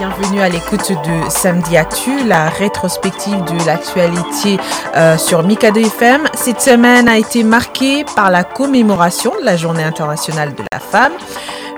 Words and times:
Bienvenue 0.00 0.40
à 0.40 0.48
l'écoute 0.48 0.92
de 0.92 1.28
Samedi 1.28 1.76
Actu, 1.76 2.24
la 2.24 2.48
rétrospective 2.48 3.44
de 3.44 3.66
l'actualité 3.66 4.56
euh, 4.96 5.18
sur 5.18 5.42
Mikado 5.42 5.78
FM. 5.78 6.22
Cette 6.32 6.62
semaine 6.62 7.06
a 7.06 7.18
été 7.18 7.44
marquée 7.44 8.06
par 8.16 8.30
la 8.30 8.42
commémoration 8.42 9.30
de 9.38 9.44
la 9.44 9.58
Journée 9.58 9.84
internationale 9.84 10.54
de 10.54 10.62
la 10.72 10.78
femme. 10.78 11.12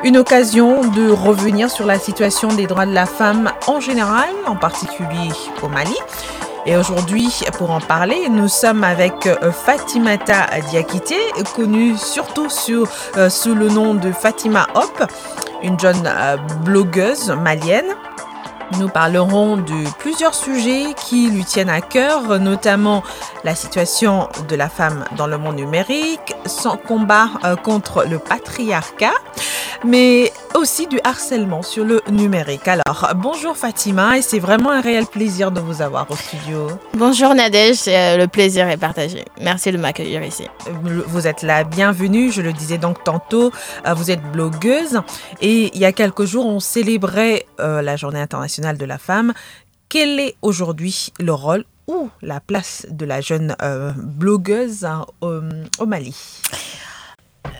Une 0.04 0.16
occasion 0.16 0.82
de 0.92 1.10
revenir 1.10 1.68
sur 1.68 1.84
la 1.84 1.98
situation 1.98 2.46
des 2.46 2.68
droits 2.68 2.86
de 2.86 2.94
la 2.94 3.06
femme 3.06 3.50
en 3.66 3.80
général, 3.80 4.28
en 4.46 4.54
particulier 4.54 5.32
au 5.60 5.66
Mali. 5.66 5.96
Et 6.64 6.76
aujourd'hui, 6.76 7.28
pour 7.58 7.72
en 7.72 7.80
parler, 7.80 8.28
nous 8.30 8.46
sommes 8.46 8.84
avec 8.84 9.26
euh, 9.26 9.50
Fatimata 9.50 10.46
Diakité, 10.70 11.16
connue 11.56 11.96
surtout 11.96 12.48
sur, 12.48 12.86
euh, 13.16 13.28
sous 13.28 13.56
le 13.56 13.68
nom 13.68 13.94
de 13.94 14.12
Fatima 14.12 14.68
Hop, 14.76 15.10
une 15.64 15.78
jeune 15.78 16.06
euh, 16.06 16.36
blogueuse 16.64 17.30
malienne. 17.30 17.96
Nous 18.78 18.88
parlerons 18.88 19.56
de 19.56 19.88
plusieurs 19.98 20.34
sujets 20.34 20.94
qui 21.06 21.28
lui 21.28 21.44
tiennent 21.44 21.70
à 21.70 21.80
cœur, 21.80 22.40
notamment 22.40 23.02
la 23.44 23.54
situation 23.54 24.28
de 24.48 24.56
la 24.56 24.68
femme 24.68 25.04
dans 25.16 25.26
le 25.26 25.38
monde 25.38 25.56
numérique, 25.56 26.34
son 26.46 26.76
combat 26.76 27.28
euh, 27.44 27.56
contre 27.56 28.04
le 28.08 28.18
patriarcat, 28.18 29.14
mais 29.84 30.32
aussi 30.54 30.86
du 30.86 30.98
harcèlement 31.04 31.62
sur 31.62 31.84
le 31.84 32.00
numérique. 32.10 32.66
Alors, 32.68 33.12
bonjour 33.16 33.56
Fatima, 33.56 34.18
et 34.18 34.22
c'est 34.22 34.38
vraiment 34.38 34.70
un 34.70 34.80
réel 34.80 35.06
plaisir 35.06 35.50
de 35.50 35.60
vous 35.60 35.82
avoir 35.82 36.10
au 36.10 36.16
studio. 36.16 36.68
Bonjour 36.94 37.34
Nadège, 37.34 37.82
euh, 37.88 38.16
le 38.16 38.26
plaisir 38.28 38.68
est 38.68 38.76
partagé. 38.76 39.24
Merci 39.40 39.72
de 39.72 39.78
m'accueillir 39.78 40.22
ici. 40.22 40.46
Euh, 40.68 41.02
Vous 41.06 41.26
êtes 41.26 41.42
la 41.42 41.64
bienvenue, 41.64 42.30
je 42.30 42.42
le 42.42 42.52
disais 42.52 42.78
donc 42.78 43.02
tantôt, 43.04 43.52
euh, 43.86 43.94
vous 43.94 44.10
êtes 44.10 44.22
blogueuse 44.32 45.00
et 45.40 45.70
il 45.74 45.80
y 45.80 45.84
a 45.84 45.92
quelques 45.92 46.24
jours 46.24 46.46
on 46.46 46.60
célébrait 46.60 47.46
euh, 47.60 47.82
la 47.82 47.96
journée 47.96 48.20
internationale 48.20 48.78
de 48.78 48.84
la 48.84 48.98
femme. 48.98 49.32
Quel 49.88 50.20
est 50.20 50.36
aujourd'hui 50.42 51.12
le 51.20 51.32
rôle 51.32 51.64
ou 51.86 52.08
la 52.22 52.40
place 52.40 52.86
de 52.90 53.04
la 53.04 53.20
jeune 53.20 53.56
euh, 53.62 53.92
blogueuse 53.96 54.84
hein, 54.84 55.04
au 55.20 55.86
Mali? 55.86 56.14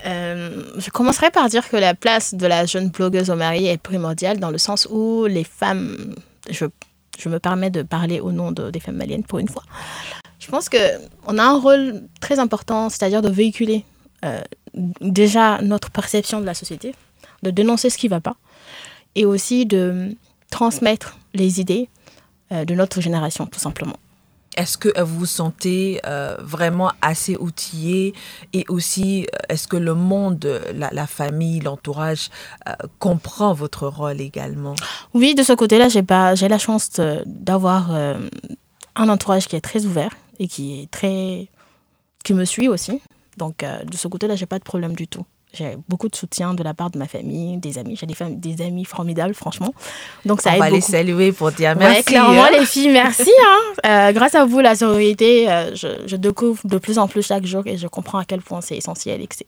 Euh, 0.07 0.63
je 0.79 0.91
commencerai 0.91 1.31
par 1.31 1.49
dire 1.49 1.69
que 1.69 1.77
la 1.77 1.95
place 1.95 2.35
de 2.35 2.47
la 2.47 2.67
jeune 2.67 2.89
blogueuse 2.89 3.31
au 3.31 3.37
mari 3.37 3.67
est 3.67 3.79
primordiale 3.79 4.39
dans 4.39 4.51
le 4.51 4.59
sens 4.59 4.87
où 4.91 5.27
les 5.27 5.45
femmes, 5.45 6.15
je, 6.51 6.67
me 7.29 7.39
permets 7.39 7.71
de 7.71 7.83
parler 7.83 8.21
au 8.21 8.33
nom 8.33 8.53
de- 8.53 8.71
des 8.71 8.81
femmes 8.81 8.97
maliennes 8.97 9.25
pour 9.25 9.39
une 9.39 9.49
fois, 9.49 9.63
je 10.41 10.49
pense 10.49 10.69
qu'on 10.69 11.39
a 11.39 11.43
un 11.43 11.59
rôle 11.59 12.03
très 12.21 12.39
important, 12.39 12.89
c'est-à-dire 12.89 13.23
de 13.23 13.29
véhiculer 13.31 13.85
euh, 14.25 14.41
déjà 15.01 15.61
notre 15.63 15.91
perception 15.91 16.41
de 16.41 16.47
la 16.47 16.55
société, 16.55 16.95
de 17.43 17.51
dénoncer 17.51 17.91
ce 17.91 17.99
qui 17.99 18.07
ne 18.07 18.11
va 18.11 18.21
pas 18.21 18.37
et 19.15 19.25
aussi 19.25 19.67
de 19.67 20.17
transmettre 20.51 21.19
les 21.35 21.61
idées 21.61 21.89
euh, 22.53 22.65
de 22.65 22.75
notre 22.75 23.01
génération, 23.01 23.47
tout 23.47 23.61
simplement. 23.61 23.97
Est-ce 24.57 24.77
que 24.77 25.01
vous 25.01 25.21
vous 25.21 25.27
sentez 25.27 26.01
euh, 26.07 26.37
vraiment 26.41 26.93
assez 27.01 27.37
outillée 27.37 28.13
et 28.53 28.65
aussi 28.69 29.27
est-ce 29.49 29.67
que 29.67 29.79
le 29.79 29.95
monde, 29.95 30.61
la, 30.75 31.07
famille, 31.07 31.61
l'entourage 31.61 32.29
euh, 32.69 32.73
comprend 32.99 33.55
votre 33.55 33.87
rôle 33.87 34.21
également? 34.21 34.75
Oui, 35.15 35.35
de 35.35 35.43
ce 35.43 35.55
côté-là, 35.55 35.89
j'ai 35.89 36.03
pas, 36.03 36.35
j'ai 36.35 36.49
la 36.49 36.59
chance 36.59 37.01
d'avoir 37.25 37.95
euh, 37.95 38.19
un 38.95 39.09
entourage 39.09 39.49
qui 39.49 39.57
est 39.57 39.63
très 39.63 39.87
ouvert 39.87 40.11
et 40.39 40.49
qui 40.49 40.83
est 40.83 40.91
très, 40.91 41.49
qui 42.23 42.35
me 42.35 42.45
suit 42.45 42.69
aussi. 42.69 43.01
Donc 43.39 43.65
de 43.65 43.97
ce 43.97 44.09
côté-là, 44.09 44.37
j'ai 44.37 44.45
pas 44.45 44.59
de 44.59 44.65
problème 44.65 44.95
du 44.95 45.09
tout. 45.09 45.25
J'ai 45.55 45.77
beaucoup 45.89 46.09
de 46.09 46.17
soutien 46.17 46.55
de 46.55 46.63
la 46.63 46.73
part 46.73 46.91
de 46.91 46.99
ma 46.99 47.07
famille, 47.07 47.59
des 47.59 47.77
amis. 47.79 47.97
J'ai 47.97 48.07
des, 48.07 48.63
amis 48.63 48.85
formidables, 48.87 49.35
franchement. 49.35 49.75
Donc 50.25 50.41
ça 50.41 50.51
On 50.51 50.55
aide 50.55 50.61
va 50.61 50.71
les 50.71 50.81
saluer 50.81 51.33
pour 51.33 51.53
dire 51.53 51.71
Ouais, 51.71 51.77
merci. 51.77 52.05
clairement, 52.05 52.45
hein. 52.45 52.49
les 52.59 52.65
filles, 52.65 52.89
merci. 52.91 53.31
hein. 53.47 53.59
Euh, 53.87 54.13
grâce 54.13 54.35
à 54.35 54.47
vous, 54.47 54.61
la 54.61 54.75
sororité, 54.75 55.51
euh, 55.51 55.75
je, 55.75 55.89
je 56.07 56.17
découvre 56.17 56.67
de 56.67 56.79
plus 56.79 56.99
en 56.99 57.07
plus 57.07 57.23
chaque 57.27 57.45
jour 57.45 57.63
et 57.67 57.77
je 57.77 57.87
comprends 57.87 58.19
à 58.19 58.25
quel 58.25 58.41
point 58.41 58.63
c'est 58.63 58.77
essentiel 58.77 59.21
et 59.21 59.27
que 59.27 59.35
c'est, 59.37 59.47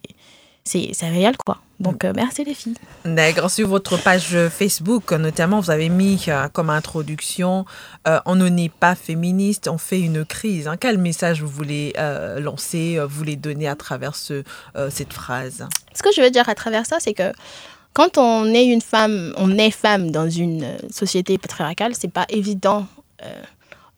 c'est, 0.67 0.93
réel, 1.03 1.37
quoi. 1.45 1.59
Donc, 1.79 2.05
euh, 2.05 2.13
merci 2.15 2.43
les 2.45 2.55
filles. 2.55 2.77
D'accord. 3.05 3.51
Sur 3.51 3.69
votre 3.69 3.97
page 4.03 4.35
Facebook, 4.49 5.13
notamment, 5.13 5.61
vous 5.61 5.71
avez 5.71 5.89
mis 5.91 6.23
euh, 6.29 6.49
comme 6.49 6.71
introduction 6.71 7.67
euh, 8.09 8.19
On 8.25 8.35
ne 8.35 8.49
n'est 8.49 8.69
pas 8.71 8.95
féministe, 8.95 9.69
on 9.69 9.77
fait 9.77 10.01
une 10.01 10.25
crise. 10.25 10.67
hein. 10.69 10.77
Quel 10.79 10.97
message 10.99 11.43
vous 11.43 11.49
voulez 11.49 11.93
euh, 11.99 12.41
lancer, 12.41 12.97
euh, 12.99 13.07
vous 13.07 13.15
voulez 13.17 13.37
donner 13.37 13.69
à 13.69 13.77
travers 13.77 14.15
ce, 14.15 14.43
euh, 14.77 14.89
cette 14.91 15.13
phrase? 15.13 15.67
Ce 15.95 16.03
que 16.03 16.11
je 16.17 16.23
veux 16.23 16.31
dire 16.31 16.49
à 16.49 16.55
travers 16.55 16.87
ça, 16.87 16.97
c'est 16.99 17.13
que 17.15 17.33
quand 17.93 18.17
on 18.17 18.47
est 18.55 18.65
une 18.67 18.81
femme, 18.81 19.35
on 19.37 19.59
est 19.59 19.71
femme 19.71 20.11
dans 20.11 20.31
une 20.31 20.65
euh, 20.65 20.77
société 20.91 21.37
patriarcale, 21.39 21.95
c'est 21.95 22.11
pas 22.11 22.25
évident. 22.31 22.87
euh, 23.23 23.43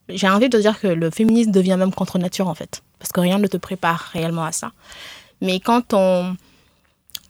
J'ai 0.09 0.29
envie 0.29 0.49
de 0.49 0.59
dire 0.59 0.81
que 0.81 0.89
le 0.89 1.11
féminisme 1.11 1.53
devient 1.53 1.77
même 1.79 1.93
contre 1.95 2.19
nature 2.19 2.49
en 2.49 2.55
fait, 2.55 2.83
parce 2.99 3.13
que 3.13 3.21
rien 3.21 3.39
ne 3.39 3.47
te 3.47 3.57
prépare 3.57 4.11
réellement 4.13 4.45
à 4.45 4.53
ça. 4.53 4.73
Mais 5.43 5.61
quand 5.61 5.93
on, 5.93 6.35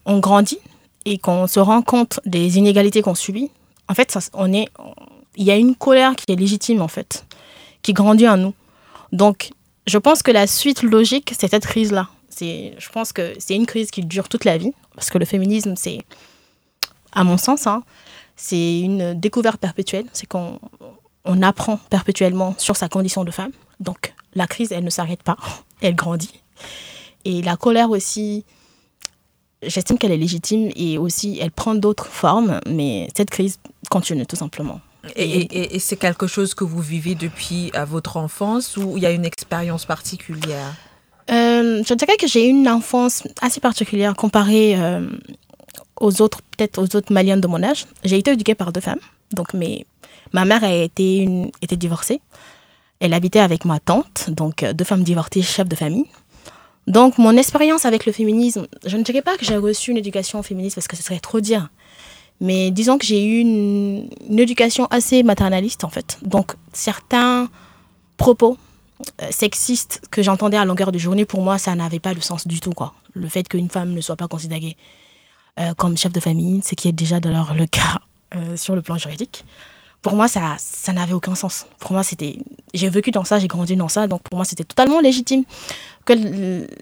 on 0.07 0.17
grandit 0.19 0.59
et 1.05 1.19
qu'on 1.19 1.45
se 1.45 1.59
rend 1.59 1.83
compte 1.83 2.19
des 2.25 2.57
inégalités 2.57 3.03
qu'on 3.03 3.15
subit, 3.15 3.51
en 3.87 3.93
fait, 3.93 4.11
ça, 4.11 4.19
on 4.33 4.51
est, 4.51 4.67
il 5.35 5.45
y 5.45 5.51
a 5.51 5.55
une 5.55 5.75
colère 5.75 6.15
qui 6.15 6.31
est 6.31 6.35
légitime 6.35 6.81
en 6.81 6.87
fait, 6.87 7.25
qui 7.83 7.93
grandit 7.93 8.27
en 8.27 8.37
nous. 8.37 8.53
Donc, 9.11 9.51
je 9.85 9.97
pense 9.97 10.23
que 10.23 10.31
la 10.31 10.47
suite 10.47 10.81
logique, 10.81 11.33
c'est 11.37 11.49
cette 11.49 11.65
crise-là. 11.65 12.09
C'est, 12.29 12.73
je 12.77 12.89
pense 12.89 13.13
que 13.13 13.33
c'est 13.39 13.55
une 13.55 13.65
crise 13.65 13.91
qui 13.91 14.03
dure 14.03 14.27
toute 14.27 14.43
la 14.43 14.57
vie, 14.57 14.73
parce 14.95 15.09
que 15.09 15.17
le 15.17 15.25
féminisme, 15.25 15.75
c'est, 15.75 15.99
à 17.11 17.23
mon 17.23 17.37
sens, 17.37 17.67
hein, 17.67 17.83
c'est 18.35 18.79
une 18.79 19.13
découverte 19.13 19.59
perpétuelle. 19.59 20.05
C'est 20.13 20.27
qu'on 20.27 20.59
on 21.25 21.41
apprend 21.41 21.77
perpétuellement 21.89 22.55
sur 22.57 22.75
sa 22.75 22.89
condition 22.89 23.23
de 23.23 23.31
femme. 23.31 23.51
Donc, 23.79 24.13
la 24.33 24.45
crise, 24.45 24.71
elle 24.71 24.83
ne 24.83 24.89
s'arrête 24.89 25.23
pas, 25.23 25.37
elle 25.81 25.95
grandit. 25.95 26.41
Et 27.25 27.41
la 27.41 27.57
colère 27.57 27.89
aussi, 27.89 28.45
j'estime 29.61 29.97
qu'elle 29.97 30.11
est 30.11 30.17
légitime 30.17 30.69
et 30.75 30.97
aussi, 30.97 31.37
elle 31.41 31.51
prend 31.51 31.75
d'autres 31.75 32.07
formes, 32.07 32.59
mais 32.67 33.07
cette 33.15 33.29
crise 33.29 33.57
continue 33.89 34.25
tout 34.25 34.35
simplement. 34.35 34.79
Et, 35.15 35.23
et- 35.41 35.75
et 35.75 35.79
c'est 35.79 35.95
quelque 35.95 36.27
chose 36.27 36.53
que 36.53 36.63
vous 36.65 36.81
vivez 36.81 37.15
depuis 37.15 37.71
votre 37.87 38.17
enfance 38.17 38.75
ou 38.77 38.97
il 38.97 39.03
y 39.03 39.05
a 39.05 39.11
une 39.11 39.25
expérience 39.25 39.85
particulière? 39.85 40.75
Euh, 41.31 41.83
je 41.87 41.93
dirais 41.93 42.17
que 42.17 42.27
j'ai 42.27 42.45
eu 42.45 42.49
une 42.49 42.69
enfance 42.69 43.23
assez 43.41 43.59
particulière 43.59 44.15
comparée 44.15 44.75
euh, 44.77 45.07
aux 45.99 46.21
autres, 46.21 46.41
peut-être 46.55 46.77
aux 46.79 46.95
autres 46.95 47.11
Maliennes 47.13 47.41
de 47.41 47.47
mon 47.47 47.61
âge. 47.63 47.85
J'ai 48.03 48.17
été 48.17 48.31
éduquée 48.31 48.55
par 48.55 48.71
deux 48.71 48.81
femmes. 48.81 48.99
Donc, 49.33 49.53
mes, 49.53 49.85
ma 50.33 50.45
mère 50.45 50.63
a 50.63 50.73
été, 50.73 51.17
une, 51.17 51.51
était 51.61 51.75
divorcée. 51.75 52.21
Elle 52.99 53.13
habitait 53.13 53.39
avec 53.39 53.65
ma 53.65 53.79
tante, 53.79 54.29
donc 54.29 54.63
euh, 54.63 54.73
deux 54.73 54.85
femmes 54.85 55.03
divorcées, 55.03 55.41
chefs 55.41 55.67
de 55.69 55.75
famille. 55.75 56.05
Donc, 56.87 57.17
mon 57.17 57.35
expérience 57.35 57.85
avec 57.85 58.05
le 58.05 58.13
féminisme, 58.13 58.67
je 58.85 58.95
ne 58.95 59.03
dirais 59.03 59.21
pas 59.21 59.37
que 59.37 59.45
j'ai 59.45 59.57
reçu 59.57 59.91
une 59.91 59.97
éducation 59.97 60.41
féministe 60.41 60.75
parce 60.75 60.87
que 60.87 60.95
ce 60.95 61.03
serait 61.03 61.19
trop 61.19 61.41
dire. 61.41 61.69
Mais 62.39 62.71
disons 62.71 62.97
que 62.97 63.05
j'ai 63.05 63.23
eu 63.25 63.39
une, 63.39 64.09
éducation 64.29 64.85
assez 64.89 65.23
maternaliste, 65.23 65.83
en 65.83 65.89
fait. 65.89 66.17
Donc, 66.21 66.53
certains 66.71 67.49
propos 68.15 68.57
euh, 69.21 69.27
sexistes 69.31 70.01
que 70.11 70.21
j'entendais 70.21 70.57
à 70.57 70.63
longueur 70.63 70.91
de 70.91 70.97
journée, 70.97 71.25
pour 71.25 71.41
moi, 71.41 71.57
ça 71.57 71.75
n'avait 71.75 71.99
pas 71.99 72.13
de 72.13 72.21
sens 72.21 72.47
du 72.47 72.59
tout. 72.59 72.71
Quoi. 72.71 72.93
Le 73.13 73.27
fait 73.27 73.47
qu'une 73.47 73.69
femme 73.69 73.93
ne 73.93 74.01
soit 74.01 74.15
pas 74.15 74.27
considérée 74.27 74.77
euh, 75.59 75.73
comme 75.73 75.97
chef 75.97 76.13
de 76.13 76.19
famille, 76.19 76.61
ce 76.63 76.75
qui 76.75 76.87
est 76.87 76.93
déjà 76.93 77.19
d'ailleurs 77.19 77.53
le 77.53 77.65
cas 77.65 77.99
euh, 78.35 78.55
sur 78.55 78.75
le 78.75 78.81
plan 78.81 78.97
juridique. 78.97 79.43
Pour 80.07 80.15
moi, 80.17 80.27
ça, 80.27 80.55
ça 80.57 80.93
n'avait 80.93 81.13
aucun 81.13 81.35
sens. 81.35 81.65
Pour 81.79 81.91
moi, 81.93 82.03
c'était, 82.03 82.37
j'ai 82.73 82.89
vécu 82.89 83.11
dans 83.11 83.23
ça, 83.23 83.39
j'ai 83.39 83.47
grandi 83.47 83.75
dans 83.75 83.87
ça, 83.89 84.07
donc 84.07 84.21
pour 84.23 84.35
moi, 84.37 84.45
c'était 84.45 84.63
totalement 84.63 84.99
légitime 85.01 85.43
que 86.05 86.13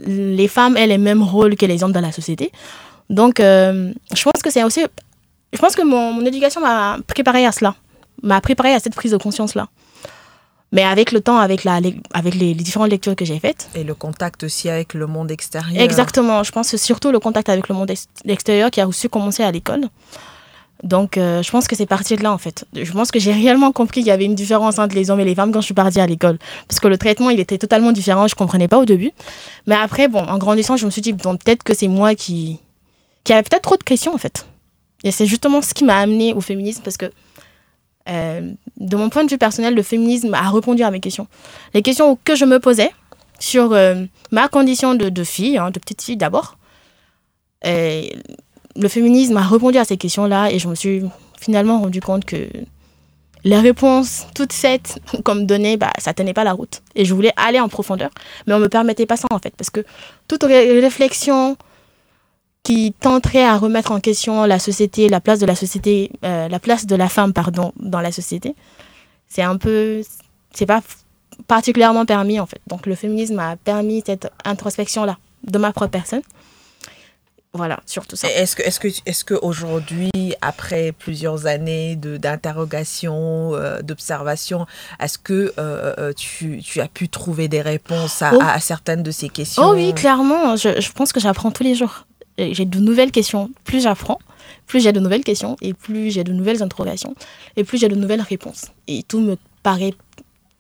les 0.06 0.48
femmes 0.48 0.78
aient 0.78 0.88
les 0.88 0.98
mêmes 0.98 1.24
rôles 1.24 1.56
que 1.56 1.66
les 1.66 1.84
hommes 1.84 1.92
dans 1.92 2.02
la 2.02 2.12
société. 2.12 2.52
Donc, 3.10 3.40
euh, 3.40 3.94
je 4.14 4.24
pense 4.24 4.42
que 4.44 4.50
c'est 4.52 4.64
aussi, 4.64 4.84
je 5.54 5.58
pense 5.60 5.76
que 5.76 5.84
mon, 5.84 6.14
mon 6.14 6.26
éducation 6.26 6.62
m'a 6.62 6.98
préparé 7.08 7.46
à 7.46 7.52
cela, 7.52 7.76
m'a 8.24 8.40
préparé 8.42 8.74
à 8.74 8.80
cette 8.80 8.96
prise 8.96 9.12
de 9.12 9.18
conscience-là. 9.18 9.68
Mais 10.72 10.84
avec 10.84 11.12
le 11.12 11.22
temps, 11.22 11.38
avec, 11.38 11.64
la, 11.64 11.80
les- 11.80 11.96
avec 12.14 12.34
les, 12.36 12.54
les 12.54 12.64
différentes 12.64 12.90
lectures 12.90 13.16
que 13.16 13.24
j'ai 13.24 13.40
faites, 13.40 13.70
Et 13.76 13.84
le 13.84 13.94
contact 13.96 14.44
aussi 14.44 14.68
avec 14.70 14.94
le 14.94 15.06
monde 15.08 15.32
extérieur. 15.32 15.82
Exactement. 15.82 16.44
Je 16.44 16.52
pense 16.52 16.70
que 16.72 16.78
surtout 16.78 17.12
le 17.12 17.20
contact 17.20 17.48
avec 17.50 17.70
le 17.70 17.76
monde 17.76 17.92
ex- 17.92 18.08
extérieur 18.28 18.72
qui 18.72 18.82
a 18.82 18.88
aussi 18.88 19.08
commencé 19.08 19.44
à 19.44 19.52
l'école. 19.52 19.86
Donc, 20.84 21.18
euh, 21.18 21.42
je 21.42 21.50
pense 21.52 21.68
que 21.68 21.76
c'est 21.76 21.86
parti 21.86 22.16
de 22.16 22.24
là, 22.24 22.32
en 22.32 22.38
fait. 22.38 22.66
Je 22.74 22.92
pense 22.92 23.10
que 23.10 23.20
j'ai 23.20 23.32
réellement 23.32 23.72
compris 23.72 24.02
qu'il 24.02 24.08
y 24.08 24.12
avait 24.12 24.26
une 24.26 24.36
différence 24.36 24.78
entre 24.78 24.96
les 24.96 25.10
hommes 25.10 25.20
et 25.20 25.26
les 25.26 25.36
femmes 25.36 25.52
quand 25.52 25.62
je 25.62 25.66
suis 25.66 25.74
partie 25.74 26.00
à 26.00 26.08
l'école. 26.08 26.38
Parce 26.68 26.80
que 26.80 26.88
le 26.88 26.98
traitement, 26.98 27.30
il 27.30 27.40
était 27.40 27.58
totalement 27.58 27.92
différent. 27.92 28.28
Je 28.28 28.36
ne 28.36 28.38
comprenais 28.38 28.68
pas 28.68 28.78
au 28.78 28.86
début. 28.86 29.12
Mais 29.68 29.76
après, 29.76 30.08
bon, 30.08 30.20
en 30.20 30.38
grandissant, 30.38 30.78
je 30.78 30.86
me 30.86 30.92
suis 30.92 31.02
dit, 31.02 31.14
bon, 31.14 31.38
peut-être 31.38 31.64
que 31.64 31.74
c'est 31.74 31.88
moi 31.88 32.14
qui, 32.14 32.60
qui 33.24 33.34
avait 33.34 33.44
peut-être 33.44 33.64
trop 33.64 33.78
de 33.78 33.84
questions, 33.84 34.14
en 34.14 34.18
fait. 34.18 34.46
Et 35.04 35.12
c'est 35.12 35.26
justement 35.26 35.62
ce 35.62 35.74
qui 35.74 35.86
m'a 35.86 35.98
amené 35.98 36.34
au 36.34 36.42
féminisme 36.42 36.82
parce 36.84 36.98
que, 36.98 37.12
euh, 38.10 38.52
de 38.78 38.96
mon 38.98 39.10
point 39.10 39.24
de 39.24 39.30
vue 39.30 39.38
personnel, 39.38 39.76
le 39.76 39.84
féminisme 39.84 40.34
a 40.34 40.50
répondu 40.52 40.84
à 40.84 40.92
mes 40.92 41.00
questions. 41.00 41.28
Les 41.74 41.82
questions 41.82 42.18
que 42.24 42.36
je 42.36 42.46
me 42.46 42.60
posais 42.60 42.92
sur 43.40 43.74
euh, 43.74 44.06
ma 44.32 44.48
condition 44.48 44.94
de, 44.96 45.24
fille, 45.24 45.58
hein, 45.58 45.72
de 45.72 45.80
petite 45.80 46.02
fille 46.02 46.18
d'abord. 46.18 46.58
Le 48.76 48.88
féminisme 48.88 49.38
a 49.38 49.42
répondu 49.42 49.78
à 49.78 49.86
ces 49.86 49.98
questions-là 49.98 50.52
et 50.52 50.60
je 50.60 50.68
me 50.68 50.76
suis 50.76 51.04
finalement 51.40 51.80
rendu 51.82 52.02
compte 52.02 52.26
que 52.26 52.48
les 53.44 53.60
réponses 53.60 54.26
toutes 54.34 54.54
faites 54.54 55.00
comme 55.24 55.46
données, 55.46 55.78
bah, 55.78 55.92
ça 56.00 56.14
tenait 56.14 56.34
pas 56.34 56.44
la 56.44 56.54
route. 56.54 56.82
Et 56.96 57.06
je 57.06 57.14
voulais 57.14 57.32
aller 57.38 57.60
en 57.60 57.70
profondeur, 57.70 58.10
mais 58.48 58.54
on 58.54 58.60
me 58.60 58.68
permettait 58.70 59.06
pas 59.06 59.18
ça 59.18 59.28
en 59.32 59.40
fait, 59.40 59.54
parce 59.56 59.70
que 59.70 59.86
toute 60.28 60.44
ré- 60.44 60.80
réflexion 60.80 61.58
qui 62.64 62.94
tenterait 63.00 63.44
à 63.46 63.58
remettre 63.58 63.92
en 63.92 64.00
question 64.00 64.44
la 64.46 64.58
société, 64.58 65.08
la 65.08 65.22
place 65.22 65.38
de 65.40 65.46
la 65.46 65.56
société, 65.56 66.12
euh, 66.24 66.48
la 66.48 66.60
place 66.60 66.88
de 66.88 66.96
la 66.96 67.08
femme, 67.08 67.32
pardon, 67.32 67.72
dans 67.78 68.02
la 68.02 68.12
société, 68.12 68.56
c'est 69.28 69.44
un 69.44 69.58
peu, 69.58 70.02
c'est 70.52 70.66
pas 70.66 70.82
particulièrement 71.48 72.06
permis 72.06 72.40
en 72.40 72.48
fait. 72.48 72.62
Donc 72.68 72.88
le 72.88 72.96
féminisme 72.96 73.38
a 73.38 73.56
permis 73.56 74.02
cette 74.06 74.32
introspection-là 74.46 75.18
de 75.44 75.58
ma 75.60 75.72
propre 75.72 75.92
personne. 75.92 76.22
Voilà, 77.56 77.80
surtout 77.86 78.18
ça. 78.18 78.28
Est-ce 78.30 78.56
que, 78.58 78.64
est-ce 78.64 78.80
que, 78.82 78.88
est-ce 79.06 79.24
que 79.24 79.34
aujourd'hui, 79.34 80.12
après 80.42 80.92
plusieurs 80.92 81.46
années 81.46 81.96
de 81.96 82.18
d'interrogation, 82.18 83.54
euh, 83.56 83.82
d'observation, 83.82 84.66
est-ce 85.00 85.18
que 85.18 85.54
euh, 85.58 85.94
euh, 85.98 86.14
tu, 86.14 86.62
tu 86.62 86.82
as 86.82 86.88
pu 86.90 87.08
trouver 87.08 87.48
des 87.48 87.62
réponses 87.62 88.22
à, 88.22 88.32
Oh. 88.34 88.40
à 88.42 88.60
certaines 88.60 89.04
de 89.04 89.12
ces 89.12 89.30
questions? 89.30 89.64
Oh 89.64 89.74
oui, 89.74 89.94
clairement. 89.94 90.58
Je, 90.58 90.82
je 90.82 90.92
pense 90.92 91.14
que 91.14 91.20
j'apprends 91.22 91.52
tous 91.52 91.64
les 91.64 91.76
jours. 91.76 92.06
J'ai 92.38 92.66
de 92.66 92.80
nouvelles 92.80 93.12
questions. 93.12 93.50
Plus 93.64 93.82
j'apprends, 93.84 94.20
plus 94.68 94.82
j'ai 94.82 94.92
de 94.92 95.00
nouvelles 95.00 95.24
questions 95.24 95.56
et 95.62 95.74
plus 95.74 96.12
j'ai 96.12 96.26
de 96.26 96.34
nouvelles 96.34 96.62
interrogations 96.62 97.16
et 97.56 97.64
plus 97.64 97.78
j'ai 97.78 97.88
de 97.88 97.96
nouvelles 97.96 98.22
réponses. 98.22 98.66
Et 98.90 99.04
tout 99.04 99.22
me 99.22 99.38
paraît 99.64 99.94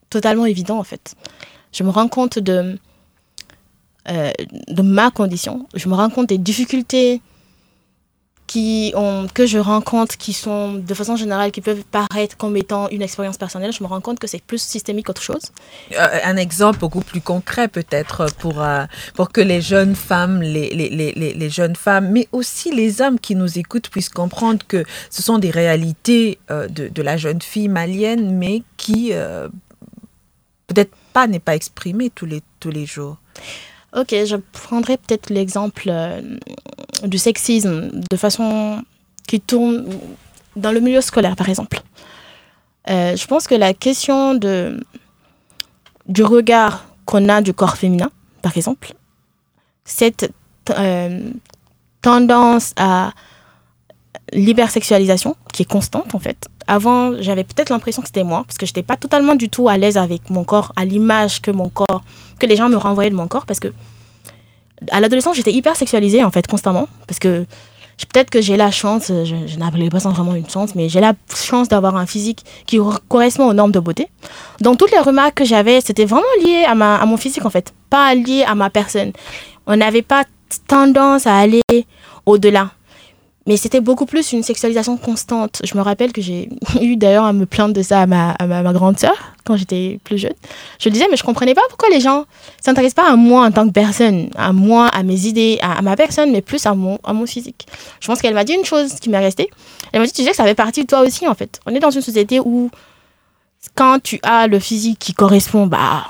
totalement 0.10 0.46
évident 0.46 0.80
en 0.80 0.84
fait. 0.86 1.16
Je 1.74 1.84
me 1.84 1.90
rends 1.90 2.08
compte 2.08 2.40
de, 2.40 2.80
euh, 4.10 4.32
de 4.68 4.82
ma 4.82 5.12
condition. 5.12 5.68
Je 5.74 5.88
me 5.90 5.96
rends 5.96 6.10
compte 6.10 6.30
des 6.30 6.38
difficultés 6.38 7.22
que 9.34 9.46
je 9.46 9.58
rencontre 9.58 10.18
qui 10.18 10.32
sont 10.32 10.76
de 10.76 10.94
façon 10.94 11.16
générale 11.16 11.52
qui 11.52 11.62
peuvent 11.62 11.84
paraître 11.92 12.38
comme 12.38 12.56
étant 12.56 12.88
une 12.90 13.02
expérience 13.02 13.38
personnelle. 13.38 13.74
Je 13.74 13.84
me 13.84 13.88
rends 13.88 14.02
compte 14.02 14.20
que 14.20 14.28
c'est 14.28 14.42
plus 14.42 14.62
systémique 14.62 15.08
qu'autre 15.08 15.22
chose. 15.22 15.52
Euh, 15.92 16.20
un 16.24 16.38
exemple 16.38 16.80
beaucoup 16.80 17.02
plus 17.02 17.22
concret 17.22 17.68
peut-être 17.68 18.28
pour, 18.38 18.62
euh, 18.62 18.86
pour 19.16 19.32
que 19.32 19.42
les 19.42 19.62
jeunes 19.62 19.96
femmes, 19.96 20.42
les, 20.42 20.70
les, 20.70 20.90
les, 20.90 21.34
les- 21.34 21.50
jeunes 21.50 21.76
femmes, 21.76 22.10
mais 22.12 22.28
aussi 22.32 22.72
les 22.74 23.02
hommes 23.02 23.20
qui 23.20 23.36
nous 23.36 23.58
écoutent 23.58 23.90
puissent 23.90 24.10
comprendre 24.10 24.60
que 24.68 24.84
ce 25.10 25.22
sont 25.22 25.38
des 25.38 25.50
réalités 25.52 26.38
de, 26.50 26.88
de 26.88 27.02
la 27.02 27.18
jeune 27.18 27.42
fille 27.42 27.68
malienne, 27.68 28.38
mais 28.38 28.64
qui 28.78 29.12
peut-être 30.68 30.92
pas 31.14 31.28
n'est 31.28 31.40
pas 31.40 31.56
exprimée 31.56 32.10
tous 32.10 32.26
les, 32.26 32.42
tous 32.60 32.70
les 32.72 32.86
jours. 32.86 33.18
Ok, 33.96 34.10
je 34.10 34.36
prendrais 34.52 34.98
peut-être 34.98 35.30
l'exemple 35.30 35.88
euh, 35.88 36.22
du 37.04 37.18
sexisme 37.18 37.92
de 38.12 38.18
façon 38.18 38.84
qui 39.26 39.40
tourne 39.40 39.88
dans 40.58 40.72
le 40.72 40.82
milieu 40.82 41.02
scolaire, 41.02 41.36
par 41.36 41.48
exemple. 41.48 41.82
Euh, 42.90 43.16
je 43.16 43.26
pense 43.26 43.48
que 43.48 43.56
la 43.56 43.74
question 43.74 44.36
de, 44.36 44.84
du 46.08 46.24
regard 46.24 46.88
qu'on 47.06 47.30
a 47.30 47.42
du 47.42 47.54
corps 47.54 47.78
féminin, 47.78 48.12
par 48.42 48.58
exemple, 48.58 48.94
cette 49.86 50.32
euh, 50.72 51.30
tendance 52.02 52.74
à 52.76 53.12
l'hypersexualisation 54.34 55.36
qui 55.54 55.64
est 55.64 55.70
constante 55.70 56.16
en 56.16 56.20
fait. 56.20 56.48
Avant, 56.68 57.22
j'avais 57.22 57.44
peut-être 57.44 57.70
l'impression 57.70 58.02
que 58.02 58.08
c'était 58.08 58.24
moi 58.24 58.44
parce 58.48 58.58
que 58.58 58.66
j'étais 58.66 58.84
pas 58.84 58.98
totalement 58.98 59.36
du 59.36 59.50
tout 59.50 59.70
à 59.70 59.78
l'aise 59.78 59.98
avec 59.98 60.30
mon 60.30 60.44
corps, 60.44 60.74
à 60.76 60.86
l'image 60.86 61.42
que 61.42 61.52
mon 61.52 61.70
corps, 61.70 62.04
que 62.40 62.46
les 62.48 62.56
gens 62.56 62.70
me 62.70 62.76
renvoyaient 62.76 63.12
de 63.12 63.16
mon 63.16 63.28
corps 63.28 63.46
parce 63.46 63.60
que 63.60 63.72
à 64.92 65.00
l'adolescence, 65.00 65.38
j'étais 65.38 65.54
hyper 65.54 65.76
sexualisée 65.76 66.24
en 66.24 66.32
fait 66.32 66.48
constamment 66.48 66.88
parce 67.08 67.20
que 67.20 67.46
peut-être 68.12 68.30
que 68.30 68.42
j'ai 68.42 68.58
la 68.58 68.72
chance, 68.72 69.08
je, 69.08 69.36
je 69.48 69.90
pas 69.90 70.00
ça 70.00 70.10
vraiment 70.10 70.36
une 70.36 70.50
chance, 70.50 70.76
mais 70.76 70.90
j'ai 70.90 71.00
la 71.00 71.14
chance 71.34 71.70
d'avoir 71.70 71.96
un 71.96 72.06
physique 72.06 72.44
qui 72.66 72.78
re- 72.78 72.98
correspond 73.08 73.48
aux 73.48 73.54
normes 73.54 73.72
de 73.72 73.80
beauté. 73.80 74.10
Donc 74.60 74.78
toutes 74.78 74.92
les 74.92 75.00
remarques 75.00 75.36
que 75.36 75.46
j'avais, 75.46 75.80
c'était 75.82 76.06
vraiment 76.06 76.26
lié 76.44 76.66
à, 76.68 76.76
ma, 76.76 76.98
à 76.98 77.06
mon 77.06 77.16
physique 77.16 77.46
en 77.46 77.50
fait, 77.50 77.74
pas 77.90 78.14
lié 78.16 78.44
à 78.46 78.54
ma 78.56 78.70
personne. 78.70 79.14
On 79.66 79.78
n'avait 79.78 80.02
pas 80.02 80.26
tendance 80.68 81.26
à 81.26 81.38
aller 81.38 81.62
au-delà. 82.26 82.72
Mais 83.48 83.58
c'était 83.58 83.82
beaucoup 83.82 84.08
plus 84.08 84.32
une 84.32 84.42
sexualisation 84.42 84.98
constante. 84.98 85.62
Je 85.64 85.78
me 85.78 85.82
rappelle 85.82 86.12
que 86.12 86.22
j'ai 86.22 86.50
eu 86.82 86.96
d'ailleurs 86.96 87.26
à 87.26 87.34
me 87.34 87.46
plaindre 87.46 87.74
de 87.74 87.84
ça 87.84 88.02
à 88.02 88.08
ma, 88.08 88.32
à 88.32 88.48
ma, 88.48 88.64
ma 88.64 88.74
grande 88.74 88.98
sœur 88.98 89.16
quand 89.44 89.56
j'étais 89.56 90.00
plus 90.04 90.18
jeune. 90.18 90.34
Je 90.80 90.90
disais, 90.90 91.06
mais 91.12 91.18
je 91.18 91.24
comprenais 91.24 91.54
pas 91.54 91.62
pourquoi 91.70 91.90
les 91.90 92.00
gens 92.00 92.26
s'intéressent 92.60 93.06
pas 93.06 93.12
à 93.12 93.16
moi 93.16 93.46
en 93.46 93.52
tant 93.52 93.68
que 93.68 93.72
personne, 93.74 94.30
à 94.36 94.52
moi, 94.52 94.88
à 94.88 95.04
mes 95.04 95.28
idées, 95.28 95.60
à, 95.62 95.78
à 95.78 95.82
ma 95.84 95.96
personne, 95.96 96.32
mais 96.32 96.42
plus 96.42 96.66
à 96.66 96.74
mon, 96.74 96.98
à 97.04 97.14
mon 97.14 97.28
physique. 97.28 97.68
Je 98.00 98.08
pense 98.08 98.20
qu'elle 98.22 98.34
m'a 98.34 98.44
dit 98.44 98.54
une 98.54 98.66
chose 98.66 98.96
qui 98.96 99.10
m'est 99.10 99.20
restée. 99.20 99.52
Elle 99.92 100.00
m'a 100.00 100.08
dit, 100.08 100.14
tu 100.14 100.24
sais 100.24 100.32
que 100.32 100.36
ça 100.36 100.46
fait 100.46 100.56
partie 100.56 100.82
de 100.82 100.88
toi 100.88 101.02
aussi, 101.02 101.28
en 101.28 101.36
fait. 101.36 101.60
On 101.68 101.76
est 101.76 101.80
dans 101.80 101.92
une 101.92 102.02
société 102.02 102.40
où 102.40 102.72
quand 103.76 104.00
tu 104.02 104.20
as 104.24 104.48
le 104.48 104.60
physique 104.60 104.98
qui 105.00 105.14
correspond, 105.14 105.68
bah, 105.68 106.06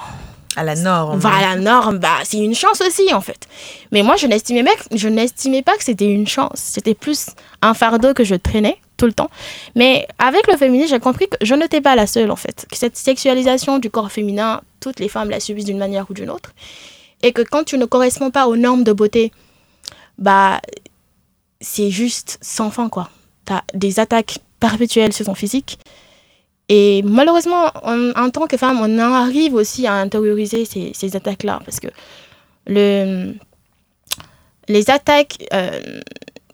À 0.56 0.64
la 0.64 0.76
norme. 0.76 1.20
va 1.20 1.36
à 1.36 1.42
la 1.42 1.56
norme, 1.56 1.98
bah, 2.00 2.18
c'est 2.24 2.38
une 2.38 2.56
chance 2.56 2.82
aussi, 2.82 3.14
en 3.14 3.22
fait. 3.22 3.48
Mais 3.92 4.04
moi, 4.04 4.16
je 4.16 4.28
n'estimais 4.28 4.64
je 4.92 5.08
n'estimais 5.08 5.62
pas 5.62 5.76
que 5.78 5.84
c'était 5.84 6.10
une 6.10 6.28
chance. 6.28 6.60
C'était 6.60 6.94
plus 6.94 7.28
un 7.62 7.74
fardeau 7.74 8.14
que 8.14 8.24
je 8.24 8.36
traînais 8.36 8.78
tout 8.98 9.06
le 9.06 9.14
temps. 9.14 9.30
Mais 9.76 10.08
avec 10.20 10.48
le 10.48 10.58
féminisme, 10.58 10.90
j'ai 10.90 11.00
compris 11.00 11.28
que 11.28 11.38
je 11.42 11.54
n'étais 11.56 11.82
pas 11.82 11.96
la 11.96 12.08
seule, 12.08 12.32
en 12.32 12.36
fait. 12.36 12.66
Que 12.72 12.78
cette 12.78 12.98
sexualisation 12.98 13.80
du 13.80 13.90
corps 13.90 14.12
féminin, 14.12 14.62
toutes 14.80 15.00
les 15.00 15.10
femmes 15.10 15.30
la 15.30 15.40
subissent 15.40 15.66
d'une 15.66 15.78
manière 15.78 16.06
ou 16.10 16.14
d'une 16.14 16.30
autre. 16.30 16.52
Et 17.22 17.32
que 17.32 17.42
quand 17.42 17.64
tu 17.64 17.78
ne 17.78 17.86
corresponds 17.86 18.32
pas 18.32 18.48
aux 18.48 18.56
normes 18.56 18.84
de 18.84 18.94
beauté, 18.94 19.32
bah, 20.18 20.62
c'est 21.62 21.90
juste 21.90 22.38
sans 22.42 22.72
fin, 22.72 22.90
quoi. 22.90 23.10
Tu 23.46 23.54
as 23.54 23.64
des 23.74 24.00
attaques 24.00 24.40
perpétuelles 24.60 25.14
sur 25.14 25.26
ton 25.26 25.36
physique. 25.36 25.80
Et 26.70 27.04
malheureusement, 27.04 27.72
en, 27.84 28.30
tant 28.32 28.48
que 28.48 28.58
femme, 28.58 28.80
on 28.82 29.00
en 29.00 29.14
arrive 29.14 29.54
aussi 29.54 29.86
à 29.86 29.94
intérioriser 29.94 30.66
ces, 30.66 31.16
attaques-là. 31.16 31.60
Parce 31.64 31.80
que 31.80 31.88
le, 32.66 33.34
les 34.68 34.90
attaques 34.90 35.46
euh, 35.54 36.02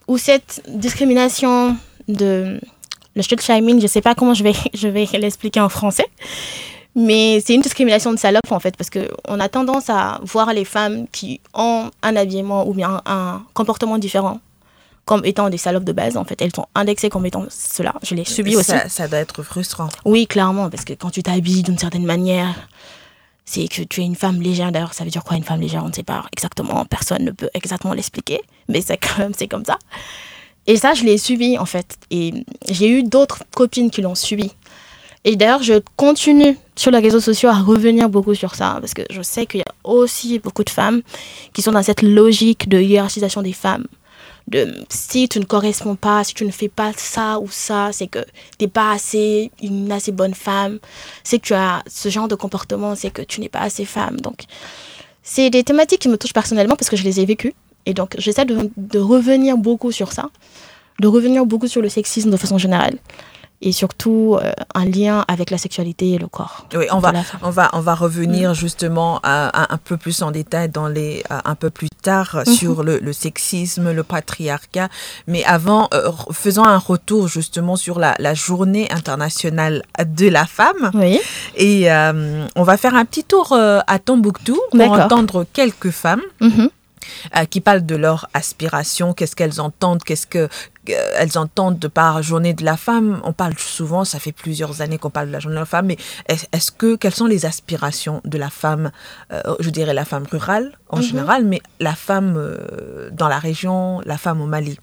ou 0.07 0.17
cette 0.17 0.61
discrimination 0.67 1.77
de 2.07 2.59
le 3.15 3.21
slut 3.21 3.41
shaming, 3.41 3.77
je 3.77 3.83
ne 3.83 3.87
sais 3.87 4.01
pas 4.01 4.15
comment 4.15 4.33
je 4.33 4.87
vais 4.87 5.05
l'expliquer 5.13 5.59
en 5.61 5.69
français, 5.69 6.07
mais 6.95 7.41
c'est 7.45 7.53
une 7.53 7.61
discrimination 7.61 8.11
de 8.11 8.19
salope 8.19 8.51
en 8.51 8.59
fait, 8.59 8.75
parce 8.75 8.89
qu'on 8.89 9.39
a 9.39 9.49
tendance 9.49 9.89
à 9.89 10.19
voir 10.23 10.53
les 10.53 10.65
femmes 10.65 11.07
qui 11.11 11.39
ont 11.53 11.89
un 12.01 12.15
habillement 12.15 12.67
ou 12.67 12.73
bien 12.73 13.01
un 13.05 13.43
comportement 13.53 13.97
différent 13.97 14.39
comme 15.05 15.25
étant 15.25 15.49
des 15.49 15.57
salopes 15.57 15.83
de 15.83 15.91
base 15.91 16.17
en 16.17 16.23
fait. 16.23 16.41
Elles 16.41 16.55
sont 16.55 16.67
indexées 16.75 17.09
comme 17.09 17.25
étant 17.25 17.45
cela. 17.49 17.93
Je 18.03 18.15
l'ai 18.15 18.25
subi 18.25 18.55
aussi. 18.55 18.71
Ça, 18.71 18.89
ça 18.89 19.07
doit 19.07 19.19
être 19.19 19.43
frustrant. 19.43 19.89
Oui, 20.05 20.27
clairement, 20.27 20.69
parce 20.69 20.85
que 20.85 20.93
quand 20.93 21.09
tu 21.09 21.23
t'habilles 21.23 21.63
d'une 21.63 21.77
certaine 21.77 22.05
manière, 22.05 22.69
c'est 23.45 23.67
que 23.67 23.81
tu 23.83 24.01
es 24.01 24.05
une 24.05 24.15
femme 24.15 24.41
légère. 24.41 24.71
D'ailleurs, 24.71 24.93
ça 24.93 25.03
veut 25.03 25.09
dire 25.09 25.23
quoi 25.23 25.35
une 25.35 25.43
femme 25.43 25.59
légère? 25.59 25.83
On 25.83 25.89
ne 25.89 25.93
sait 25.93 26.03
pas 26.03 26.25
exactement. 26.31 26.85
Personne 26.85 27.25
ne 27.25 27.31
peut 27.31 27.49
exactement 27.53 27.93
l'expliquer, 27.93 28.41
mais 28.69 28.81
c'est 28.81 28.97
quand 28.97 29.17
même 29.17 29.33
c'est 29.37 29.47
comme 29.47 29.65
ça. 29.65 29.77
Et 30.67 30.77
ça, 30.77 30.93
je 30.93 31.03
l'ai 31.03 31.17
subi 31.17 31.57
en 31.57 31.65
fait. 31.65 31.97
Et 32.11 32.33
j'ai 32.69 32.87
eu 32.87 33.03
d'autres 33.03 33.43
copines 33.55 33.89
qui 33.89 34.01
l'ont 34.01 34.15
subi. 34.15 34.51
Et 35.23 35.35
d'ailleurs, 35.35 35.61
je 35.61 35.75
continue 35.97 36.57
sur 36.75 36.89
les 36.89 36.97
réseaux 36.99 37.19
sociaux 37.19 37.49
à 37.49 37.59
revenir 37.59 38.09
beaucoup 38.09 38.33
sur 38.33 38.55
ça, 38.55 38.77
parce 38.79 38.95
que 38.95 39.03
je 39.11 39.21
sais 39.21 39.45
qu'il 39.45 39.59
y 39.59 39.63
a 39.63 39.73
aussi 39.83 40.39
beaucoup 40.39 40.63
de 40.63 40.69
femmes 40.69 41.01
qui 41.53 41.61
sont 41.61 41.71
dans 41.71 41.83
cette 41.83 42.01
logique 42.01 42.67
de 42.69 42.79
hiérarchisation 42.79 43.43
des 43.43 43.53
femmes, 43.53 43.85
de 44.51 44.85
si 44.89 45.27
tu 45.27 45.39
ne 45.39 45.45
corresponds 45.45 45.95
pas, 45.95 46.23
si 46.23 46.33
tu 46.33 46.45
ne 46.45 46.51
fais 46.51 46.67
pas 46.67 46.91
ça 46.95 47.39
ou 47.39 47.49
ça, 47.49 47.89
c'est 47.91 48.07
que 48.07 48.19
tu 48.19 48.65
n'es 48.65 48.67
pas 48.67 48.91
assez 48.91 49.51
une 49.61 49.91
assez 49.91 50.11
bonne 50.11 50.33
femme. 50.33 50.79
C'est 51.23 51.39
que 51.39 51.45
tu 51.45 51.53
as 51.53 51.83
ce 51.87 52.09
genre 52.09 52.27
de 52.27 52.35
comportement, 52.35 52.95
c'est 52.95 53.11
que 53.11 53.21
tu 53.21 53.41
n'es 53.41 53.49
pas 53.49 53.61
assez 53.61 53.85
femme. 53.85 54.19
Donc, 54.19 54.43
c'est 55.23 55.49
des 55.49 55.63
thématiques 55.63 56.01
qui 56.01 56.09
me 56.09 56.17
touchent 56.17 56.33
personnellement 56.33 56.75
parce 56.75 56.89
que 56.89 56.97
je 56.97 57.03
les 57.03 57.19
ai 57.19 57.25
vécues. 57.25 57.53
Et 57.85 57.93
donc, 57.93 58.15
j'essaie 58.17 58.45
de 58.45 58.99
revenir 58.99 59.57
beaucoup 59.57 59.91
sur 59.91 60.11
ça, 60.11 60.29
de 60.99 61.07
revenir 61.07 61.45
beaucoup 61.45 61.67
sur 61.67 61.81
le 61.81 61.89
sexisme 61.89 62.29
de 62.29 62.37
façon 62.37 62.57
générale 62.57 62.97
et 63.61 63.71
surtout 63.71 64.37
euh, 64.41 64.51
un 64.75 64.85
lien 64.85 65.23
avec 65.27 65.49
la 65.51 65.57
sexualité 65.57 66.11
et 66.13 66.17
le 66.17 66.27
corps. 66.27 66.65
Oui, 66.75 66.85
on 66.91 66.99
va, 66.99 67.13
on 67.43 67.49
va, 67.49 67.69
on 67.73 67.79
va 67.79 67.93
revenir 67.95 68.53
justement 68.53 69.19
à- 69.23 69.49
à 69.63 69.73
un 69.73 69.77
peu 69.77 69.97
plus 69.97 70.21
en 70.21 70.31
détail 70.31 70.69
dans 70.69 70.87
les, 70.87 71.23
un 71.29 71.55
peu 71.55 71.69
plus 71.69 71.89
tard 72.01 72.43
Mhm. 72.47 72.53
sur 72.53 72.83
le, 72.83 72.97
le 72.99 73.13
sexisme, 73.13 73.91
le 73.91 74.03
patriarcat. 74.03 74.89
Mais 75.27 75.43
avant, 75.43 75.87
euh, 75.93 76.11
faisons 76.31 76.63
un 76.65 76.77
retour 76.79 77.27
justement 77.27 77.75
sur 77.75 77.99
la, 77.99 78.15
la 78.19 78.33
journée 78.33 78.91
internationale 78.91 79.83
de 80.03 80.27
la 80.27 80.45
femme. 80.45 80.91
Oui, 80.93 81.19
Et 81.55 81.91
euh, 81.91 82.45
on 82.55 82.63
va 82.63 82.77
faire 82.77 82.95
un 82.95 83.05
petit 83.05 83.23
tour 83.23 83.53
à 83.53 83.99
Tombouctou 83.99 84.59
pour 84.71 84.91
entendre 84.91 85.45
quelques 85.53 85.91
femmes 85.91 86.21
Mhm. 86.39 86.69
Euh, 87.37 87.45
qui 87.45 87.61
parlent 87.61 87.85
de 87.85 87.95
leur 87.95 88.27
aspiration, 88.33 89.13
qu'est-ce 89.13 89.35
qu'elles 89.35 89.59
entendent, 89.61 90.03
qu'est-ce 90.03 90.27
que 90.27 90.47
euh, 90.89 91.11
elles 91.17 91.37
entendent 91.37 91.77
de 91.79 91.87
par 91.87 92.21
journée 92.23 92.53
de 92.53 92.65
la 92.65 92.77
femme. 92.77 93.21
On 93.23 93.33
parle 93.33 93.57
souvent, 93.57 94.03
ça 94.03 94.19
fait 94.19 94.31
plusieurs 94.31 94.81
années 94.81 94.97
qu'on 94.97 95.09
parle 95.11 95.27
de 95.27 95.31
la 95.31 95.39
journée 95.39 95.55
de 95.55 95.61
la 95.61 95.65
femme, 95.65 95.85
mais 95.87 95.97
est- 96.27 96.47
est-ce 96.53 96.71
que 96.71 96.95
quelles 96.95 97.13
sont 97.15 97.27
les 97.27 97.45
aspirations 97.45 98.21
de 98.25 98.37
la 98.37 98.49
femme, 98.49 98.91
euh, 99.31 99.41
je 99.59 99.69
dirais 99.69 99.93
la 99.93 100.05
femme 100.05 100.25
rurale 100.31 100.71
en 100.89 100.97
Mhm. 100.97 101.03
général, 101.03 101.45
mais 101.45 101.61
la 101.79 101.93
femme 101.95 102.35
euh, 102.37 103.09
dans 103.11 103.27
la 103.27 103.39
région, 103.39 104.01
la 104.05 104.17
femme 104.17 104.41
au 104.41 104.45
Mali? 104.47 104.79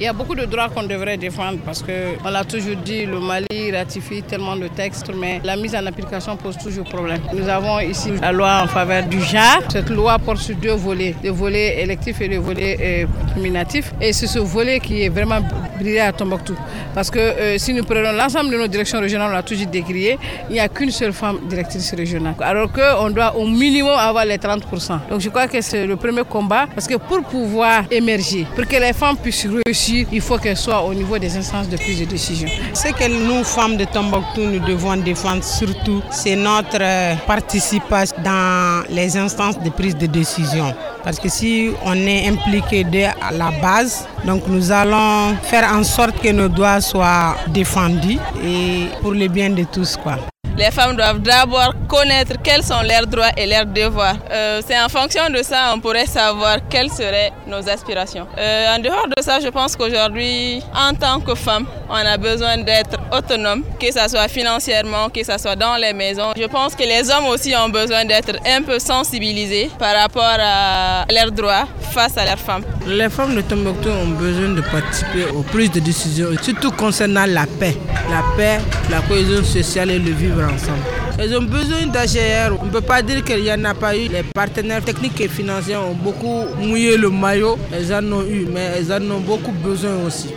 Il 0.00 0.04
y 0.04 0.06
a 0.06 0.12
beaucoup 0.12 0.36
de 0.36 0.44
droits 0.44 0.68
qu'on 0.68 0.84
devrait 0.84 1.16
défendre 1.16 1.58
parce 1.64 1.82
qu'on 1.82 2.30
l'a 2.30 2.44
toujours 2.44 2.76
dit, 2.76 3.04
le 3.04 3.18
Mali 3.18 3.72
ratifie 3.72 4.22
tellement 4.22 4.54
de 4.54 4.68
textes, 4.68 5.10
mais 5.12 5.40
la 5.42 5.56
mise 5.56 5.74
en 5.74 5.84
application 5.86 6.36
pose 6.36 6.56
toujours 6.56 6.84
problème. 6.84 7.20
Nous 7.34 7.48
avons 7.48 7.80
ici 7.80 8.12
la 8.22 8.30
loi 8.30 8.60
en 8.62 8.68
faveur 8.68 9.02
du 9.06 9.20
genre. 9.20 9.60
Cette 9.68 9.90
loi 9.90 10.16
porte 10.20 10.38
sur 10.38 10.54
deux 10.54 10.74
volets, 10.74 11.16
le 11.24 11.30
volet 11.30 11.82
électif 11.82 12.20
et 12.20 12.28
le 12.28 12.36
volet 12.36 12.78
euh, 12.80 13.06
nominatif. 13.34 13.92
Et 14.00 14.12
c'est 14.12 14.28
ce 14.28 14.38
volet 14.38 14.78
qui 14.78 15.02
est 15.02 15.08
vraiment 15.08 15.40
brillé 15.80 15.98
à 15.98 16.12
Tombouctou. 16.12 16.54
Parce 16.94 17.10
que 17.10 17.18
euh, 17.18 17.58
si 17.58 17.74
nous 17.74 17.82
prenons 17.82 18.12
l'ensemble 18.12 18.52
de 18.52 18.56
nos 18.56 18.68
directions 18.68 19.00
régionales, 19.00 19.30
on 19.30 19.34
l'a 19.34 19.42
toujours 19.42 19.66
décrié, 19.66 20.16
il 20.48 20.52
n'y 20.52 20.60
a 20.60 20.68
qu'une 20.68 20.92
seule 20.92 21.12
femme 21.12 21.40
directrice 21.48 21.92
régionale. 21.92 22.36
Alors 22.38 22.70
qu'on 22.70 23.10
doit 23.10 23.34
au 23.34 23.48
minimum 23.48 23.98
avoir 23.98 24.24
les 24.24 24.36
30%. 24.36 25.10
Donc 25.10 25.20
je 25.20 25.28
crois 25.28 25.48
que 25.48 25.60
c'est 25.60 25.88
le 25.88 25.96
premier 25.96 26.22
combat 26.22 26.68
parce 26.72 26.86
que 26.86 26.94
pour 26.94 27.24
pouvoir 27.24 27.82
émerger, 27.90 28.46
pour 28.54 28.64
que 28.64 28.76
les 28.76 28.92
femmes 28.92 29.16
puissent 29.16 29.48
réussir, 29.66 29.87
il 29.90 30.20
faut 30.20 30.38
qu'elles 30.38 30.56
soient 30.56 30.82
au 30.82 30.94
niveau 30.94 31.18
des 31.18 31.36
instances 31.36 31.68
de 31.68 31.76
prise 31.76 32.00
de 32.00 32.04
décision. 32.04 32.48
Ce 32.74 32.88
que 32.88 33.08
nous, 33.08 33.44
femmes 33.44 33.76
de 33.76 33.84
Tombouctou, 33.84 34.42
nous 34.42 34.60
devons 34.60 34.96
défendre 34.96 35.42
surtout, 35.44 36.02
c'est 36.10 36.36
notre 36.36 36.78
euh, 36.80 37.14
participation 37.26 38.16
dans 38.24 38.84
les 38.90 39.16
instances 39.16 39.58
de 39.60 39.70
prise 39.70 39.96
de 39.96 40.06
décision. 40.06 40.74
Parce 41.04 41.18
que 41.18 41.28
si 41.28 41.70
on 41.84 41.94
est 41.94 42.28
impliqué 42.28 42.84
dès 42.84 43.04
à 43.06 43.32
la 43.32 43.50
base, 43.62 44.06
donc 44.24 44.42
nous 44.46 44.70
allons 44.70 45.36
faire 45.42 45.70
en 45.72 45.82
sorte 45.84 46.20
que 46.20 46.30
nos 46.30 46.48
droits 46.48 46.80
soient 46.80 47.36
défendus 47.48 48.18
et 48.44 48.86
pour 49.00 49.12
le 49.12 49.28
bien 49.28 49.50
de 49.50 49.64
tous. 49.64 49.96
Quoi. 49.96 50.18
Les 50.58 50.72
femmes 50.72 50.96
doivent 50.96 51.20
d'abord 51.20 51.72
connaître 51.86 52.32
quels 52.42 52.64
sont 52.64 52.82
leurs 52.82 53.06
droits 53.06 53.30
et 53.36 53.46
leurs 53.46 53.64
devoirs. 53.64 54.16
Euh, 54.32 54.60
c'est 54.66 54.76
en 54.76 54.88
fonction 54.88 55.30
de 55.30 55.40
ça 55.44 55.70
on 55.72 55.78
pourrait 55.78 56.06
savoir 56.06 56.56
quelles 56.68 56.90
seraient 56.90 57.32
nos 57.46 57.68
aspirations. 57.68 58.26
Euh, 58.36 58.74
en 58.74 58.80
dehors 58.80 59.06
de 59.16 59.22
ça, 59.22 59.38
je 59.38 59.46
pense 59.50 59.76
qu'aujourd'hui, 59.76 60.60
en 60.74 60.94
tant 60.94 61.20
que 61.20 61.36
femme, 61.36 61.64
on 61.88 61.94
a 61.94 62.16
besoin 62.16 62.58
d'être 62.58 62.98
autonome, 63.16 63.62
que 63.78 63.86
ce 63.86 64.08
soit 64.08 64.26
financièrement, 64.26 65.08
que 65.10 65.22
ce 65.24 65.38
soit 65.38 65.54
dans 65.54 65.76
les 65.76 65.92
maisons. 65.92 66.32
Je 66.36 66.46
pense 66.46 66.74
que 66.74 66.82
les 66.82 67.08
hommes 67.08 67.26
aussi 67.26 67.54
ont 67.54 67.68
besoin 67.68 68.04
d'être 68.04 68.36
un 68.44 68.62
peu 68.62 68.80
sensibilisés 68.80 69.70
par 69.78 69.94
rapport 69.94 70.24
à 70.40 71.04
leurs 71.08 71.30
droits 71.30 71.66
face 71.92 72.18
à 72.18 72.24
leurs 72.24 72.38
femmes. 72.38 72.64
Les 72.86 73.08
femmes 73.08 73.34
de 73.36 73.40
Tombouctou 73.42 73.90
ont 73.90 74.08
besoin 74.08 74.48
de 74.48 74.60
participer 74.60 75.24
aux 75.34 75.42
prises 75.42 75.70
de 75.70 75.80
décision, 75.80 76.28
surtout 76.42 76.72
concernant 76.72 77.26
la 77.26 77.46
paix. 77.46 77.76
La 78.10 78.22
paix, 78.36 78.58
la 78.90 79.00
cohésion 79.02 79.44
sociale 79.44 79.90
et 79.90 79.98
le 79.98 80.10
vivre 80.10 80.47
ensemble. 80.48 80.82
Elles 81.18 81.36
ont 81.36 81.42
besoin 81.42 81.86
d'AGR. 81.86 82.56
On 82.60 82.66
ne 82.66 82.70
peut 82.70 82.80
pas 82.80 83.02
dire 83.02 83.24
qu'il 83.24 83.42
n'y 83.42 83.52
en 83.52 83.64
a 83.64 83.74
pas 83.74 83.96
eu. 83.96 84.08
Les 84.08 84.22
partenaires 84.22 84.84
techniques 84.84 85.20
et 85.20 85.28
financiers 85.28 85.76
ont 85.76 85.94
beaucoup 85.94 86.44
mouillé 86.58 86.96
le 86.96 87.10
maillot. 87.10 87.58
Elles 87.72 87.92
en 87.92 88.04
ont 88.12 88.22
eu, 88.24 88.46
mais 88.52 88.70
elles 88.76 88.92
en 88.92 89.02
ont 89.10 89.20
beaucoup 89.20 89.52
besoin 89.52 89.96
aussi. 90.06 90.30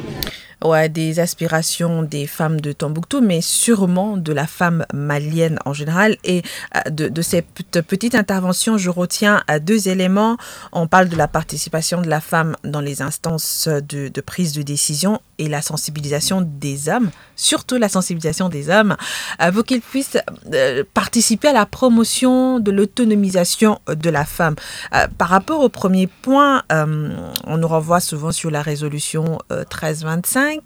Ouais, 0.63 0.89
des 0.89 1.19
aspirations 1.19 2.03
des 2.03 2.27
femmes 2.27 2.61
de 2.61 2.71
Tombouctou, 2.71 3.19
mais 3.19 3.41
sûrement 3.41 4.15
de 4.15 4.31
la 4.31 4.45
femme 4.45 4.85
malienne 4.93 5.57
en 5.65 5.73
général. 5.73 6.17
Et 6.23 6.43
euh, 6.75 6.89
de, 6.91 7.07
de 7.07 7.21
cette 7.23 7.81
petite 7.87 8.13
intervention, 8.13 8.77
je 8.77 8.91
retiens 8.91 9.41
euh, 9.49 9.57
deux 9.57 9.89
éléments. 9.89 10.37
On 10.71 10.85
parle 10.85 11.09
de 11.09 11.15
la 11.15 11.27
participation 11.27 11.99
de 12.03 12.09
la 12.09 12.21
femme 12.21 12.55
dans 12.63 12.79
les 12.79 13.01
instances 13.01 13.67
de, 13.67 14.07
de 14.09 14.21
prise 14.21 14.53
de 14.53 14.61
décision 14.61 15.19
et 15.39 15.49
la 15.49 15.63
sensibilisation 15.63 16.41
des 16.41 16.89
hommes, 16.89 17.09
surtout 17.41 17.77
la 17.77 17.89
sensibilisation 17.89 18.49
des 18.49 18.69
hommes, 18.69 18.95
euh, 19.41 19.51
pour 19.51 19.63
qu'ils 19.63 19.81
puissent 19.81 20.17
euh, 20.53 20.83
participer 20.93 21.49
à 21.49 21.53
la 21.53 21.65
promotion 21.65 22.59
de 22.59 22.71
l'autonomisation 22.71 23.79
de 23.87 24.09
la 24.09 24.25
femme. 24.25 24.55
Euh, 24.93 25.07
par 25.17 25.29
rapport 25.29 25.61
au 25.61 25.69
premier 25.69 26.07
point, 26.07 26.63
on 26.69 27.57
nous 27.57 27.67
renvoie 27.67 27.99
souvent 27.99 28.31
sur 28.31 28.51
la 28.51 28.61
résolution 28.61 29.39
euh, 29.51 29.59
1325. 29.59 30.59
Euh, 30.59 30.61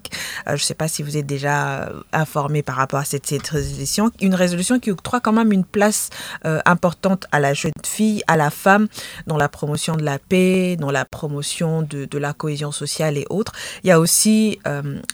je 0.48 0.52
ne 0.52 0.58
sais 0.58 0.74
pas 0.74 0.88
si 0.88 1.02
vous 1.02 1.16
êtes 1.16 1.26
déjà 1.26 1.88
informé 2.12 2.62
par 2.62 2.76
rapport 2.76 3.00
à 3.00 3.04
cette, 3.04 3.26
résolution. 3.48 4.10
Une 4.20 4.34
résolution 4.34 4.78
qui 4.78 4.90
octroie 4.90 5.20
quand 5.20 5.32
même 5.32 5.52
une 5.52 5.64
place 5.64 6.10
importante 6.44 7.26
à 7.32 7.40
la 7.40 7.54
jeune 7.54 7.72
fille, 7.84 8.22
à 8.26 8.36
la 8.36 8.50
femme, 8.50 8.88
dans 9.26 9.36
la 9.36 9.48
promotion 9.48 9.96
de 9.96 10.02
la 10.02 10.18
paix, 10.18 10.76
dans 10.76 10.90
la 10.90 11.04
promotion 11.04 11.82
de, 11.82 12.04
de 12.04 12.18
la 12.18 12.32
cohésion 12.32 12.72
sociale 12.72 13.16
et 13.18 13.26
autres. 13.30 13.52
Il 13.84 13.88
y 13.88 13.90
a 13.90 14.00
aussi 14.00 14.58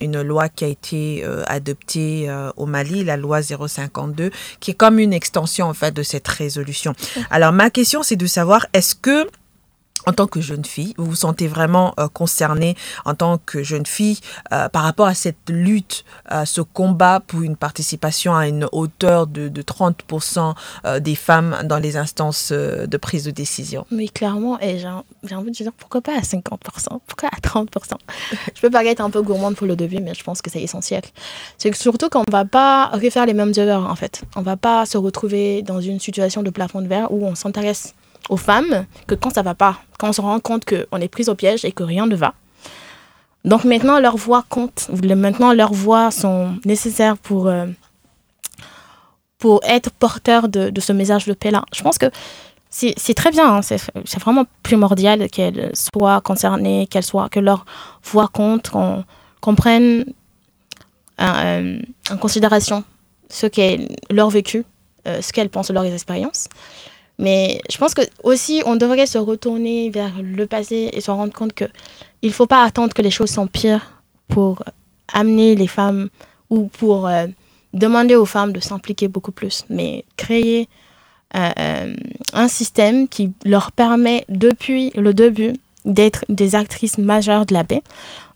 une 0.00 0.22
loi 0.22 0.48
qui 0.48 0.64
a 0.64 0.68
été 0.68 1.24
adoptée 1.52 2.28
euh, 2.28 2.50
au 2.56 2.66
Mali, 2.66 3.04
la 3.04 3.16
loi 3.16 3.42
052, 3.42 4.30
qui 4.60 4.72
est 4.72 4.74
comme 4.74 4.98
une 4.98 5.12
extension 5.12 5.66
en 5.66 5.74
fait 5.74 5.92
de 5.92 6.02
cette 6.02 6.26
résolution. 6.26 6.94
Alors 7.30 7.52
ma 7.52 7.70
question 7.70 8.02
c'est 8.02 8.16
de 8.16 8.26
savoir 8.26 8.66
est-ce 8.72 8.94
que 8.94 9.26
en 10.06 10.12
tant 10.12 10.26
que 10.26 10.40
jeune 10.40 10.64
fille, 10.64 10.94
vous 10.96 11.06
vous 11.06 11.14
sentez 11.14 11.48
vraiment 11.48 11.94
euh, 11.98 12.08
concernée 12.08 12.76
en 13.04 13.14
tant 13.14 13.38
que 13.38 13.62
jeune 13.62 13.86
fille 13.86 14.18
euh, 14.52 14.68
par 14.68 14.82
rapport 14.82 15.06
à 15.06 15.14
cette 15.14 15.48
lutte, 15.48 16.04
à 16.26 16.46
ce 16.46 16.60
combat 16.60 17.20
pour 17.20 17.42
une 17.42 17.56
participation 17.56 18.34
à 18.34 18.48
une 18.48 18.66
hauteur 18.72 19.26
de, 19.26 19.48
de 19.48 19.62
30% 19.62 20.54
euh, 20.84 21.00
des 21.00 21.14
femmes 21.14 21.56
dans 21.64 21.78
les 21.78 21.96
instances 21.96 22.50
euh, 22.52 22.86
de 22.86 22.96
prise 22.96 23.24
de 23.24 23.30
décision? 23.30 23.86
Mais 23.90 24.08
clairement, 24.08 24.60
et 24.60 24.78
j'ai 24.78 24.88
j'ai 25.24 25.34
envie 25.34 25.50
de 25.50 25.56
dire 25.56 25.72
pourquoi 25.78 26.00
pas 26.00 26.16
à 26.16 26.20
50% 26.20 26.48
Pourquoi 27.06 27.28
à 27.28 27.38
30% 27.40 27.66
Je 28.54 28.60
peux 28.60 28.70
paraître 28.70 29.02
un 29.02 29.10
peu 29.10 29.22
gourmande 29.22 29.54
pour 29.54 29.66
le 29.66 29.76
début, 29.76 30.00
mais 30.00 30.14
je 30.14 30.24
pense 30.24 30.42
que 30.42 30.50
c'est 30.50 30.60
essentiel. 30.62 31.02
C'est 31.58 31.74
surtout 31.74 32.08
qu'on 32.08 32.24
ne 32.26 32.32
va 32.32 32.44
pas 32.44 32.88
refaire 32.88 33.26
les 33.26 33.34
mêmes 33.34 33.52
erreurs, 33.56 33.88
en 33.88 33.94
fait. 33.94 34.22
On 34.36 34.40
ne 34.40 34.44
va 34.44 34.56
pas 34.56 34.84
se 34.86 34.98
retrouver 34.98 35.62
dans 35.62 35.80
une 35.80 36.00
situation 36.00 36.42
de 36.42 36.50
plafond 36.50 36.80
de 36.80 36.88
verre 36.88 37.12
où 37.12 37.24
on 37.26 37.34
s'intéresse 37.34 37.94
aux 38.28 38.36
femmes 38.36 38.86
que 39.06 39.14
quand 39.14 39.30
ça 39.30 39.42
va 39.42 39.54
pas, 39.54 39.78
quand 39.98 40.08
on 40.08 40.12
se 40.12 40.20
rend 40.20 40.38
compte 40.40 40.64
qu'on 40.64 40.98
est 40.98 41.08
prise 41.08 41.28
au 41.28 41.34
piège 41.34 41.64
et 41.64 41.72
que 41.72 41.82
rien 41.82 42.06
ne 42.06 42.16
va. 42.16 42.34
Donc 43.44 43.64
maintenant, 43.64 43.98
leur 43.98 44.16
voix 44.16 44.44
compte. 44.48 44.88
Le- 45.02 45.16
Maintenant, 45.16 45.52
leurs 45.52 45.72
voix 45.72 46.10
sont 46.10 46.56
nécessaires 46.64 47.16
pour, 47.18 47.48
euh, 47.48 47.66
pour 49.38 49.60
être 49.64 49.90
porteur 49.90 50.48
de, 50.48 50.72
ce 50.80 50.92
message 50.92 51.26
de 51.26 51.32
paix-là. 51.32 51.64
Je 51.74 51.82
pense 51.82 51.98
que 51.98 52.06
c'est 52.70 53.14
très 53.14 53.30
bien, 53.30 53.56
hein, 53.56 53.60
c'est 53.62 54.18
vraiment 54.20 54.44
primordial 54.62 55.28
qu'elles 55.28 55.72
soient 55.74 56.20
concernées, 56.22 56.86
qu'elles 56.86 57.02
soient, 57.04 57.28
que 57.28 57.40
leur 57.40 57.66
voix 58.04 58.28
compte, 58.28 58.70
qu'on 58.70 59.04
qu'on 59.42 59.54
prenne 59.56 60.04
euh, 61.20 61.78
en 62.10 62.16
considération 62.16 62.84
ce 63.28 63.46
qu'est 63.46 63.88
leur 64.10 64.30
vécu, 64.30 64.64
euh, 65.08 65.20
ce 65.20 65.32
qu'elles 65.32 65.50
pensent 65.50 65.68
de 65.68 65.74
leurs 65.74 65.84
expériences. 65.84 66.48
Mais 67.18 67.60
je 67.70 67.76
pense 67.78 67.94
que 67.94 68.02
aussi 68.22 68.62
on 68.66 68.76
devrait 68.76 69.06
se 69.06 69.18
retourner 69.18 69.90
vers 69.90 70.12
le 70.22 70.46
passé 70.46 70.90
et 70.92 71.00
se 71.00 71.10
rendre 71.10 71.32
compte 71.32 71.52
que 71.52 71.66
il 72.22 72.32
faut 72.32 72.46
pas 72.46 72.64
attendre 72.64 72.92
que 72.94 73.02
les 73.02 73.10
choses 73.10 73.30
s'empirent 73.30 74.02
pour 74.28 74.62
amener 75.12 75.54
les 75.54 75.66
femmes 75.66 76.08
ou 76.50 76.68
pour 76.68 77.06
euh, 77.06 77.26
demander 77.74 78.14
aux 78.16 78.24
femmes 78.26 78.52
de 78.52 78.60
s'impliquer 78.60 79.08
beaucoup 79.08 79.32
plus, 79.32 79.64
mais 79.68 80.04
créer 80.16 80.68
euh, 81.34 81.50
euh, 81.58 81.94
un 82.32 82.48
système 82.48 83.08
qui 83.08 83.32
leur 83.44 83.72
permet 83.72 84.24
depuis 84.28 84.90
le 84.94 85.12
début 85.14 85.52
d'être 85.84 86.24
des 86.28 86.54
actrices 86.54 86.98
majeures 86.98 87.44
de 87.46 87.54
la 87.54 87.64
paix, 87.64 87.82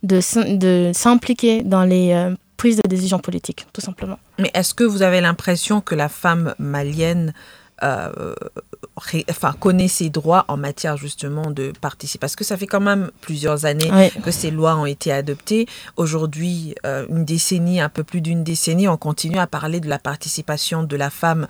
de, 0.02 0.20
s'im- 0.20 0.56
de 0.56 0.90
s'impliquer 0.94 1.62
dans 1.62 1.84
les 1.84 2.34
prises 2.56 2.76
de 2.76 2.88
décision 2.88 3.18
politiques, 3.18 3.66
tout 3.72 3.80
simplement. 3.80 4.18
Mais 4.38 4.50
est-ce 4.54 4.74
que 4.74 4.82
vous 4.84 5.02
avez 5.02 5.20
l'impression 5.20 5.80
que 5.80 5.94
la 5.94 6.08
femme 6.08 6.54
malienne 6.58 7.32
euh, 7.82 8.34
ré- 8.96 9.24
enfin, 9.30 9.52
connaît 9.58 9.88
ses 9.88 10.08
droits 10.10 10.44
en 10.48 10.56
matière 10.56 10.96
justement 10.96 11.50
de 11.50 11.72
participation 11.80 12.18
Parce 12.20 12.36
que 12.36 12.44
ça 12.44 12.56
fait 12.56 12.66
quand 12.66 12.80
même 12.80 13.10
plusieurs 13.20 13.64
années 13.66 13.90
que 14.24 14.30
ces 14.30 14.50
lois 14.50 14.76
ont 14.76 14.86
été 14.86 15.12
adoptées. 15.12 15.66
Aujourd'hui, 15.96 16.74
euh, 16.86 17.04
une 17.08 17.24
décennie, 17.24 17.80
un 17.80 17.88
peu 17.88 18.04
plus 18.04 18.20
d'une 18.20 18.44
décennie, 18.44 18.88
on 18.88 18.96
continue 18.96 19.38
à 19.38 19.46
parler 19.46 19.80
de 19.80 19.88
la 19.88 19.98
participation 19.98 20.82
de 20.82 20.96
la 20.96 21.10
femme 21.10 21.46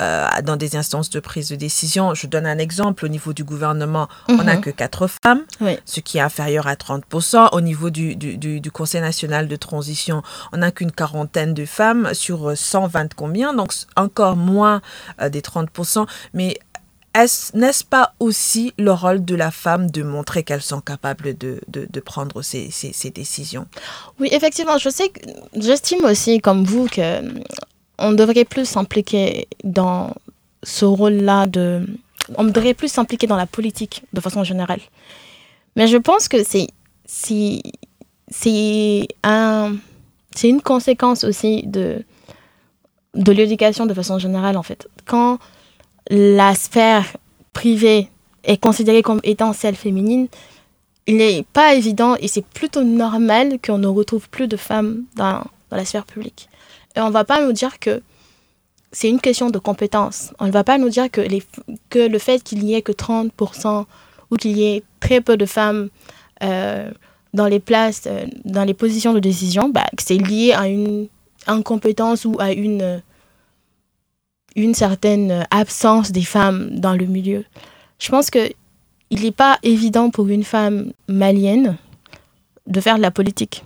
euh, 0.00 0.26
dans 0.44 0.56
des 0.56 0.76
instances 0.76 1.10
de 1.10 1.20
prise 1.20 1.48
de 1.48 1.56
décision. 1.56 2.14
Je 2.14 2.26
donne 2.26 2.46
un 2.46 2.58
exemple. 2.58 3.04
Au 3.04 3.08
niveau 3.08 3.32
du 3.32 3.44
gouvernement, 3.44 4.08
on 4.28 4.42
n'a 4.44 4.56
Mhm. 4.56 4.60
que 4.62 4.70
quatre 4.70 5.06
femmes, 5.22 5.42
Oui. 5.60 5.78
ce 5.84 6.00
qui 6.00 6.18
est 6.18 6.20
inférieur 6.20 6.66
à 6.66 6.74
30%. 6.76 7.48
Au 7.52 7.60
niveau 7.60 7.90
du, 7.90 8.16
du, 8.16 8.36
du, 8.36 8.60
du 8.60 8.70
Conseil 8.70 9.00
national 9.00 9.48
de 9.48 9.56
transition, 9.56 10.22
on 10.52 10.58
n'a 10.58 10.70
qu'une 10.70 10.92
quarantaine 10.92 11.54
de 11.54 11.64
femmes 11.64 12.12
sur 12.14 12.50
euh, 12.50 12.54
120 12.56 13.14
combien, 13.14 13.54
donc 13.54 13.72
encore 13.96 14.36
moins 14.36 14.80
des 15.30 15.40
30%. 15.40 15.69
Mais 16.34 16.58
est-ce- 17.14 17.56
n'est-ce 17.56 17.84
pas 17.84 18.14
aussi 18.20 18.72
le 18.78 18.92
rôle 18.92 19.24
de 19.24 19.34
la 19.34 19.50
femme 19.50 19.90
de 19.90 20.02
montrer 20.02 20.42
qu'elles 20.44 20.62
sont 20.62 20.80
capables 20.80 21.36
de, 21.36 21.60
prendre 22.00 22.42
ces, 22.42 22.70
décisions? 23.14 23.66
Oui, 24.18 24.28
effectivement, 24.30 24.78
je 24.78 24.88
sais 24.90 25.08
que 25.08 25.20
j'estime 25.56 26.04
aussi, 26.04 26.40
comme 26.40 26.64
vous, 26.64 26.86
que 26.86 27.00
euh, 27.00 27.22
on 27.98 28.12
devrait 28.12 28.44
plus 28.44 28.66
s'impliquer 28.66 29.48
dans 29.64 30.14
ce 30.62 30.84
rôle-là. 30.84 31.46
On 32.36 32.44
devrait 32.44 32.74
plus 32.74 32.88
s'impliquer 32.92 33.26
dans 33.26 33.36
la 33.36 33.46
politique 33.46 34.02
de 34.12 34.20
façon 34.20 34.44
générale. 34.44 34.80
Mais 35.76 35.88
je 35.88 35.96
pense 35.96 36.28
que 36.28 36.38
c'est 36.44 36.68
une 40.44 40.62
conséquence 40.62 41.24
aussi 41.24 41.62
de 41.66 42.04
de 43.14 43.32
l'éducation 43.32 43.86
de 43.86 43.94
façon 43.94 44.20
générale 44.20 44.56
en 44.56 44.62
fait. 44.62 44.88
Quand 45.04 45.40
la 46.08 46.54
sphère 46.54 47.16
privée 47.52 48.08
est 48.44 48.56
considérée 48.56 49.02
comme 49.02 49.20
étant 49.22 49.52
celle 49.52 49.76
féminine, 49.76 50.28
il 51.06 51.16
n'est 51.16 51.44
pas 51.52 51.74
évident 51.74 52.16
et 52.20 52.28
c'est 52.28 52.44
plutôt 52.44 52.84
normal 52.84 53.58
qu'on 53.64 53.78
ne 53.78 53.86
retrouve 53.86 54.28
plus 54.28 54.48
de 54.48 54.56
femmes 54.56 55.04
dans, 55.16 55.44
dans 55.70 55.76
la 55.76 55.84
sphère 55.84 56.04
publique. 56.04 56.48
Et 56.96 57.00
on 57.00 57.08
ne 57.08 57.12
va 57.12 57.24
pas 57.24 57.44
nous 57.44 57.52
dire 57.52 57.78
que 57.78 58.02
c'est 58.92 59.08
une 59.08 59.20
question 59.20 59.50
de 59.50 59.58
compétence. 59.58 60.32
On 60.38 60.46
ne 60.46 60.50
va 60.50 60.64
pas 60.64 60.78
nous 60.78 60.88
dire 60.88 61.10
que, 61.10 61.20
les, 61.20 61.42
que 61.90 61.98
le 61.98 62.18
fait 62.18 62.42
qu'il 62.42 62.64
n'y 62.64 62.74
ait 62.74 62.82
que 62.82 62.92
30% 62.92 63.84
ou 64.30 64.36
qu'il 64.36 64.56
y 64.56 64.64
ait 64.64 64.82
très 64.98 65.20
peu 65.20 65.36
de 65.36 65.46
femmes 65.46 65.88
euh, 66.42 66.90
dans 67.34 67.46
les 67.46 67.60
places, 67.60 68.04
euh, 68.06 68.26
dans 68.44 68.64
les 68.64 68.74
positions 68.74 69.12
de 69.12 69.20
décision, 69.20 69.68
bah, 69.68 69.86
c'est 69.98 70.16
lié 70.16 70.52
à 70.52 70.66
une 70.68 71.06
incompétence 71.46 72.24
ou 72.24 72.36
à 72.38 72.52
une, 72.52 73.02
une 74.56 74.74
certaine 74.74 75.46
absence 75.50 76.12
des 76.12 76.22
femmes 76.22 76.70
dans 76.78 76.94
le 76.94 77.06
milieu. 77.06 77.44
Je 77.98 78.08
pense 78.10 78.30
que 78.30 78.50
il 79.10 79.22
n'est 79.22 79.32
pas 79.32 79.58
évident 79.62 80.10
pour 80.10 80.28
une 80.28 80.44
femme 80.44 80.92
malienne 81.08 81.76
de 82.66 82.80
faire 82.80 82.96
de 82.96 83.02
la 83.02 83.10
politique. 83.10 83.64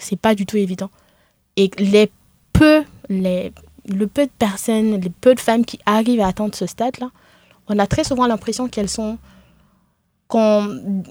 C'est 0.00 0.18
pas 0.18 0.34
du 0.34 0.46
tout 0.46 0.56
évident. 0.56 0.90
Et 1.56 1.70
les 1.78 2.10
peu, 2.52 2.84
les, 3.08 3.52
le 3.86 4.06
peu 4.06 4.24
de 4.26 4.30
personnes, 4.38 5.00
les 5.00 5.10
peu 5.10 5.34
de 5.34 5.40
femmes 5.40 5.64
qui 5.64 5.78
arrivent 5.84 6.20
à 6.20 6.28
atteindre 6.28 6.54
ce 6.54 6.66
stade-là, 6.66 7.10
on 7.68 7.78
a 7.78 7.86
très 7.86 8.04
souvent 8.04 8.26
l'impression 8.26 8.68
qu'elles 8.68 8.88
sont. 8.88 9.18
qu'on- 10.28 11.02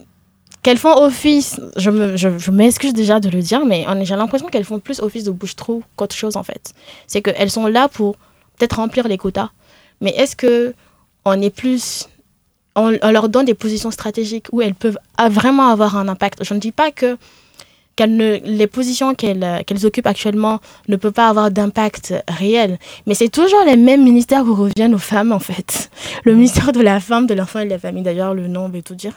qu'elles 0.64 0.78
font 0.78 0.96
office. 1.02 1.60
Je 1.78 1.90
me- 1.90 2.18
je- 2.18 2.38
je 2.38 2.52
m'excuse 2.52 2.94
déjà 2.94 3.20
de 3.20 3.30
le 3.30 3.42
dire, 3.42 3.66
mais 3.66 3.86
j'ai 4.04 4.16
l'impression 4.16 4.48
qu'elles 4.48 4.66
font 4.66 4.80
plus 4.80 5.00
office 5.00 5.24
de 5.24 5.32
bouche-trou 5.32 5.84
qu'autre 5.96 6.16
chose, 6.16 6.36
en 6.36 6.44
fait. 6.44 6.74
C'est 7.08 7.22
qu'elles 7.22 7.50
sont 7.52 7.68
là 7.68 7.88
pour 7.88 8.16
peut-être 8.58 8.78
remplir 8.78 9.08
les 9.08 9.18
quotas. 9.18 9.50
Mais 10.02 10.12
est-ce 10.12 10.36
que 10.36 10.74
on 11.26 11.42
est 11.42 11.50
plus 11.50 12.08
on, 12.76 12.98
on 13.02 13.12
leur 13.12 13.30
donne 13.30 13.46
des 13.46 13.56
positions 13.56 13.92
stratégiques 13.92 14.48
où 14.52 14.62
elles 14.62 14.76
peuvent 14.76 15.00
vraiment 15.30 15.70
avoir 15.70 15.98
un 15.98 16.08
impact? 16.08 16.44
Je 16.44 16.54
ne 16.54 16.60
dis 16.60 16.72
pas 16.72 16.92
que 16.92 17.18
qu'elles 17.96 18.16
ne, 18.16 18.38
les 18.44 18.68
positions 18.68 19.16
qu'elles 19.16 19.64
qu'elles 19.66 19.84
occupent 19.88 20.06
actuellement 20.06 20.60
ne 20.88 20.98
peuvent 20.98 21.14
pas 21.14 21.30
avoir 21.30 21.50
d'impact 21.50 22.14
réel. 22.28 22.78
Mais 23.08 23.16
c'est 23.16 23.30
toujours 23.30 23.64
les 23.66 23.76
mêmes 23.76 24.04
ministères 24.04 24.44
qui 24.44 24.52
reviennent 24.52 24.94
aux 24.94 25.00
femmes, 25.00 25.32
en 25.32 25.40
fait. 25.40 25.90
Le 26.24 26.36
ministère 26.36 26.72
de 26.72 26.82
la 26.82 27.00
femme, 27.00 27.26
de 27.26 27.34
l'enfant 27.34 27.60
et 27.62 27.66
de 27.66 27.72
la 27.72 27.80
famille, 27.80 28.04
d'ailleurs, 28.04 28.36
le 28.36 28.48
nom 28.48 28.70
veut 28.70 28.84
tout 28.84 28.94
dire. 28.94 29.14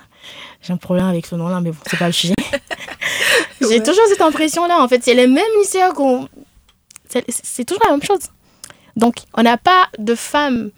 J'ai 0.62 0.72
un 0.72 0.78
problème 0.78 1.04
avec 1.06 1.26
ce 1.26 1.34
nom-là, 1.34 1.60
mais 1.60 1.72
bon, 1.72 1.76
c'est 1.90 1.98
pas 1.98 2.06
le 2.06 2.12
sujet. 2.12 2.34
J'ai 3.60 3.66
Ouais. 3.66 3.82
toujours 3.82 4.04
cette 4.08 4.22
impression-là, 4.22 4.82
en 4.82 4.88
fait. 4.88 5.04
C'est 5.04 5.12
les 5.14 5.26
mêmes 5.26 5.44
ministères 5.56 5.92
qu'on... 5.92 6.26
C'est 7.10 7.24
c'est 7.28 7.64
toujours 7.66 7.84
la 7.84 7.90
même 7.90 8.02
chose. 8.02 8.20
Donc, 9.00 9.16
on 9.34 9.42
n'a 9.42 9.56
pas 9.56 9.86
de 9.98 10.14
femme 10.14 10.70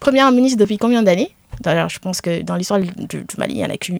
première 0.00 0.30
ministre 0.32 0.58
depuis 0.58 0.76
combien 0.78 1.02
d'années? 1.02 1.34
D'ailleurs, 1.60 1.88
je 1.88 1.98
pense 1.98 2.20
que 2.20 2.42
dans 2.42 2.56
l'histoire 2.56 2.80
du, 2.80 2.90
du 3.06 3.24
Mali, 3.38 3.54
il 3.54 3.58
n'y 3.58 3.64
en 3.64 3.70
a 3.70 3.76
qu'une. 3.76 3.98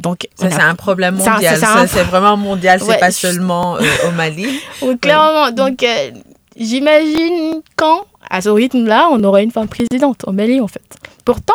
Donc, 0.00 0.28
Ça, 0.34 0.46
a- 0.46 0.50
c'est 0.50 0.60
un 0.62 0.74
problème 0.74 1.16
mondial. 1.16 1.54
c'est 1.54 1.60
Ça, 1.60 1.78
un- 1.80 1.86
c'est 1.86 2.02
vraiment 2.02 2.36
mondial. 2.36 2.80
C'est 2.80 2.86
Ouais, 2.88 2.98
pas 2.98 3.10
je- 3.10 3.16
seulement 3.16 3.76
euh, 3.76 3.82
au 4.08 4.10
Mali. 4.12 4.46
Oui, 4.82 4.98
clairement. 4.98 5.50
Donc, 5.52 5.82
euh, 5.82 6.10
j'imagine 6.56 7.62
quand, 7.76 8.04
à 8.28 8.40
ce 8.40 8.48
rythme-là, 8.48 9.08
on 9.12 9.22
aura 9.24 9.42
une 9.42 9.50
femme 9.52 9.68
présidente 9.68 10.22
au 10.26 10.32
Mali, 10.32 10.60
en 10.60 10.68
fait. 10.68 10.82
Pourtant, 11.24 11.54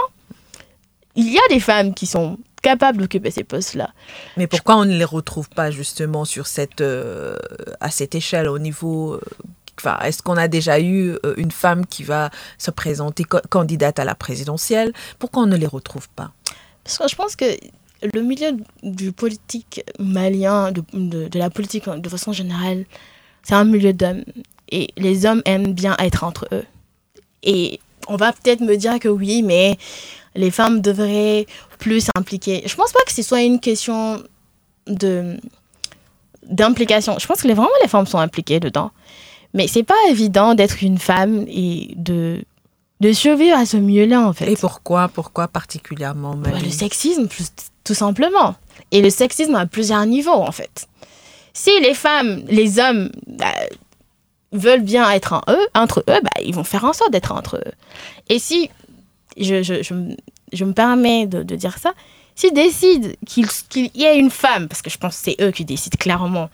il 1.16 1.32
y 1.32 1.38
a 1.38 1.48
des 1.50 1.60
femmes 1.60 1.94
qui 1.94 2.06
sont 2.06 2.38
capables 2.62 2.98
d'occuper 3.00 3.32
ces 3.32 3.44
postes-là. 3.44 3.90
Mais 4.38 4.48
pourquoi 4.48 4.76
on 4.78 4.86
ne 4.86 4.98
les 4.98 5.06
retrouve 5.06 5.50
pas 5.50 5.72
justement 5.72 6.26
sur 6.26 6.48
cette, 6.48 6.82
euh, 6.82 7.38
à 7.80 7.90
cette 7.92 8.16
échelle 8.16 8.48
au 8.50 8.60
niveau 8.60 9.20
Est-ce 10.04 10.22
qu'on 10.22 10.38
a 10.38 10.48
déjà 10.48 10.80
eu 10.80 11.18
euh, 11.26 11.34
une 11.38 11.52
femme 11.52 11.86
qui 11.86 12.04
va 12.04 12.30
se 12.58 12.72
présenter 12.72 13.24
candidate 13.50 14.00
à 14.00 14.06
la 14.06 14.15
présidentielle? 14.15 14.94
Pourquoi 15.18 15.44
on 15.44 15.48
ne 15.48 15.58
les 15.58 15.68
retrouve 15.68 16.10
pas? 16.10 16.32
Parce 16.84 16.98
que 16.98 17.08
je 17.08 17.15
pense 17.15 17.36
que 17.36 17.46
le 18.13 18.22
milieu 18.22 18.52
du 18.84 19.12
politique 19.12 19.84
malien, 20.00 20.72
de, 20.72 21.30
la 21.38 21.50
politique 21.50 21.89
de 21.89 22.10
façon 22.10 22.32
générale, 22.32 22.86
c'est 23.44 23.56
un 23.56 23.65
milieu 23.65 23.94
d'hommes. 23.94 24.24
Et 24.72 24.89
les 24.98 25.26
hommes 25.26 25.42
aiment 25.46 25.74
bien 25.74 25.96
être 26.00 26.24
entre 26.24 26.48
eux. 26.52 26.65
Et 27.44 27.80
on 28.08 28.15
va 28.15 28.34
peut-être 28.34 28.62
me 28.62 28.76
dire 28.76 29.00
que 29.00 29.08
oui, 29.08 29.42
mais 29.44 29.78
les 30.36 30.52
femmes 30.52 30.82
devraient 30.82 31.46
plus 31.80 32.10
s'impliquer. 32.15 32.63
Je 32.65 32.76
pense 32.76 32.92
pas 32.92 33.00
que 33.06 33.12
ce 33.12 33.24
soit 33.24 33.42
une 33.42 33.60
question 33.60 34.24
d'implication. 36.44 37.18
Je 37.20 37.28
pense 37.28 37.42
que 37.42 37.48
vraiment 37.48 37.70
les 37.82 37.88
femmes 37.88 38.08
sont 38.08 38.20
impliquées 38.20 38.60
dedans. 38.60 38.92
Mais 39.54 39.68
c'est 39.68 39.84
pas 39.84 39.96
évident 40.10 40.54
d'être 40.56 40.84
une 40.84 40.98
femme 41.00 41.46
et 41.48 41.94
de, 41.96 42.44
de 43.02 43.14
survivre 43.14 43.58
à 43.58 43.66
ce 43.66 43.78
milieu-là, 43.78 44.22
en 44.28 44.34
fait. 44.34 44.52
Et 44.52 44.56
pourquoi 44.56 45.08
Pourquoi 45.08 45.48
particulièrement 45.48 46.36
Bah, 46.36 46.52
le 46.64 46.70
sexisme, 46.70 47.28
tout 47.84 47.94
simplement. 47.96 48.56
Et 48.92 49.02
le 49.02 49.10
sexisme 49.10 49.56
à 49.56 49.66
plusieurs 49.66 50.06
niveaux, 50.06 50.32
en 50.32 50.52
fait. 50.52 50.88
Si 51.54 51.72
les 51.82 51.94
femmes, 51.96 52.44
les 52.48 52.80
hommes 52.80 53.10
bah, 53.28 53.52
veulent 54.52 54.82
bien 54.84 55.10
être 55.12 55.34
en 55.34 55.42
eux, 55.50 55.68
entre 55.74 56.02
eux, 56.08 56.20
bah, 56.24 56.30
ils 56.44 56.54
vont 56.54 56.64
faire 56.64 56.86
en 56.86 56.94
sorte 56.94 57.12
d'être 57.12 57.32
entre 57.32 57.58
eux. 57.58 57.72
Et 58.30 58.40
si, 58.40 58.70
je, 59.38 59.64
je, 59.64 59.82
je, 59.82 59.94
me- 59.94 60.16
je 60.54 60.64
me 60.66 60.74
permets 60.74 61.26
de, 61.28 61.42
de 61.44 61.56
dire 61.56 61.78
ça, 61.80 61.94
s'ils 62.36 62.54
décident 62.54 63.10
qu'il 63.26 63.48
qu'il 63.70 63.90
y 63.96 64.04
ait 64.04 64.18
une 64.18 64.30
femme, 64.32 64.68
parce 64.68 64.82
que 64.82 64.90
je 64.90 64.98
pense 64.98 65.18
que 65.18 65.24
c'est 65.32 65.44
eux 65.44 65.52
qui 65.52 65.66
décident 65.66 65.98
clairement 66.00 66.50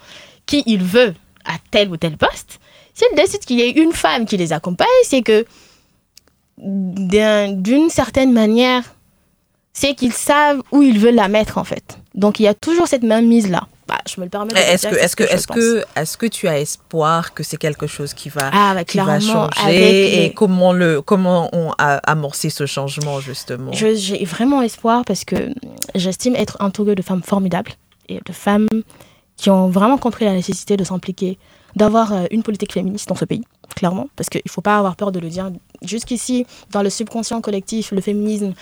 qui 0.46 0.64
ils 0.66 0.84
veulent 0.84 1.16
à 1.46 1.54
tel 1.72 1.90
ou 1.90 1.98
tel 1.98 2.18
poste, 2.18 2.60
s'ils 2.96 3.16
décident 3.16 3.44
qu'il 3.46 3.60
y 3.60 3.62
ait 3.62 3.70
une 3.72 3.92
femme 3.94 4.26
qui 4.26 4.38
les 4.38 4.52
accompagne, 4.54 4.88
c'est 5.04 5.22
que 5.22 5.46
d'un- 6.58 7.52
d'une 7.52 7.90
certaine 7.90 8.32
manière, 8.34 8.84
c'est 9.74 9.94
qu'ils 9.94 10.14
savent 10.14 10.62
où 10.72 10.82
ils 10.82 10.98
veulent 10.98 11.16
la 11.16 11.28
mettre 11.28 11.58
en 11.58 11.64
fait. 11.64 11.98
Donc 12.14 12.40
il 12.40 12.44
y 12.44 12.48
a 12.48 12.54
toujours 12.54 12.88
cette 12.88 13.04
même 13.04 13.28
mise 13.28 13.50
là. 13.50 13.68
Bah, 13.88 14.00
je 14.10 14.20
me 14.20 14.26
le 14.26 14.32
permets. 14.32 14.52
de 14.54 14.58
Est-ce 14.58 14.88
dire, 14.88 14.92
que, 14.92 14.96
est-ce 14.96 15.10
ce 15.12 15.16
que, 15.16 15.24
est-ce 15.24 15.48
que, 15.48 15.84
est-ce 15.96 16.18
que 16.18 16.26
tu 16.26 16.48
as 16.48 16.60
espoir 16.60 17.36
que 17.36 17.44
c'est 17.44 17.58
quelque 17.58 17.86
chose 17.86 18.16
qui 18.16 18.30
va, 18.30 18.50
ah 18.52 18.74
bah, 18.74 18.84
qui 18.84 18.98
va 18.98 19.20
changer 19.20 19.52
les- 19.68 20.26
et 20.26 20.34
comment 20.34 20.74
le, 20.74 21.02
comment 21.04 21.50
on 21.54 21.72
a 21.78 21.98
amorcé 22.10 22.50
ce 22.50 22.66
changement 22.66 23.20
justement? 23.20 23.72
J'ai 23.74 24.26
vraiment 24.26 24.64
espoir 24.64 25.04
parce 25.06 25.24
que 25.24 25.36
j'estime 25.94 26.36
être 26.36 26.58
entourée 26.62 26.96
de 26.96 27.04
femmes 27.04 27.22
formidables 27.22 27.74
et 28.10 28.20
de 28.26 28.34
femmes 28.34 28.68
qui 29.38 29.52
ont 29.52 29.68
vraiment 29.70 29.98
compris 30.00 30.26
la 30.26 30.34
nécessité 30.34 30.78
de 30.78 30.84
s'impliquer, 30.84 31.38
d'avoir 31.76 32.14
euh, 32.14 32.26
une 32.32 32.44
politique 32.44 32.74
féministe 32.74 33.10
dans 33.10 33.16
ce 33.16 33.26
pays, 33.26 33.44
clairement, 33.76 34.08
parce 34.16 34.30
qu'il 34.30 34.42
ne 34.46 34.52
faut 34.52 34.62
pas 34.62 34.78
avoir 34.78 34.96
peur 34.96 35.12
de 35.12 35.20
le 35.20 35.30
dire. 35.30 35.50
Jusqu'ici, 35.82 36.46
dans 36.72 36.82
le 36.82 36.90
subconscient 36.90 37.42
collectif, 37.42 37.92
le 37.92 38.02
féminisme 38.02 38.54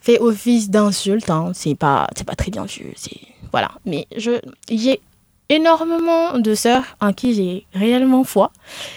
fait 0.00 0.18
office 0.20 0.70
d'insulte, 0.70 1.30
hein, 1.30 1.50
c'est 1.54 1.74
pas, 1.74 2.06
c'est 2.16 2.26
pas 2.26 2.34
très 2.36 2.50
bien 2.50 2.64
vu, 2.64 2.92
c'est 2.96 3.16
voilà. 3.52 3.70
Mais 3.86 4.06
je, 4.16 4.32
j'ai 4.70 5.00
énormément 5.48 6.38
de 6.38 6.54
sœurs 6.54 6.84
en 7.00 7.12
qui 7.12 7.34
j'ai 7.34 7.66
réellement 7.74 8.24
foi, 8.24 8.50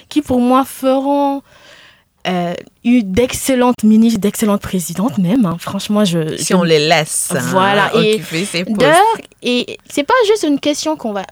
qui 0.10 0.22
pour 0.22 0.39
moi 0.39 0.63
feront 0.65 1.41
euh, 2.28 2.54
eu 2.84 3.04
d'excellentes 3.04 3.84
ministres, 3.84 4.20
d'excellentes 4.20 4.62
présidentes 4.62 5.17
même. 5.17 5.46
hein. 5.46 5.58
Franchement, 5.60 6.04
je. 6.04 6.36
Si 6.38 6.48
je- 6.48 6.56
on 6.56 6.63
les 6.63 6.80
laisse 6.80 7.32
hein, 7.32 7.39
Voilà, 7.52 7.89
et 7.96 8.15
occuper 8.15 8.46
ces 8.46 8.65
postes. 8.65 9.28
Et 9.43 9.78
c'est 9.89 10.04
pas 10.04 10.13
juste 10.28 10.43
une 10.43 10.60
question 10.60 10.98
qu'on 10.98 11.13
va. 11.13 11.24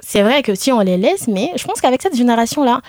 C'est 0.00 0.22
vrai 0.22 0.42
que 0.42 0.54
si 0.54 0.72
on 0.72 0.80
les 0.80 0.96
laisse, 0.96 1.28
mais 1.28 1.52
je 1.56 1.64
pense 1.64 1.80
qu'avec 1.80 2.02
cette 2.02 2.16
génération-là, 2.16 2.80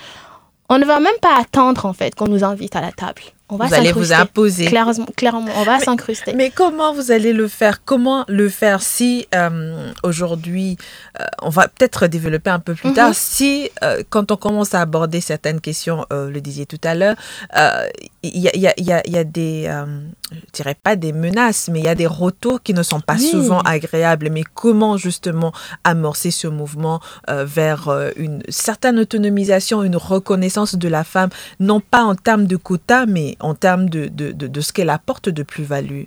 on 0.68 0.78
ne 0.78 0.84
va 0.84 1.00
même 1.00 1.18
pas 1.20 1.38
attendre 1.38 1.86
en 1.86 1.92
fait 1.92 2.14
qu'on 2.14 2.28
nous 2.28 2.44
invite 2.44 2.76
à 2.76 2.80
la 2.80 2.92
table. 2.92 3.22
On 3.52 3.56
va 3.56 3.66
Vous 3.66 3.74
allez 3.74 3.92
vous 3.92 4.12
imposer. 4.12 4.64
Clairement, 4.66 5.06
clairement, 5.16 5.52
on 5.56 5.62
va 5.64 5.78
s'incruster. 5.78 6.32
Mais 6.34 6.50
comment 6.50 6.94
vous 6.94 7.10
allez 7.10 7.32
le 7.32 7.48
faire? 7.48 7.84
Comment 7.84 8.24
le 8.28 8.48
faire 8.48 8.80
si 8.82 9.26
euh, 9.34 9.92
aujourd'hui, 10.02 10.76
euh, 11.20 11.24
on 11.42 11.50
va 11.50 11.68
peut-être 11.68 12.06
développer 12.06 12.50
un 12.50 12.58
peu 12.60 12.74
plus 12.74 12.88
Mhm. 12.90 12.94
tard, 12.94 13.14
si 13.14 13.70
euh, 13.82 14.02
quand 14.10 14.30
on 14.32 14.36
commence 14.36 14.74
à 14.74 14.80
aborder 14.80 15.20
certaines 15.20 15.60
questions, 15.60 16.06
euh, 16.12 16.30
le 16.30 16.40
disiez 16.40 16.66
tout 16.66 16.80
à 16.84 16.94
l'heure, 16.94 17.16
euh, 17.56 17.86
il 18.22 18.38
y, 18.38 18.48
a, 18.48 18.52
il 18.54 18.62
y 18.62 18.68
a- 18.68 18.74
il 18.78 18.84
y 18.86 18.92
a- 18.92 19.02
il 19.04 19.12
y 19.12 19.18
a 19.18 19.24
des, 19.24 19.64
euh, 19.68 19.84
je 20.32 20.52
dirais 20.52 20.76
pas 20.82 20.96
des 20.96 21.12
menaces, 21.12 21.68
mais 21.70 21.80
il 21.80 21.84
y 21.84 21.88
a 21.88 21.94
des 21.94 22.06
retours 22.06 22.62
qui 22.62 22.72
ne 22.74 22.82
sont 22.82 23.00
pas 23.00 23.14
Oui. 23.16 23.28
souvent 23.30 23.60
agréables. 23.60 24.30
Mais 24.30 24.44
comment 24.54 24.96
justement 24.96 25.52
amorcer 25.84 26.30
ce 26.30 26.46
mouvement 26.46 27.00
euh, 27.28 27.44
vers 27.44 27.88
euh, 27.88 28.10
une 28.16 28.42
certaine 28.48 28.98
autonomisation, 28.98 29.82
une 29.82 29.96
reconnaissance 29.96 30.74
de 30.76 30.88
la 30.88 31.04
femme, 31.04 31.30
non 31.60 31.80
pas 31.80 32.02
en 32.04 32.14
termes 32.14 32.46
de 32.46 32.56
quotas, 32.56 33.06
mais 33.06 33.36
en 33.42 33.54
termes 33.54 33.88
de, 33.90 34.06
de, 34.08 34.32
de, 34.32 34.60
ce 34.60 34.72
qu'elle 34.72 34.90
apporte 34.90 35.28
de 35.28 35.42
plus-value 35.42 36.04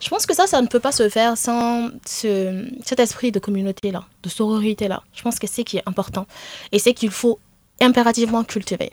Je 0.00 0.08
pense 0.08 0.26
que 0.26 0.34
ça, 0.34 0.46
ça 0.46 0.60
ne 0.62 0.66
peut 0.66 0.80
pas 0.80 0.92
se 0.92 1.08
faire 1.08 1.36
sans 1.38 1.88
ce, 2.06 2.66
cet 2.84 2.98
esprit 3.00 3.30
de 3.32 3.38
communauté-là, 3.38 4.04
de 4.22 4.28
sororité-là. 4.28 5.02
Je 5.14 5.22
pense 5.22 5.38
que 5.38 5.46
c'est 5.46 5.64
qui 5.64 5.76
est 5.78 5.82
important. 5.86 6.26
Et 6.72 6.78
c'est 6.78 6.94
qu'il 6.94 7.10
faut 7.10 7.38
impérativement 7.80 8.42
cultiver. 8.44 8.92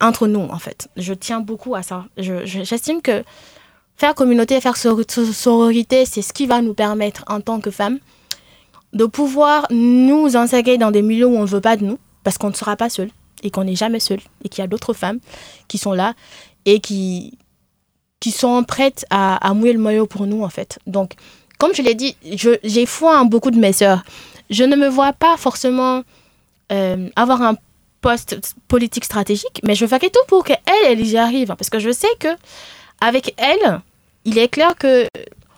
Entre 0.00 0.26
nous, 0.26 0.40
en 0.42 0.58
fait. 0.58 0.88
Je 0.96 1.14
tiens 1.14 1.40
beaucoup 1.40 1.74
à 1.74 1.82
ça. 1.82 2.04
Je- 2.18 2.44
je- 2.44 2.64
J'estime 2.64 3.00
que 3.00 3.24
faire 3.96 4.14
communauté, 4.14 4.60
faire 4.60 4.76
sor- 4.76 5.00
sor- 5.08 5.32
sororité, 5.32 6.04
c'est 6.04 6.22
ce 6.22 6.32
qui 6.34 6.46
va 6.46 6.60
nous 6.60 6.74
permettre, 6.74 7.24
en 7.28 7.40
tant 7.40 7.60
que 7.60 7.70
femmes, 7.70 7.98
de 8.92 9.06
pouvoir 9.06 9.66
nous 9.70 10.36
insérer 10.36 10.76
dans 10.78 10.90
des 10.90 11.02
milieux 11.02 11.26
où 11.26 11.36
on 11.36 11.42
ne 11.42 11.46
veut 11.46 11.60
pas 11.62 11.76
de 11.76 11.84
nous, 11.84 11.98
parce 12.24 12.36
qu'on 12.38 12.50
ne 12.50 12.54
sera 12.54 12.76
pas 12.76 12.90
seul, 12.90 13.10
et 13.42 13.50
qu'on 13.50 13.64
n'est 13.64 13.74
jamais 13.76 14.00
seul, 14.00 14.20
et 14.44 14.48
qu'il 14.50 14.60
y 14.62 14.64
a 14.64 14.68
d'autres 14.68 14.92
femmes 14.92 15.18
qui 15.68 15.78
sont 15.78 15.92
là, 15.92 16.14
et 16.66 16.80
qui, 16.80 17.38
qui 18.20 18.32
sont 18.32 18.62
prêtes 18.64 19.06
à, 19.08 19.54
mouiller 19.54 19.72
le 19.72 19.78
maillot 19.78 20.06
pour 20.06 20.26
nous, 20.26 20.42
en 20.42 20.50
fait. 20.50 20.78
Donc, 20.86 21.12
comme 21.58 21.74
je 21.74 21.80
l'ai 21.80 21.94
dit, 21.94 22.16
j'ai 22.62 22.84
foi 22.84 23.18
en 23.20 23.24
beaucoup 23.24 23.50
de 23.50 23.58
mes 23.58 23.72
sœurs. 23.72 24.02
Je 24.50 24.64
ne 24.64 24.76
me 24.76 24.88
vois 24.88 25.12
pas 25.12 25.36
forcément 25.36 26.02
euh, 26.72 27.08
avoir 27.16 27.40
un 27.40 27.56
poste 28.00 28.38
politique 28.68 29.04
stratégique, 29.04 29.60
mais 29.64 29.74
je 29.74 29.86
ferai 29.86 30.10
tout 30.10 30.20
pour 30.28 30.44
qu'elle, 30.44 30.58
elle 30.84 31.04
y 31.06 31.16
arrive. 31.16 31.54
Parce 31.56 31.70
que 31.70 31.78
je 31.78 31.90
sais 31.90 32.14
que 32.18 32.28
avec 33.00 33.34
elle, 33.38 33.80
il 34.24 34.38
est 34.38 34.48
clair 34.48 34.74
que 34.76 35.06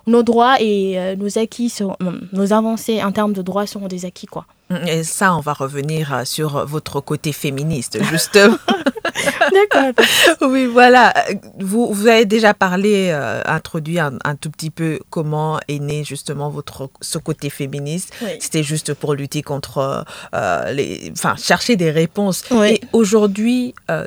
nos 0.08 0.22
droits 0.22 0.60
et 0.60 0.98
euh, 0.98 1.16
nos 1.16 1.38
acquis, 1.38 1.68
seront, 1.68 1.96
nos 2.32 2.52
avancées 2.52 3.02
en 3.02 3.12
termes 3.12 3.32
de 3.32 3.42
droits 3.42 3.66
seront 3.66 3.88
des 3.88 4.04
acquis, 4.04 4.26
quoi. 4.26 4.46
Et 4.86 5.02
ça, 5.02 5.34
on 5.34 5.40
va 5.40 5.54
revenir 5.54 6.12
euh, 6.12 6.24
sur 6.24 6.66
votre 6.66 7.00
côté 7.00 7.32
féministe, 7.32 8.02
justement. 8.10 8.56
D'accord. 9.52 10.50
oui, 10.50 10.66
voilà. 10.66 11.12
Vous, 11.58 11.92
vous 11.92 12.06
avez 12.06 12.24
déjà 12.24 12.54
parlé, 12.54 13.10
euh, 13.12 13.42
introduit 13.44 13.98
un, 13.98 14.14
un 14.24 14.36
tout 14.36 14.50
petit 14.50 14.70
peu 14.70 14.98
comment 15.10 15.58
est 15.68 15.78
né 15.78 16.04
justement 16.04 16.50
votre, 16.50 16.90
ce 17.00 17.18
côté 17.18 17.50
féministe. 17.50 18.12
Oui. 18.22 18.30
C'était 18.40 18.62
juste 18.62 18.94
pour 18.94 19.14
lutter 19.14 19.42
contre 19.42 20.04
euh, 20.34 20.72
les... 20.72 21.12
Enfin, 21.12 21.34
chercher 21.36 21.76
des 21.76 21.90
réponses. 21.90 22.44
Oui. 22.50 22.72
Et 22.72 22.80
aujourd'hui, 22.92 23.74
euh, 23.90 24.06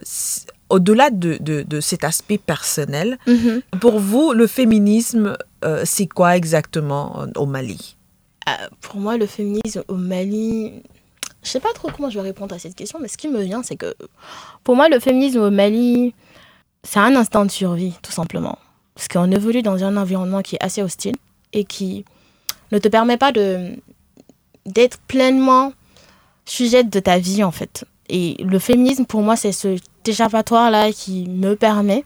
au-delà 0.72 1.10
de, 1.10 1.38
de, 1.40 1.62
de 1.64 1.80
cet 1.82 2.04
aspect 2.04 2.38
personnel, 2.38 3.18
Mhm. 3.28 3.62
pour 3.80 4.00
vous, 4.00 4.34
le 4.34 4.48
féminisme, 4.48 5.38
euh, 5.64 5.84
c'est 5.86 6.08
quoi 6.08 6.36
exactement 6.38 7.22
euh, 7.22 7.28
au 7.36 7.46
Mali? 7.46 7.96
Euh, 8.50 8.54
pour 8.82 9.00
moi, 9.00 9.18
le 9.18 9.28
féminisme 9.28 9.84
au 9.88 9.96
Mali, 9.96 10.82
je 11.44 11.50
sais 11.50 11.60
pas 11.60 11.74
trop 11.74 11.90
comment 11.96 12.10
je 12.10 12.16
vais 12.20 12.26
répondre 12.32 12.56
à 12.56 12.60
cette 12.60 12.76
question, 12.76 13.00
mais 13.02 13.08
ce 13.08 13.18
qui 13.18 13.28
me 13.28 13.42
vient, 13.42 13.62
c'est 13.64 13.76
que 13.76 13.94
pour 14.64 14.76
moi, 14.76 14.90
le 14.90 15.00
féminisme 15.00 15.40
au 15.42 15.52
Mali, 15.52 16.14
c'est 16.84 17.00
un 17.00 17.16
instant 17.16 17.46
de 17.46 17.52
survie, 17.52 17.94
tout 18.02 18.12
simplement. 18.12 18.58
Parce 18.96 19.08
qu'on 19.08 19.30
évolue 19.32 19.62
dans 19.62 19.84
un 19.84 19.96
environnement 19.98 20.42
qui 20.42 20.56
est 20.56 20.64
assez 20.64 20.82
hostile 20.82 21.16
et 21.54 21.64
qui 21.66 22.06
ne 22.72 22.80
te 22.80 22.88
permet 22.88 23.18
pas 23.18 23.32
de 23.32 23.72
d'être 24.66 25.00
pleinement 25.08 25.74
sujette 26.46 26.90
de 26.90 27.00
ta 27.00 27.18
vie, 27.18 27.44
en 27.44 27.52
fait. 27.52 27.84
Et 28.12 28.38
le 28.43 28.60
féminisme, 28.60 29.06
pour 29.06 29.21
moi, 29.21 29.36
c'est 29.36 29.52
ce 29.52 29.78
échappatoire-là 30.06 30.91
qui 30.91 31.28
me 31.28 31.56
permet, 31.56 32.04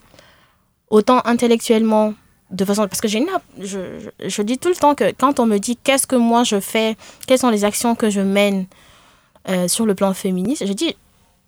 autant 0.90 1.22
intellectuellement 1.26 2.14
de 2.52 2.64
façon 2.64 2.84
parce 2.88 3.02
que 3.02 3.08
j'ai 3.08 3.18
une 3.18 3.28
je, 3.60 3.80
je 4.24 4.42
dis 4.44 4.60
tout 4.60 4.70
le 4.70 4.76
temps 4.76 4.94
que 4.94 5.12
quand 5.18 5.40
on 5.40 5.48
me 5.48 5.58
dit 5.58 5.78
qu'est-ce 5.78 6.06
que 6.06 6.16
moi 6.16 6.44
je 6.44 6.60
fais 6.60 6.96
quelles 7.26 7.40
sont 7.40 7.50
les 7.50 7.66
actions 7.66 7.96
que 7.96 8.12
je 8.12 8.22
mène 8.22 8.68
euh, 9.50 9.68
sur 9.68 9.88
le 9.88 9.96
plan 9.96 10.14
féministe 10.14 10.64
je 10.68 10.74
dis 10.74 10.96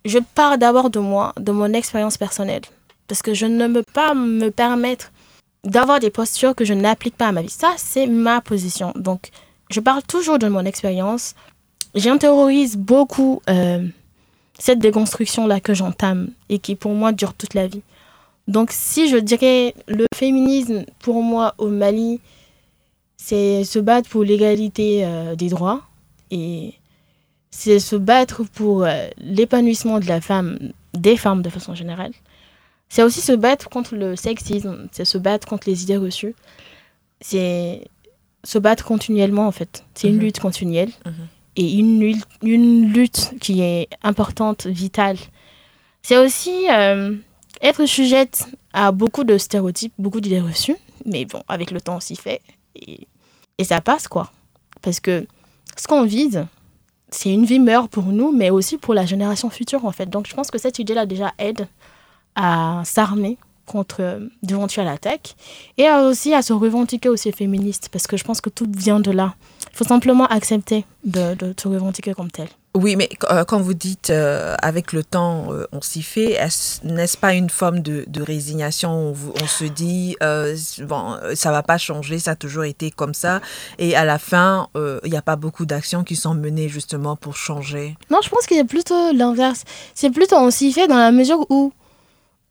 je 0.04 0.18
pars 0.18 0.58
d'abord 0.58 0.90
de 0.90 0.98
moi 0.98 1.32
de 1.38 1.52
mon 1.52 1.72
expérience 1.72 2.16
personnelle. 2.16 2.62
Parce 3.06 3.22
que 3.22 3.34
je 3.34 3.46
ne 3.46 3.68
peux 3.68 3.84
pas 3.94 4.14
me 4.14 4.50
permettre 4.50 5.12
d'avoir 5.64 6.00
des 6.00 6.10
postures 6.10 6.54
que 6.54 6.64
je 6.64 6.74
n'applique 6.74 7.16
pas 7.16 7.28
à 7.28 7.32
ma 7.32 7.42
vie. 7.42 7.50
Ça 7.50 7.74
c'est 7.76 8.06
ma 8.06 8.40
position. 8.40 8.92
Donc 8.96 9.30
je 9.70 9.80
parle 9.80 10.02
toujours 10.02 10.38
de 10.38 10.48
mon 10.48 10.64
expérience. 10.64 11.34
J'intériorise 11.94 12.76
beaucoup 12.76 13.40
euh, 13.48 13.86
cette 14.58 14.78
déconstruction 14.80 15.46
là 15.46 15.60
que 15.60 15.74
j'entame 15.74 16.28
et 16.48 16.58
qui 16.58 16.74
pour 16.74 16.92
moi 16.92 17.12
dure 17.12 17.34
toute 17.34 17.54
la 17.54 17.66
vie 17.66 17.82
donc, 18.48 18.70
si 18.72 19.10
je 19.10 19.18
dirais 19.18 19.74
le 19.88 20.06
féminisme, 20.14 20.86
pour 21.00 21.22
moi, 21.22 21.52
au 21.58 21.68
Mali, 21.68 22.18
c'est 23.18 23.62
se 23.62 23.78
battre 23.78 24.08
pour 24.08 24.24
l'égalité 24.24 25.04
euh, 25.04 25.34
des 25.36 25.50
droits 25.50 25.82
et 26.30 26.72
c'est 27.50 27.78
se 27.78 27.94
battre 27.94 28.44
pour 28.54 28.84
euh, 28.84 29.08
l'épanouissement 29.18 30.00
de 30.00 30.06
la 30.06 30.22
femme, 30.22 30.58
des 30.94 31.18
femmes 31.18 31.42
de 31.42 31.50
façon 31.50 31.74
générale. 31.74 32.12
C'est 32.88 33.02
aussi 33.02 33.20
se 33.20 33.32
battre 33.32 33.68
contre 33.68 33.94
le 33.96 34.16
sexisme, 34.16 34.88
c'est 34.92 35.04
se 35.04 35.18
battre 35.18 35.46
contre 35.46 35.68
les 35.68 35.82
idées 35.82 35.98
reçues. 35.98 36.34
C'est 37.20 37.82
se 38.44 38.58
battre 38.58 38.86
continuellement, 38.86 39.46
en 39.46 39.52
fait. 39.52 39.84
C'est 39.94 40.08
une 40.08 40.14
Mhm. 40.14 40.20
lutte 40.22 40.40
continuelle 40.40 40.92
Mhm. 41.04 41.12
Et 41.60 41.74
une, 41.74 42.00
lutte- 42.92 43.38
qui 43.40 43.60
est 43.62 43.88
importante, 44.02 44.66
vitale. 44.66 45.18
C'est 46.02 46.16
aussi 46.16 46.66
euh, 46.70 47.16
être 47.60 47.84
sujette 47.84 48.46
à 48.72 48.92
beaucoup 48.92 49.24
de 49.24 49.36
stéréotypes, 49.36 49.92
beaucoup 49.98 50.20
d'idées 50.20 50.40
reçues, 50.40 50.76
mais 51.04 51.24
bon, 51.24 51.42
avec 51.48 51.70
le 51.72 51.80
temps, 51.80 51.96
on 51.96 52.00
s'y 52.00 52.16
fait 52.16 52.40
et, 52.76 53.06
et 53.58 53.64
ça 53.64 53.80
passe 53.80 54.06
quoi. 54.08 54.30
Parce 54.82 55.00
que 55.00 55.26
ce 55.76 55.86
qu'on 55.88 56.04
vise, 56.04 56.46
c'est 57.10 57.32
une 57.32 57.44
vie 57.44 57.58
meilleure 57.58 57.88
pour 57.88 58.04
nous, 58.04 58.30
mais 58.30 58.50
aussi 58.50 58.78
pour 58.78 58.94
la 58.94 59.04
génération 59.04 59.50
future 59.50 59.84
en 59.84 59.92
fait. 59.92 60.08
Donc 60.08 60.28
je 60.28 60.34
pense 60.34 60.50
que 60.52 60.58
cette 60.58 60.78
idée-là 60.78 61.06
déjà 61.06 61.32
aide 61.38 61.66
à 62.36 62.82
s'armer 62.84 63.36
contre 63.68 63.98
euh, 64.00 64.18
d'éventuelles 64.42 64.88
attaques 64.88 65.36
et 65.76 65.86
à 65.86 66.02
aussi 66.02 66.34
à 66.34 66.42
se 66.42 66.52
revendiquer 66.52 67.08
aussi 67.08 67.30
féministe 67.32 67.88
parce 67.92 68.06
que 68.08 68.16
je 68.16 68.24
pense 68.24 68.40
que 68.40 68.50
tout 68.50 68.66
vient 68.76 69.00
de 69.00 69.10
là. 69.12 69.34
Il 69.72 69.76
faut 69.76 69.84
simplement 69.84 70.26
accepter 70.26 70.84
de, 71.04 71.34
de 71.34 71.54
se 71.60 71.68
revendiquer 71.68 72.12
comme 72.14 72.30
tel. 72.30 72.48
Oui, 72.74 72.96
mais 72.96 73.08
euh, 73.30 73.44
quand 73.44 73.58
vous 73.60 73.74
dites 73.74 74.10
euh, 74.10 74.54
avec 74.62 74.92
le 74.92 75.02
temps, 75.02 75.52
euh, 75.52 75.66
on 75.72 75.80
s'y 75.80 76.02
fait, 76.02 76.32
est-ce- 76.32 76.86
n'est-ce 76.86 77.16
pas 77.16 77.32
une 77.34 77.50
forme 77.50 77.80
de, 77.80 78.04
de 78.06 78.22
résignation 78.22 78.90
On, 78.90 79.14
on 79.42 79.46
se 79.46 79.64
dit, 79.64 80.16
bon, 80.82 81.16
ça 81.34 81.50
va 81.50 81.62
pas 81.62 81.78
changer, 81.78 82.18
ça 82.18 82.32
a 82.32 82.36
toujours 82.36 82.64
été 82.64 82.90
comme 82.90 83.14
ça, 83.14 83.40
et 83.78 83.96
à 83.96 84.04
la 84.04 84.18
fin, 84.18 84.68
il 85.04 85.10
n'y 85.10 85.16
a 85.16 85.22
pas 85.22 85.36
beaucoup 85.36 85.66
d'actions 85.66 86.04
qui 86.04 86.14
sont 86.14 86.34
menées 86.34 86.68
justement 86.68 87.16
pour 87.16 87.36
changer? 87.36 87.96
Non, 88.10 88.18
je 88.22 88.28
pense 88.28 88.46
qu'il 88.46 88.56
y 88.58 88.60
a 88.60 88.64
plutôt 88.64 89.12
l'inverse. 89.12 89.64
C'est 89.94 90.10
plutôt 90.10 90.36
on 90.36 90.50
s'y 90.50 90.72
fait 90.72 90.86
dans 90.86 90.98
la 90.98 91.10
mesure 91.10 91.46
où 91.50 91.72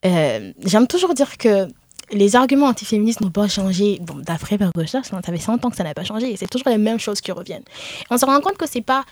euh, 0.05 0.53
j'aime 0.65 0.87
toujours 0.87 1.13
dire 1.13 1.37
que 1.37 1.67
les 2.11 2.35
arguments 2.35 2.67
antiféministes 2.67 3.21
n'ont 3.21 3.31
pas 3.31 3.47
changé. 3.47 3.99
Bon, 4.01 4.15
d'après 4.15 4.57
ma 4.57 4.69
recherche, 4.75 5.07
ça 5.07 5.21
fait 5.21 5.37
100 5.37 5.65
ans 5.65 5.69
que 5.69 5.75
ça 5.75 5.83
n'a 5.83 5.93
pas 5.93 6.03
changé. 6.03 6.35
C'est 6.37 6.49
toujours 6.49 6.69
les 6.69 6.77
mêmes 6.77 6.99
choses 6.99 7.21
qui 7.21 7.31
reviennent. 7.31 7.65
On 8.09 8.17
se 8.17 8.25
rend 8.25 8.39
compte 8.39 8.57
que 8.57 8.67
c'est 8.67 8.81
pas 8.81 9.03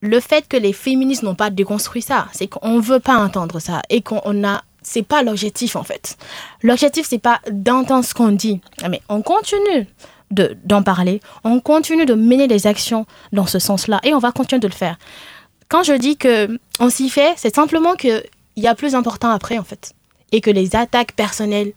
le 0.00 0.18
fait 0.18 0.48
que 0.48 0.56
les 0.56 0.72
féministes 0.72 1.22
n'ont 1.22 1.36
pas 1.36 1.50
déconstruit 1.50 2.02
ça, 2.02 2.26
c'est 2.32 2.48
qu'on 2.48 2.80
veut 2.80 2.98
pas 2.98 3.16
entendre 3.16 3.60
ça 3.60 3.82
et 3.88 4.02
qu'on 4.02 4.44
a 4.44 4.62
c'est 4.82 5.04
pas 5.04 5.22
l'objectif 5.22 5.76
en 5.76 5.84
fait. 5.84 6.16
L'objectif 6.62 7.06
c'est 7.08 7.20
pas 7.20 7.40
d'entendre 7.50 8.04
ce 8.04 8.12
qu'on 8.12 8.32
dit, 8.32 8.60
mais 8.90 9.00
on 9.08 9.22
continue 9.22 9.86
de 10.32 10.56
d'en 10.64 10.82
parler, 10.82 11.20
on 11.44 11.60
continue 11.60 12.04
de 12.04 12.14
mener 12.14 12.48
des 12.48 12.66
actions 12.66 13.06
dans 13.32 13.46
ce 13.46 13.60
sens-là 13.60 14.00
et 14.02 14.12
on 14.12 14.18
va 14.18 14.32
continuer 14.32 14.58
de 14.58 14.66
le 14.66 14.72
faire. 14.72 14.98
Quand 15.68 15.84
je 15.84 15.92
dis 15.92 16.16
que 16.16 16.58
on 16.80 16.90
s'y 16.90 17.08
fait, 17.08 17.34
c'est 17.36 17.54
simplement 17.54 17.94
que 17.94 18.24
il 18.56 18.62
y 18.62 18.66
a 18.66 18.74
plus 18.74 18.96
important 18.96 19.30
après 19.30 19.56
en 19.56 19.64
fait 19.64 19.94
et 20.32 20.40
que 20.40 20.50
les 20.50 20.74
attaques 20.74 21.12
personnelles 21.12 21.72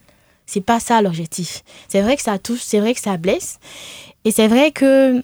c'est 0.46 0.60
pas 0.60 0.80
ça 0.80 1.02
l'objectif. 1.02 1.64
C'est 1.88 2.00
vrai 2.00 2.16
que 2.16 2.22
ça 2.22 2.38
touche, 2.38 2.60
c'est 2.62 2.80
vrai 2.80 2.94
que 2.94 3.00
ça 3.00 3.16
blesse 3.16 3.58
et 4.24 4.30
c'est 4.30 4.48
vrai 4.48 4.70
que 4.70 5.22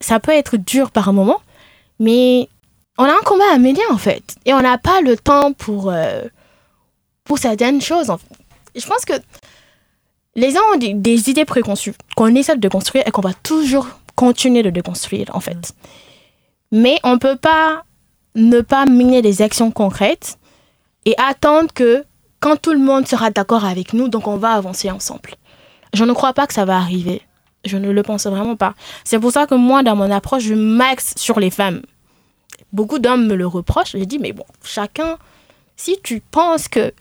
ça 0.00 0.20
peut 0.20 0.32
être 0.32 0.56
dur 0.56 0.90
par 0.90 1.12
moment, 1.12 1.40
mais 1.98 2.48
on 2.98 3.04
a 3.04 3.12
un 3.12 3.22
combat 3.24 3.50
à 3.52 3.58
mener 3.58 3.84
en 3.90 3.98
fait 3.98 4.36
et 4.44 4.52
on 4.52 4.60
n'a 4.60 4.78
pas 4.78 5.00
le 5.00 5.16
temps 5.16 5.52
pour 5.52 5.90
euh, 5.90 6.22
pour 7.24 7.38
certaines 7.38 7.80
choses. 7.80 8.12
Je 8.74 8.86
pense 8.86 9.04
que 9.04 9.14
les 10.34 10.50
gens 10.50 10.60
ont 10.74 10.78
des, 10.78 11.30
idées 11.30 11.44
préconçues 11.44 11.94
qu'on 12.16 12.34
essaie 12.34 12.56
de 12.56 12.68
construire 12.68 13.06
et 13.06 13.10
qu'on 13.10 13.20
va 13.20 13.34
toujours 13.34 13.86
continuer 14.16 14.62
de 14.62 14.70
déconstruire 14.70 15.30
en 15.34 15.40
fait. 15.40 15.74
Mais 16.70 16.98
on 17.04 17.18
peut 17.18 17.36
pas 17.36 17.84
ne 18.34 18.60
pas 18.62 18.86
mener 18.86 19.20
des 19.20 19.42
actions 19.42 19.70
concrètes 19.70 20.38
et 21.04 21.14
attendre 21.18 21.70
que 21.74 22.04
quand 22.42 22.60
tout 22.60 22.72
le 22.72 22.80
monde 22.80 23.06
sera 23.06 23.30
d'accord 23.30 23.64
avec 23.64 23.92
nous, 23.92 24.08
donc 24.08 24.26
on 24.26 24.36
va 24.36 24.50
avancer 24.50 24.90
ensemble. 24.90 25.36
Je 25.94 26.02
ne 26.02 26.12
crois 26.12 26.32
pas 26.32 26.48
que 26.48 26.52
ça 26.52 26.64
va 26.64 26.76
arriver. 26.76 27.22
Je 27.64 27.76
ne 27.76 27.92
le 27.92 28.02
pense 28.02 28.26
vraiment 28.26 28.56
pas. 28.56 28.74
C'est 29.04 29.20
pour 29.20 29.30
ça 29.30 29.46
que 29.46 29.54
moi, 29.54 29.84
dans 29.84 29.94
mon 29.94 30.10
approche, 30.10 30.42
je 30.42 30.54
max 30.54 31.14
sur 31.16 31.38
les 31.38 31.50
femmes. 31.50 31.82
Beaucoup 32.72 32.98
d'hommes 32.98 33.28
me 33.28 33.36
le 33.36 33.46
reprochent. 33.46 33.92
Je 33.92 34.04
dis, 34.04 34.18
mais 34.18 34.32
bon, 34.32 34.44
chacun, 34.64 35.18
si 35.76 36.00
tu 36.02 36.20
penses 36.20 36.66
que 36.66 36.92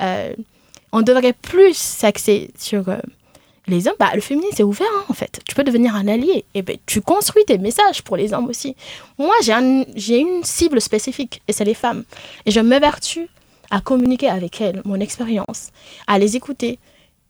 euh, 0.00 0.32
on 0.92 1.02
devrait 1.02 1.34
plus 1.34 1.76
s'axer 1.76 2.50
sur 2.58 2.88
euh, 2.88 2.96
les 3.66 3.88
hommes, 3.88 3.96
bah, 3.98 4.12
le 4.14 4.22
féminisme 4.22 4.56
c'est 4.56 4.62
ouvert 4.62 4.86
hein, 4.96 5.04
en 5.10 5.12
fait. 5.12 5.40
Tu 5.46 5.54
peux 5.54 5.64
devenir 5.64 5.94
un 5.96 6.08
allié 6.08 6.46
et 6.54 6.62
ben, 6.62 6.78
tu 6.86 7.02
construis 7.02 7.44
tes 7.44 7.58
messages 7.58 8.02
pour 8.02 8.16
les 8.16 8.32
hommes 8.32 8.46
aussi. 8.46 8.74
Moi 9.18 9.34
j'ai 9.42 10.18
une 10.18 10.42
cible 10.44 10.80
spécifique 10.80 11.42
et 11.46 11.52
c'est 11.52 11.64
les 11.64 11.74
femmes. 11.74 12.04
Et 12.46 12.50
je 12.50 12.60
m'évertue 12.60 13.28
à 13.70 13.80
communiquer 13.80 14.28
avec 14.28 14.60
elles 14.60 14.80
mon 14.84 14.98
expérience, 15.00 15.70
à 16.06 16.18
les 16.18 16.36
écouter 16.36 16.78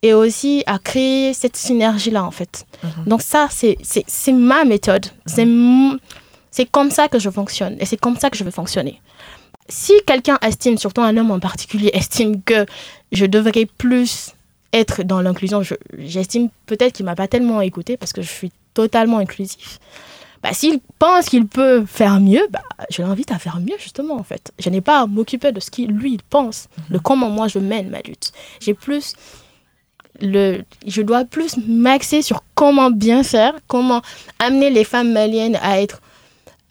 et 0.02 0.14
aussi 0.14 0.62
à 0.66 0.78
créer 0.78 1.34
cette 1.34 1.56
synergie 1.56 2.10
là 2.10 2.24
en 2.24 2.30
fait. 2.30 2.66
Donc 3.06 3.22
ça 3.22 3.48
c'est 3.50 4.32
ma 4.32 4.64
méthode. 4.64 5.06
C'est 5.26 5.44
mon- 5.44 5.98
C'est 6.50 6.64
comme 6.70 6.90
ça 6.90 7.08
que 7.08 7.18
je 7.18 7.28
fonctionne 7.30 7.76
et 7.80 7.84
c'est 7.84 7.98
comme 8.00 8.16
ça 8.16 8.30
que 8.30 8.36
je 8.36 8.44
veux 8.44 8.50
fonctionner. 8.50 9.00
Si 9.68 9.92
quelqu'un 10.06 10.38
estime, 10.42 10.78
surtout 10.78 11.02
un 11.02 11.14
homme 11.16 11.30
en 11.30 11.40
particulier, 11.40 11.90
estime 11.94 12.42
que 12.42 12.64
je 13.12 13.26
devrais 13.26 13.66
plus 13.66 14.32
être 14.72 15.02
dans 15.02 15.20
l'inclusion, 15.20 15.62
je- 15.62 15.74
j'estime 15.98 16.48
peut-être 16.66 16.92
qu'il 16.94 17.04
m'a 17.04 17.14
pas 17.16 17.28
tellement 17.28 17.60
écouté 17.60 17.96
parce 17.96 18.12
que 18.12 18.22
je 18.22 18.30
suis 18.30 18.52
totalement 18.74 19.18
inclusif. 19.18 19.78
Bah, 20.42 20.52
S'il 20.52 20.80
pense 20.98 21.26
qu'il 21.26 21.46
peut 21.46 21.84
faire 21.84 22.20
mieux, 22.20 22.46
bah, 22.50 22.62
je 22.90 23.02
l'invite 23.02 23.32
à 23.32 23.38
faire 23.38 23.58
mieux 23.60 23.76
justement 23.78 24.14
en 24.14 24.22
fait. 24.22 24.52
Je 24.58 24.70
n'ai 24.70 24.80
pas 24.80 25.00
à 25.00 25.06
m'occuper 25.06 25.52
de 25.52 25.60
ce 25.60 25.70
qu'il 25.70 25.90
lui 25.90 26.14
il 26.14 26.22
pense, 26.22 26.68
de 26.90 26.98
comment 26.98 27.30
moi 27.30 27.48
je 27.48 27.58
mène 27.58 27.88
ma 27.88 28.00
lutte. 28.00 28.32
J'ai 28.60 28.74
plus 28.74 29.14
le, 30.20 30.62
je 30.86 31.02
dois 31.02 31.24
plus 31.24 31.56
m'axer 31.66 32.22
sur 32.22 32.42
comment 32.54 32.90
bien 32.90 33.22
faire, 33.22 33.54
comment 33.66 34.02
amener 34.38 34.70
les 34.70 34.84
femmes 34.84 35.12
maliennes 35.12 35.58
à 35.62 35.80
être 35.80 36.00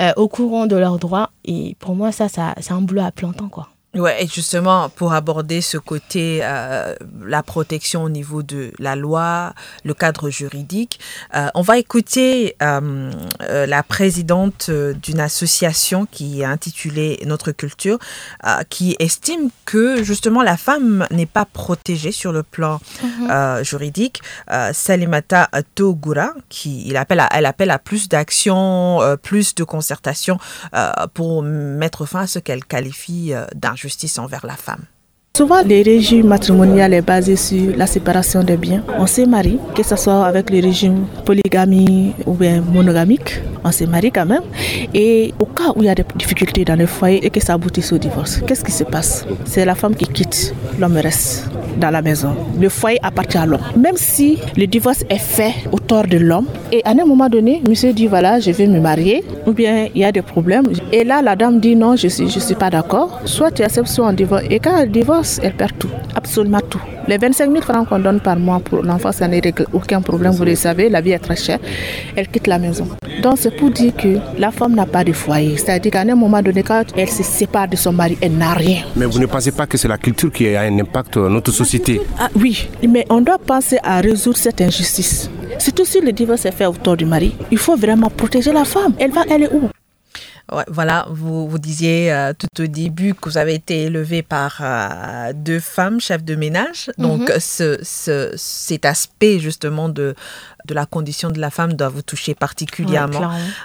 euh, 0.02 0.12
au 0.16 0.28
courant 0.28 0.68
de 0.68 0.76
leurs 0.76 1.00
droits. 1.00 1.32
Et 1.46 1.76
pour 1.80 1.96
moi, 1.96 2.12
ça, 2.12 2.30
ça 2.30 2.56
c'est 2.60 2.74
un 2.74 2.82
boulot 2.82 3.04
à 3.04 3.12
plein 3.12 3.32
temps, 3.32 3.50
quoi. 3.50 3.70
Ouais, 3.98 4.24
et 4.24 4.28
justement, 4.28 4.90
pour 4.90 5.14
aborder 5.14 5.62
ce 5.62 5.78
côté, 5.78 6.40
euh, 6.44 6.96
la 7.26 7.42
protection 7.42 8.04
au 8.04 8.10
niveau 8.10 8.44
de 8.44 8.72
la 8.80 8.96
loi, 8.96 9.54
le 9.84 9.94
cadre 9.94 10.30
juridique, 10.30 11.00
euh, 11.36 11.48
on 11.56 11.62
va 11.62 11.78
écouter 11.80 12.56
euh, 12.62 13.12
la 13.40 13.84
présidente 13.84 14.70
d'une 14.70 15.20
association 15.20 16.06
qui 16.06 16.42
est 16.42 16.46
intitulée 16.46 17.20
Notre 17.26 17.52
Culture, 17.52 17.98
qui 18.70 18.96
estime 19.00 19.50
que 19.66 20.04
justement 20.04 20.44
la 20.44 20.58
femme 20.58 21.08
n'est 21.12 21.26
pas 21.26 21.46
protégée 21.46 22.12
sur 22.12 22.32
le 22.32 22.44
plan 22.44 22.80
euh, 23.30 23.64
juridique. 23.64 24.22
Salimata 24.74 25.50
Togura, 25.76 26.34
qui 26.50 26.88
il 26.88 26.98
appelle 26.98 27.20
à, 27.20 27.30
elle 27.32 27.46
appelle 27.46 27.72
à 27.72 27.80
plus 27.80 28.10
d'action, 28.10 29.02
euh, 29.02 29.16
plus 29.16 29.56
de 29.56 29.64
concertation 29.64 30.38
pour 31.14 31.44
mettre 31.44 32.06
fin 32.06 32.22
à 32.22 32.28
ce 32.28 32.40
qu'elle 32.40 32.64
qualifie 32.64 33.34
euh, 33.34 33.46
envers 34.20 34.46
la 34.46 34.56
femme. 34.56 34.84
Souvent, 35.38 35.62
les 35.62 35.84
régimes 35.84 36.28
matrimonial 36.28 36.96
est 36.96 37.04
basé 37.04 37.36
sur 37.36 37.76
la 37.78 37.86
séparation 37.86 38.44
des 38.44 38.58
biens. 38.58 38.84
On 38.98 39.06
se 39.06 39.22
marie, 39.22 39.60
que 39.76 39.84
ce 39.84 39.96
soit 39.96 40.26
avec 40.26 40.50
le 40.50 40.60
régime 40.62 41.06
polygamie 41.28 42.14
ou 42.26 42.34
bien 42.34 42.62
monogamique, 42.62 43.42
on 43.66 43.72
se 43.72 43.84
marie 43.84 44.12
quand 44.12 44.26
même. 44.26 44.44
Et 44.94 45.34
au 45.40 45.46
cas 45.46 45.74
où 45.76 45.84
il 45.84 45.88
y 45.88 45.90
a 45.90 45.96
des 45.96 46.06
difficultés 46.16 46.64
dans 46.64 46.80
le 46.80 46.86
foyer 46.86 47.26
et 47.26 47.30
que 47.30 47.42
ça 47.42 47.54
aboutisse 47.54 47.92
au 47.92 47.98
divorce, 47.98 48.40
qu'est-ce 48.48 48.64
qui 48.64 48.72
se 48.72 48.86
passe? 48.86 49.26
C'est 49.44 49.66
la 49.66 49.76
femme 49.76 49.94
qui 49.94 50.08
quitte, 50.08 50.56
l'homme 50.80 50.96
reste 50.96 51.50
dans 51.82 51.92
la 51.92 52.02
maison. 52.02 52.34
Le 52.60 52.70
foyer 52.70 52.98
appartient 53.04 53.38
à 53.38 53.46
l'homme. 53.46 53.68
Même 53.78 53.98
si 53.98 54.40
le 54.56 54.66
divorce 54.68 55.04
est 55.10 55.20
fait 55.20 55.54
au 55.74 55.80
tort 55.80 56.08
de 56.08 56.18
l'homme, 56.18 56.48
et 56.72 56.82
à 56.86 56.92
un 56.92 57.06
moment 57.06 57.28
donné, 57.28 57.62
monsieur 57.68 57.92
dit 57.92 58.08
voilà, 58.08 58.40
je 58.40 58.52
vais 58.52 58.68
me 58.68 58.80
marier, 58.80 59.24
ou 59.46 59.52
bien 59.52 59.90
il 59.94 60.02
y 60.02 60.06
a 60.06 60.14
des 60.14 60.22
problèmes. 60.22 60.68
Et 60.94 61.04
là, 61.04 61.22
la 61.22 61.36
dame 61.36 61.60
dit 61.60 61.76
non, 61.76 61.98
je 61.98 62.08
ne 62.08 62.12
suis, 62.12 62.30
je 62.30 62.40
suis 62.40 62.56
pas 62.56 62.70
d'accord. 62.70 63.20
Soit 63.26 63.52
tu 63.52 63.64
acceptes, 63.64 63.90
soit 63.90 64.08
on 64.08 64.14
divorce. 64.14 64.44
Et 64.50 64.60
quand 64.60 64.78
elle 64.78 64.92
divorce, 64.92 65.42
elle 65.44 65.54
perd 65.54 65.78
tout, 65.78 65.90
absolument 66.16 66.62
tout. 66.70 66.82
Les 67.08 67.18
25 67.18 67.50
000 67.52 67.62
francs 67.62 67.88
qu'on 67.88 68.00
donne 68.00 68.20
par 68.20 68.38
mois 68.38 68.60
pour 68.60 68.84
l'enfant, 68.84 69.14
ça 69.14 69.28
ne 69.28 69.42
règle 69.42 69.66
aucun 69.72 70.02
problème, 70.02 70.34
vous 70.34 70.44
le 70.44 70.56
savez, 70.56 70.90
la 70.90 71.00
vie 71.00 71.12
est 71.12 71.20
très 71.20 71.38
chère. 71.38 71.60
Elle 72.16 72.28
quitte 72.28 72.48
la 72.48 72.60
maison. 72.60 72.88
Donc 73.22 73.36
c'est 73.38 73.56
pour 73.56 73.72
dire 73.72 73.96
que 73.96 74.18
la 74.38 74.52
femme 74.52 74.76
n'a 74.76 74.86
pas 74.86 75.04
de 75.06 75.14
foyer. 75.14 75.56
C'est-à-dire 75.58 75.92
qu'à 75.92 76.02
un 76.02 76.16
moment 76.16 76.42
donné, 76.42 76.64
quand 76.64 76.84
elle 76.98 77.10
se 77.10 77.24
sépare 77.24 77.70
de 77.70 77.78
son 77.78 77.94
mari, 77.94 78.18
elle 78.22 78.38
n'a 78.38 78.54
rien. 78.54 78.84
Mais 78.96 79.06
vous 79.06 79.20
ne 79.20 79.26
pensez 79.26 79.52
pas 79.52 79.66
que 79.66 79.78
c'est 79.78 79.88
la 79.88 79.98
culture 79.98 80.32
qui 80.32 80.54
a 80.54 80.62
un 80.62 80.80
impact 80.80 81.14
sur 81.14 81.30
notre 81.30 81.52
société? 81.52 82.02
Ah 82.20 82.30
oui, 82.36 82.68
mais 82.88 83.06
on 83.10 83.22
doit 83.22 83.40
penser 83.40 83.78
à 83.84 84.02
résoudre 84.02 84.38
cette 84.38 84.60
injustice. 84.60 85.30
Surtout 85.60 85.86
si 85.86 86.02
le 86.02 86.12
divorce 86.12 86.46
est 86.46 86.52
fait 86.52 86.66
autour 86.66 86.98
du 86.98 87.06
mari, 87.06 87.34
il 87.52 87.58
faut 87.58 87.78
vraiment 87.78 88.10
protéger 88.10 88.52
la 88.52 88.66
femme. 88.66 88.94
Elle 89.00 89.12
va, 89.12 89.22
est 89.22 89.52
où? 89.54 89.70
Ouais, 90.52 90.64
voilà, 90.70 91.06
vous, 91.10 91.50
vous 91.50 91.60
disiez 91.60 92.12
euh, 92.14 92.32
tout 92.34 92.64
au 92.64 92.68
début 92.68 93.14
que 93.14 93.28
vous 93.30 93.38
avez 93.38 93.54
été 93.56 93.84
élevé 93.84 94.22
par 94.24 94.60
euh, 94.62 95.34
deux 95.36 95.60
femmes 95.60 96.00
chefs 96.00 96.24
de 96.24 96.36
ménage. 96.36 96.90
Donc, 96.98 97.30
ce, 97.40 97.78
ce- 97.84 98.34
cet 98.38 98.86
aspect 98.86 99.40
justement 99.40 99.90
de, 99.90 100.16
de 100.66 100.74
la 100.74 100.86
condition 100.86 101.30
de 101.32 101.40
la 101.42 101.50
femme 101.50 101.74
doit 101.74 101.90
vous 101.90 102.02
toucher 102.02 102.34
particulièrement. 102.34 103.20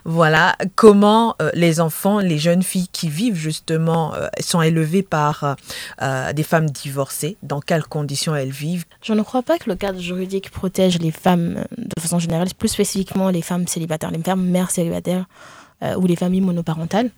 voilà, 0.05 0.57
comment 0.75 1.37
euh, 1.41 1.51
les 1.55 1.81
enfants, 1.81 2.19
les 2.19 2.39
jeunes 2.39 2.65
filles 2.65 2.89
qui 2.91 3.09
vivent 3.09 3.37
justement, 3.37 4.15
euh, 4.15 4.27
sont 4.41 4.61
élevées 4.61 5.03
par 5.05 5.45
euh, 5.45 5.55
euh, 6.03 6.33
des 6.33 6.43
femmes 6.43 6.69
divorcées, 6.69 7.37
dans 7.45 7.61
quelles 7.61 7.85
conditions 7.85 8.35
elles 8.35 8.51
vivent? 8.51 8.85
Je 9.03 9.13
ne 9.13 9.23
crois 9.23 9.43
pas 9.43 9.59
que 9.59 9.71
le 9.71 9.77
cadre 9.77 10.01
juridique 10.01 10.51
protège 10.51 10.99
les 10.99 11.13
femmes 11.13 11.59
euh, 11.59 11.65
de 11.79 12.01
façon 12.01 12.19
générale, 12.19 12.49
plus 12.59 12.69
spécifiquement 12.69 13.31
les 13.31 13.43
femmes 13.43 13.69
célibataires, 13.69 14.11
les 14.11 14.19
femmes 14.23 14.45
mères 14.45 14.73
célibataires 14.73 15.27
euh, 15.31 15.62
ou 15.99 16.07
les 16.07 16.17
familles 16.17 16.41
monoparentales. 16.41 17.11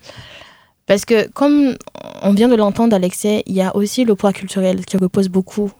Parce 0.85 1.03
que, 1.05 1.27
comme 1.29 1.75
on 2.21 2.33
vient 2.33 2.47
de 2.47 2.55
l'entendre 2.55 2.95
à 2.95 2.99
l'excès, 2.99 3.43
il 3.47 3.53
y 3.55 3.61
a 3.61 3.75
aussi 3.75 4.05
le 4.05 4.15
poids 4.15 4.33
culturel 4.33 4.85
qui 4.85 4.97
repose 4.97 5.29
beaucoup. 5.29 5.71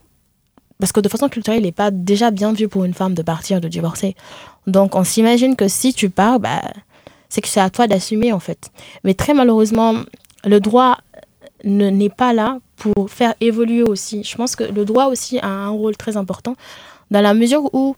Parce 0.79 0.91
que 0.91 0.99
de 0.99 1.07
façon 1.07 1.29
culturelle, 1.29 1.59
il 1.61 1.65
n'est 1.65 1.71
pas 1.71 1.91
déjà 1.91 2.31
bien 2.31 2.53
vu 2.53 2.67
pour 2.67 2.83
une 2.85 2.93
femme 2.93 3.13
de 3.13 3.21
partir, 3.21 3.61
de 3.61 3.67
divorcer. 3.67 4.15
Donc, 4.67 4.95
on 4.95 5.03
s'imagine 5.03 5.55
que 5.55 5.67
si 5.67 5.93
tu 5.93 6.09
pars, 6.09 6.39
bah, 6.39 6.61
c'est 7.29 7.41
que 7.41 7.47
c'est 7.47 7.59
à 7.61 7.69
toi 7.69 7.87
d'assumer, 7.87 8.33
en 8.33 8.39
fait. 8.39 8.71
Mais 9.03 9.13
très 9.13 9.33
malheureusement, 9.33 9.93
le 10.43 10.59
droit 10.59 10.97
ne- 11.63 11.89
n'est 11.89 12.09
pas 12.09 12.33
là 12.33 12.59
pour 12.75 13.09
faire 13.09 13.35
évoluer 13.41 13.83
aussi. 13.83 14.23
Je 14.23 14.35
pense 14.35 14.55
que 14.55 14.63
le 14.63 14.85
droit 14.85 15.05
aussi 15.05 15.39
a 15.39 15.47
un 15.47 15.69
rôle 15.69 15.95
très 15.95 16.17
important 16.17 16.55
dans 17.11 17.21
la 17.21 17.33
mesure 17.33 17.69
où 17.73 17.95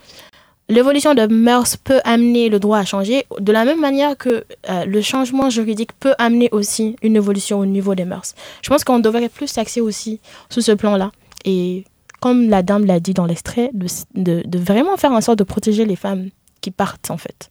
l'évolution 0.69 1.13
de 1.13 1.27
mœurs 1.27 1.77
peut 1.77 2.01
amener 2.03 2.49
le 2.49 2.59
droit 2.59 2.79
à 2.79 2.85
changer, 2.85 3.25
de 3.39 3.51
la 3.51 3.65
même 3.65 3.79
manière 3.79 4.17
que 4.17 4.45
euh, 4.69 4.85
le 4.85 5.01
changement 5.01 5.49
juridique 5.49 5.93
peut 5.99 6.13
amener 6.17 6.49
aussi 6.51 6.95
une 7.01 7.15
évolution 7.15 7.59
au 7.59 7.65
niveau 7.65 7.95
des 7.95 8.05
mœurs. 8.05 8.35
Je 8.61 8.69
pense 8.69 8.83
qu'on 8.83 8.99
devrait 8.99 9.29
plus 9.29 9.47
s'axer 9.47 9.81
aussi 9.81 10.19
sur 10.49 10.61
ce 10.61 10.71
plan-là. 10.73 11.11
Et 11.45 11.85
comme 12.19 12.49
la 12.49 12.63
dame 12.63 12.85
l'a 12.85 12.99
dit 12.99 13.13
dans 13.13 13.25
l'extrait, 13.25 13.69
de, 13.73 13.87
de, 14.15 14.43
de 14.45 14.59
vraiment 14.59 14.97
faire 14.97 15.11
en 15.11 15.21
sorte 15.21 15.39
de 15.39 15.43
protéger 15.43 15.85
les 15.85 15.95
femmes 15.95 16.29
qui 16.61 16.71
partent 16.71 17.11
en 17.11 17.17
fait. 17.17 17.49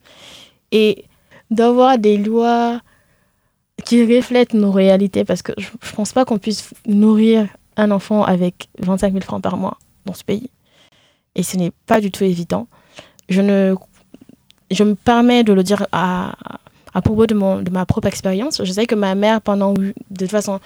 Et 0.73 1.05
d'avoir 1.51 1.99
des 1.99 2.19
lois 2.19 2.81
qui 3.85 4.17
reflètent 4.17 4.55
nos 4.55 4.73
réalités, 4.73 5.25
parce 5.25 5.43
que 5.43 5.53
je 5.59 5.69
ne 5.69 5.93
pense 5.95 6.13
pas 6.13 6.25
qu'on 6.25 6.39
puisse 6.39 6.71
nourrir 6.87 7.49
un 7.77 7.91
enfant 7.91 8.25
avec 8.25 8.69
25 8.81 9.13
000 9.13 9.25
francs 9.25 9.43
par 9.43 9.57
mois 9.57 9.79
dans 10.07 10.15
ce 10.15 10.25
pays. 10.25 10.51
Et 11.35 11.43
ce 11.43 11.57
n'est 11.57 11.73
pas 11.87 12.01
du 12.01 12.11
tout 12.11 12.25
évident. 12.25 12.67
Je, 13.29 13.41
ne, 13.41 13.75
je 14.71 14.85
me 14.85 14.95
permets 14.95 15.45
de 15.45 15.53
le 15.53 15.63
dire 15.63 15.87
à, 15.93 16.35
à 16.95 17.03
propos 17.03 17.27
de, 17.27 17.35
mon, 17.35 17.63
de 17.63 17.71
ma 17.71 17.87
propre 17.87 18.09
expérience. 18.09 18.63
Je 18.65 18.73
sais 18.73 18.87
que 18.87 18.95
ma 18.95 19.15
mère, 19.15 19.41
pendant, 19.41 19.75
de 19.75 19.93
toute 20.17 20.31
façon, 20.31 20.61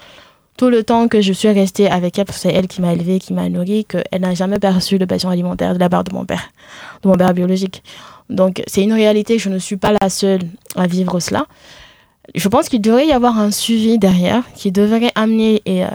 tout 0.57 0.69
le 0.69 0.83
temps 0.83 1.07
que 1.07 1.21
je 1.21 1.33
suis 1.33 1.49
restée 1.49 1.89
avec 1.89 2.19
elle, 2.19 2.25
c'est 2.31 2.53
elle 2.53 2.67
qui 2.67 2.81
m'a 2.81 2.93
élevée, 2.93 3.19
qui 3.19 3.33
m'a 3.33 3.49
nourrie, 3.49 3.85
qu'elle 3.85 4.21
n'a 4.21 4.35
jamais 4.35 4.59
perçu 4.59 4.99
de 4.99 5.05
passion 5.05 5.29
alimentaire 5.29 5.73
de 5.73 5.79
la 5.79 5.89
part 5.89 6.03
de 6.03 6.13
mon 6.13 6.25
père, 6.25 6.51
de 7.01 7.07
mon 7.07 7.15
père 7.15 7.33
biologique. 7.33 7.83
Donc, 8.29 8.61
c'est 8.67 8.83
une 8.83 8.93
réalité, 8.93 9.39
je 9.39 9.49
ne 9.49 9.57
suis 9.57 9.77
pas 9.77 9.91
la 9.99 10.09
seule 10.09 10.41
à 10.75 10.87
vivre 10.87 11.19
cela. 11.19 11.47
Je 12.35 12.47
pense 12.47 12.69
qu'il 12.69 12.81
devrait 12.81 13.07
y 13.07 13.11
avoir 13.11 13.39
un 13.39 13.51
suivi 13.51 13.97
derrière 13.97 14.43
qui 14.55 14.71
devrait 14.71 15.11
amener 15.15 15.61
euh, 15.67 15.87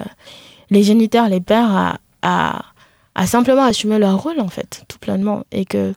les 0.71 0.83
géniteurs, 0.83 1.29
les 1.29 1.41
pères 1.41 1.71
à, 1.71 1.99
à, 2.23 2.63
à 3.15 3.27
simplement 3.27 3.63
assumer 3.63 3.99
leur 3.99 4.21
rôle, 4.21 4.41
en 4.41 4.49
fait, 4.49 4.83
tout 4.89 4.99
pleinement. 4.99 5.45
Et 5.53 5.65
que 5.65 5.95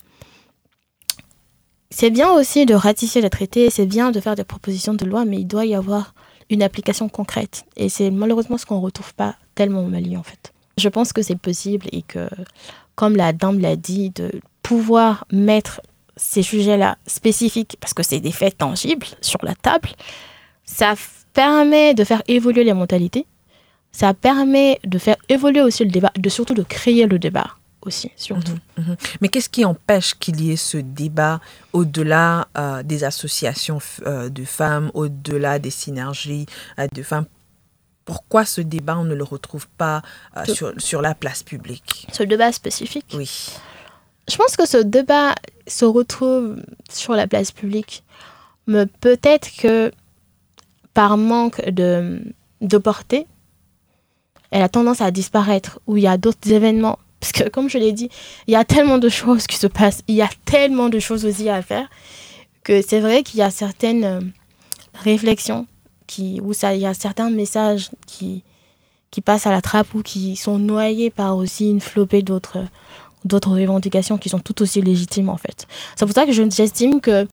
c'est 1.91 2.12
bien 2.12 2.30
aussi 2.32 2.65
de 2.65 2.75
ratifier 2.75 3.21
les 3.21 3.30
traités, 3.30 3.69
c'est 3.69 3.86
bien 3.86 4.12
de 4.12 4.19
faire 4.19 4.36
des 4.36 4.43
propositions 4.43 4.93
de 4.93 5.06
loi, 5.06 5.25
mais 5.25 5.38
il 5.38 5.45
doit 5.45 5.65
y 5.65 5.73
avoir 5.73 6.13
une 6.49 6.62
application 6.63 7.10
concrète. 7.10 7.65
Et 7.75 7.89
c'est 7.89 8.12
malheureusement 8.12 8.58
ce 8.58 8.65
qu'on 8.65 8.78
ne 8.78 8.84
retrouve 8.84 9.13
pas 9.15 9.36
tellement 9.56 9.82
au 9.82 9.88
Mali, 9.88 10.15
en 10.15 10.23
fait. 10.23 10.54
Je 10.78 10.88
pense 10.89 11.13
que 11.13 11.21
c'est 11.21 11.38
possible 11.38 11.88
et 11.91 12.04
que, 12.04 12.30
comme 12.95 13.15
la 13.15 13.34
dame 13.34 13.60
l'a 13.60 13.75
dit, 13.75 14.12
de 14.12 14.32
pouvoir 14.62 15.25
mettre 15.32 15.82
ces 16.15 16.43
sujets-là 16.43 16.97
spécifiques, 17.08 17.78
parce 17.80 17.93
que 17.93 18.04
c'est 18.04 18.19
des 18.19 18.32
faits 18.32 18.58
tangibles 18.58 19.08
sur 19.21 19.39
la 19.43 19.56
table, 19.56 19.89
ça 20.65 20.93
permet 21.34 21.93
de 21.93 22.04
faire 22.04 22.21
évoluer 22.28 22.63
les 22.63 22.73
mentalités, 22.73 23.25
ça 23.91 24.13
permet 24.13 24.80
de 24.84 24.99
faire 24.99 25.17
évoluer 25.28 25.62
aussi 25.62 25.84
le 25.86 25.91
débat, 25.91 26.12
de 26.17 26.30
surtout 26.30 26.54
de 26.54 26.63
créer 26.63 27.08
le 27.08 27.17
débat 27.17 27.47
aussi, 27.82 28.12
surtout. 28.15 28.58
Mhm, 28.78 28.86
mhm. 28.86 28.98
Mais 29.22 29.30
qu'est-ce 29.30 29.50
qui 29.50 29.65
empêche 29.65 30.15
qu'il 30.15 30.42
y 30.42 30.52
ait 30.52 30.58
ce 30.58 30.78
débat 30.78 31.39
au-delà 31.74 32.48
euh, 32.58 32.84
des 32.84 33.04
associations 33.04 33.80
euh, 34.06 34.30
de 34.30 34.44
femmes, 34.44 34.92
au-delà 34.94 35.60
des 35.60 35.70
synergies 35.70 36.46
euh, 36.78 36.88
de 36.92 37.04
femmes? 37.04 37.26
Pourquoi 38.06 38.44
ce 38.44 38.62
débat, 38.62 38.98
on 38.98 39.04
ne 39.04 39.13
le 39.13 39.24
retrouve 39.24 39.68
pas 39.78 40.02
sur 40.80 41.02
la 41.02 41.13
place 41.13 41.44
publique? 41.44 42.08
Ce 42.12 42.24
débat 42.24 42.52
spécifique? 42.52 43.06
Oui. 43.13 43.52
Je 44.28 44.36
pense 44.36 44.58
que 44.58 44.68
ce 44.68 44.78
débat 44.78 45.36
se 45.68 45.86
retrouve 45.86 46.58
sur 46.89 47.13
la 47.13 47.28
place 47.28 47.52
publique, 47.52 48.04
mais 48.65 48.88
peut-être 48.88 49.56
que 49.58 49.92
par 50.96 51.18
manque 51.18 51.63
de, 51.70 52.22
de 52.62 52.78
portée, 52.80 53.28
elle 54.52 54.63
a 54.63 54.70
tendance 54.70 55.02
à 55.02 55.12
disparaître, 55.12 55.80
ou 55.86 55.98
il 55.98 56.04
y 56.04 56.08
a 56.08 56.18
d'autres 56.18 56.52
événements. 56.52 57.00
Parce 57.20 57.32
que, 57.34 57.50
comme 57.50 57.70
je 57.70 57.78
l'ai 57.78 57.92
dit, 57.92 58.10
il 58.48 58.54
y 58.54 58.56
a 58.56 58.64
tellement 58.66 58.98
de 58.98 59.10
choses 59.10 59.46
qui 59.48 59.58
se 59.58 59.68
passent, 59.68 60.04
il 60.08 60.16
y 60.16 60.22
a 60.22 60.30
tellement 60.46 60.90
de 60.90 61.00
choses 61.00 61.26
aussi 61.26 61.50
à 61.50 61.62
faire, 61.62 61.90
que 62.64 62.82
c'est 62.82 63.00
vrai 63.02 63.24
qu'il 63.24 63.40
y 63.40 63.44
a 63.44 63.52
certaines 63.52 64.04
euh, 64.06 64.22
réflexions, 65.04 65.68
qui, 66.08 66.40
où 66.44 66.54
ça, 66.54 66.74
il 66.76 66.82
y 66.82 66.86
a 66.86 66.94
certains 66.94 67.30
messages 67.30 67.90
qui, 68.08 68.44
qui 69.12 69.22
passent 69.22 69.48
à 69.48 69.52
la 69.52 69.62
trappe 69.62 69.94
ou 69.94 70.02
qui 70.02 70.36
sont 70.36 70.58
noyés 70.60 71.10
par 71.10 71.36
aussi 71.38 71.70
une 71.70 71.82
flopée 71.82 72.22
d'autres 72.22 72.64
d'autres 73.26 73.52
revendications 73.52 74.18
qui 74.18 74.30
sont 74.30 74.40
tout 74.40 74.62
aussi 74.62 74.82
légitimes 74.82 75.28
en 75.28 75.36
fait. 75.36 75.68
C'est 75.98 76.06
pour 76.06 76.16
ça 76.16 76.26
que 76.26 76.32
je- 76.32 76.50
j'estime 76.50 77.02
que 77.02 77.28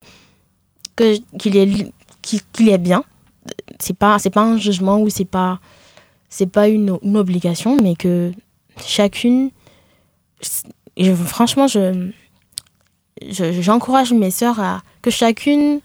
qu'il 1.39 1.55
est 1.55 1.91
qu'il 2.21 2.69
est 2.69 2.77
bien. 2.77 3.03
C'est 3.79 3.95
pas 3.97 4.19
c'est 4.19 4.29
pas 4.29 4.41
un 4.41 4.57
jugement 4.57 4.99
ou 4.99 5.09
c'est 5.09 5.23
pas 5.25 5.59
c'est 6.29 6.51
pas 6.51 6.67
une, 6.67 6.97
une 7.03 7.15
obligation, 7.15 7.77
mais 7.81 7.95
que 7.95 8.33
chacune 8.85 9.49
franchement 11.25 11.67
je 11.67 12.09
je- 13.29 13.61
j'encourage 13.61 14.13
mes 14.13 14.31
sœurs 14.31 14.59
à 14.59 14.81
que 15.01 15.09
chacune 15.09 15.79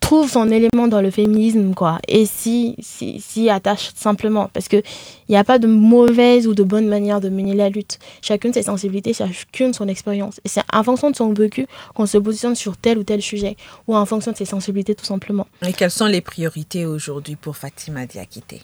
trouve 0.00 0.30
son 0.30 0.48
élément 0.50 0.86
dans 0.88 1.02
le 1.02 1.10
féminisme 1.10 1.74
quoi 1.74 1.98
et 2.08 2.24
si 2.24 2.76
si, 2.78 3.20
s'y 3.20 3.50
attache 3.50 3.90
simplement. 3.94 4.48
Parce 4.54 4.68
que 4.68 4.76
il 4.76 5.32
n'y 5.32 5.36
a 5.36 5.44
pas 5.44 5.58
de 5.58 5.66
mauvaise 5.66 6.46
ou 6.46 6.54
de 6.54 6.62
bonne 6.62 6.88
manière 6.88 7.20
de 7.20 7.28
mener 7.28 7.54
la 7.54 7.68
lutte. 7.68 7.98
Chacune 8.22 8.52
ses 8.52 8.62
sensibilités 8.62 9.12
chacune 9.12 9.74
son 9.74 9.86
expérience. 9.88 10.40
Et 10.44 10.48
c'est 10.48 10.62
en 10.72 10.82
fonction 10.82 11.10
de 11.10 11.16
son 11.16 11.32
vécu 11.34 11.66
qu'on 11.94 12.06
se 12.06 12.16
positionne 12.16 12.54
sur 12.54 12.76
tel 12.76 12.98
ou 12.98 13.02
tel 13.04 13.20
sujet 13.20 13.56
ou 13.86 13.96
en 13.96 14.06
fonction 14.06 14.32
de 14.32 14.36
ses 14.36 14.44
sensibilités 14.46 14.94
tout 14.94 15.04
simplement. 15.04 15.46
Et 15.66 15.72
quelles 15.72 15.90
sont 15.90 16.06
les 16.06 16.20
priorités 16.22 16.86
aujourd'hui 16.86 17.36
pour 17.36 17.56
Fatima 17.56 18.06
Diakité? 18.06 18.62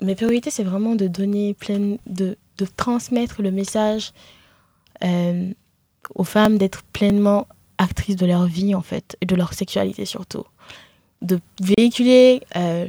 Mes 0.00 0.14
priorités, 0.14 0.50
c'est 0.50 0.62
vraiment 0.62 0.94
de 0.94 1.08
donner 1.08 1.54
plein, 1.54 1.96
de, 2.06 2.36
de 2.58 2.66
transmettre 2.76 3.40
le 3.40 3.50
message 3.50 4.12
euh, 5.04 5.50
aux 6.14 6.24
femmes 6.24 6.58
d'être 6.58 6.82
pleinement 6.92 7.46
actrices 7.78 8.16
de 8.16 8.26
leur 8.26 8.46
vie, 8.46 8.74
en 8.74 8.82
fait, 8.82 9.16
et 9.20 9.26
de 9.26 9.34
leur 9.36 9.54
sexualité 9.54 10.04
surtout. 10.04 10.44
De 11.22 11.40
véhiculer 11.60 12.42
euh, 12.56 12.86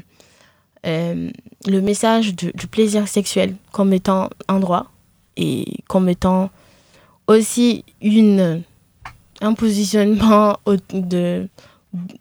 euh, 0.85 1.29
le 1.67 1.81
message 1.81 2.35
du, 2.35 2.51
plaisir 2.67 3.07
sexuel 3.07 3.55
comme 3.71 3.93
étant 3.93 4.29
un 4.47 4.59
droit 4.59 4.87
et 5.37 5.65
comme 5.87 6.09
étant 6.09 6.49
aussi 7.27 7.85
une, 8.01 8.63
un 9.41 9.53
positionnement 9.53 10.57
de 10.93 11.47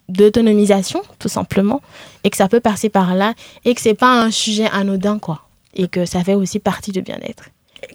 d'autonomisation 0.07 1.03
tout 1.19 1.29
simplement 1.29 1.79
et 2.23 2.31
que 2.31 2.37
ça 2.37 2.47
peut 2.47 2.59
passer 2.59 2.89
par 2.89 3.13
là 3.13 3.35
et 3.65 3.75
que 3.75 3.81
c'est 3.81 3.93
pas 3.93 4.19
un 4.23 4.31
sujet 4.31 4.67
anodin 4.71 5.19
quoi 5.19 5.48
et 5.73 5.87
que 5.87 6.05
ça 6.05 6.23
fait 6.23 6.35
aussi 6.35 6.59
partie 6.59 6.91
du 6.91 7.01
bien-être 7.01 7.45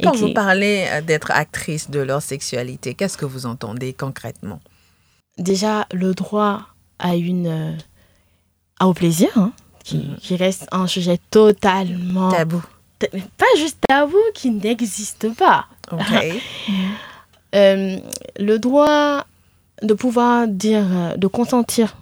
Quand 0.02 0.12
que- 0.12 0.16
vous 0.18 0.32
parlez 0.32 0.86
euh, 0.90 1.00
d'être 1.02 1.30
actrice 1.30 1.90
de 1.90 2.00
leur 2.00 2.22
sexualité, 2.22 2.94
qu'est-ce 2.94 3.16
que 3.18 3.26
vous 3.26 3.46
entendez 3.46 3.92
concrètement? 3.92 4.60
Déjà 5.38 5.86
le 5.92 6.14
droit 6.14 6.62
à 6.98 7.16
une 7.16 7.46
euh, 7.46 7.72
à 8.78 8.86
au 8.88 8.94
plaisir 8.94 9.28
hein, 9.36 9.52
qui, 9.82 9.96
Mhm. 9.98 10.16
qui 10.20 10.36
reste 10.36 10.66
un 10.72 10.86
sujet 10.86 11.18
totalement 11.30 12.30
Tabou. 12.30 12.62
pas 13.36 13.46
juste 13.58 13.78
tabou 13.88 14.16
qui 14.34 14.50
n'existe 14.50 15.32
pas 15.34 15.66
Ok. 15.92 16.00
Euh, 17.54 17.98
le 18.36 18.58
droit 18.58 19.26
de 19.82 19.94
pouvoir 19.94 20.48
dire, 20.48 21.16
de 21.16 21.26
consentir 21.28 21.96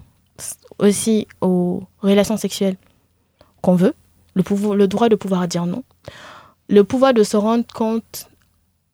aussi 0.78 1.26
aux 1.42 1.82
relations 2.00 2.38
sexuelles 2.38 2.76
qu'on 3.60 3.74
veut, 3.74 3.94
le, 4.34 4.42
pouvoir, 4.42 4.74
le 4.76 4.88
droit 4.88 5.08
de 5.08 5.16
pouvoir 5.16 5.46
dire 5.48 5.66
non, 5.66 5.84
le 6.68 6.84
pouvoir 6.84 7.14
de 7.14 7.22
se 7.22 7.36
rendre 7.36 7.64
compte 7.72 8.28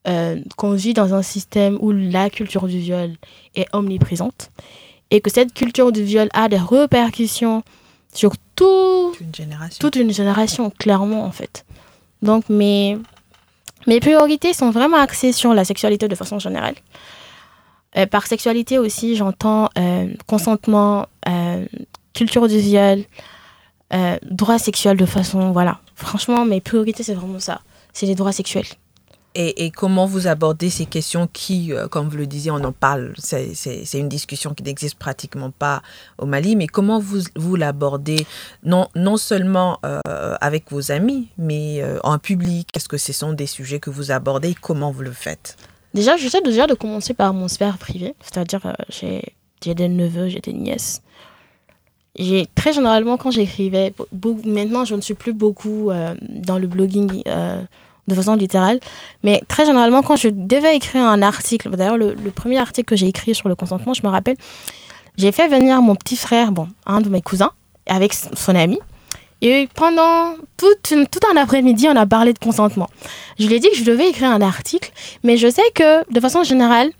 euh, 0.07 0.39
qu'on 0.55 0.73
vit 0.73 0.93
dans 0.93 1.13
un 1.13 1.21
système 1.21 1.77
où 1.81 1.91
la 1.91 2.29
culture 2.29 2.67
du 2.67 2.79
viol 2.79 3.11
est 3.55 3.67
omniprésente 3.73 4.49
et 5.11 5.21
que 5.21 5.29
cette 5.29 5.53
culture 5.53 5.91
du 5.91 6.03
viol 6.03 6.29
a 6.33 6.49
des 6.49 6.57
répercussions 6.57 7.63
sur 8.13 8.33
tout, 8.55 9.13
Une 9.19 9.35
génération. 9.35 9.77
toute 9.79 9.95
une 9.95 10.11
génération, 10.11 10.69
clairement, 10.71 11.23
en 11.23 11.31
fait. 11.31 11.65
Donc, 12.21 12.49
mes, 12.49 12.97
mes 13.87 13.99
priorités 13.99 14.53
sont 14.53 14.71
vraiment 14.71 14.97
axées 14.97 15.31
sur 15.31 15.53
la 15.53 15.63
sexualité 15.63 16.07
de 16.07 16.15
façon 16.15 16.39
générale. 16.39 16.75
Euh, 17.97 18.05
par 18.05 18.25
sexualité 18.27 18.77
aussi, 18.79 19.15
j'entends 19.15 19.69
euh, 19.77 20.07
consentement, 20.27 21.07
culture 22.13 22.47
du 22.47 22.59
viol, 22.59 23.03
euh, 23.93 24.17
droit 24.23 24.59
sexuel 24.59 24.97
de 24.97 25.05
façon. 25.05 25.51
Voilà. 25.51 25.79
Franchement, 25.95 26.45
mes 26.45 26.61
priorités, 26.61 27.03
c'est 27.03 27.13
vraiment 27.13 27.39
ça. 27.39 27.61
C'est 27.93 28.05
les 28.05 28.15
droits 28.15 28.31
sexuels. 28.31 28.67
Et, 29.35 29.65
et 29.65 29.71
comment 29.71 30.07
vous 30.07 30.25
abordez 30.25 30.71
ces 30.71 30.87
questions 30.87 31.29
qui, 31.31 31.71
euh, 31.71 31.87
comme 31.87 32.09
vous 32.09 32.17
le 32.17 32.25
disiez, 32.25 32.49
on 32.49 32.63
en 32.63 32.71
parle, 32.71 33.13
c'est 33.19 33.53
une 33.93 34.09
discussion 34.09 34.55
qui 34.55 34.63
n'existe 34.63 34.97
pratiquement 34.97 35.51
pas 35.51 35.83
au 36.17 36.25
Mali, 36.25 36.55
mais 36.55 36.65
comment 36.65 36.99
vous, 36.99 37.21
vous 37.35 37.55
l'abordez, 37.55 38.25
non, 38.63 38.87
non 38.95 39.17
seulement 39.17 39.77
euh, 39.85 40.01
avec 40.41 40.71
vos 40.71 40.91
amis, 40.91 41.29
mais 41.37 41.81
euh, 41.83 41.99
en 42.03 42.17
public 42.17 42.69
Est-ce 42.75 42.89
que 42.89 42.97
ce 42.97 43.13
sont 43.13 43.33
des 43.33 43.45
sujets 43.45 43.79
que 43.79 43.91
vous 43.91 44.09
abordez? 44.09 44.55
Comment 44.59 44.91
vous 44.91 45.03
le 45.03 45.11
faites? 45.11 45.57
Déjà, 45.93 46.17
j'essaie 46.17 46.41
déjà 46.41 46.65
de 46.65 46.73
commencer 46.73 47.13
par 47.13 47.33
mon 47.33 47.47
sphère 47.47 47.77
privée, 47.77 48.15
c'est-à-dire 48.21 48.75
j'ai 48.89 49.75
des 49.75 49.89
neveux, 49.89 50.27
j'ai 50.27 50.39
des 50.39 50.53
nièces. 50.53 51.03
Très 52.55 52.73
généralement 52.73 53.17
quand 53.17 53.31
j'écrivais, 53.31 53.93
maintenant 54.45 54.83
je 54.83 54.95
ne 54.95 55.01
suis 55.01 55.13
plus 55.13 55.33
beaucoup 55.33 55.89
euh, 55.89 56.15
dans 56.21 56.57
le 56.57 56.67
blogging 56.67 57.23
euh, 57.27 57.61
de 58.07 58.15
façon 58.15 58.35
littérale, 58.35 58.79
mais 59.23 59.41
très 59.47 59.65
généralement 59.65 60.01
quand 60.01 60.15
je 60.17 60.27
devais 60.29 60.75
écrire 60.75 61.03
un 61.03 61.21
article, 61.21 61.69
d'ailleurs 61.69 61.97
le, 61.97 62.15
premier 62.31 62.57
article 62.57 62.89
que 62.89 62.95
j'ai 62.95 63.07
écrit 63.07 63.35
sur 63.35 63.47
le 63.47 63.55
consentement, 63.55 63.93
je 63.93 64.01
me 64.03 64.09
rappelle, 64.09 64.35
j'ai 65.17 65.31
fait 65.31 65.47
venir 65.47 65.81
mon 65.81 65.95
petit 65.95 66.17
frère, 66.17 66.51
bon, 66.51 66.67
un 66.85 66.99
de 67.01 67.09
mes 67.09 67.21
cousins, 67.21 67.51
avec 67.85 68.13
son 68.13 68.55
ami. 68.55 68.79
Et 69.41 69.69
pendant 69.73 70.33
tout 70.57 71.19
un 71.31 71.37
après-midi, 71.37 71.87
on 71.87 71.95
a 71.95 72.05
parlé 72.05 72.33
de 72.33 72.39
consentement. 72.39 72.89
Je 73.39 73.47
lui 73.47 73.55
ai 73.55 73.59
dit 73.59 73.69
que 73.69 73.77
je 73.77 73.85
devais 73.85 74.09
écrire 74.09 74.31
un 74.31 74.41
article, 74.41 74.91
mais 75.23 75.37
je 75.37 75.49
sais 75.49 75.71
que, 75.73 76.11
de 76.11 76.19
façon 76.19 76.43
générale, 76.43 76.91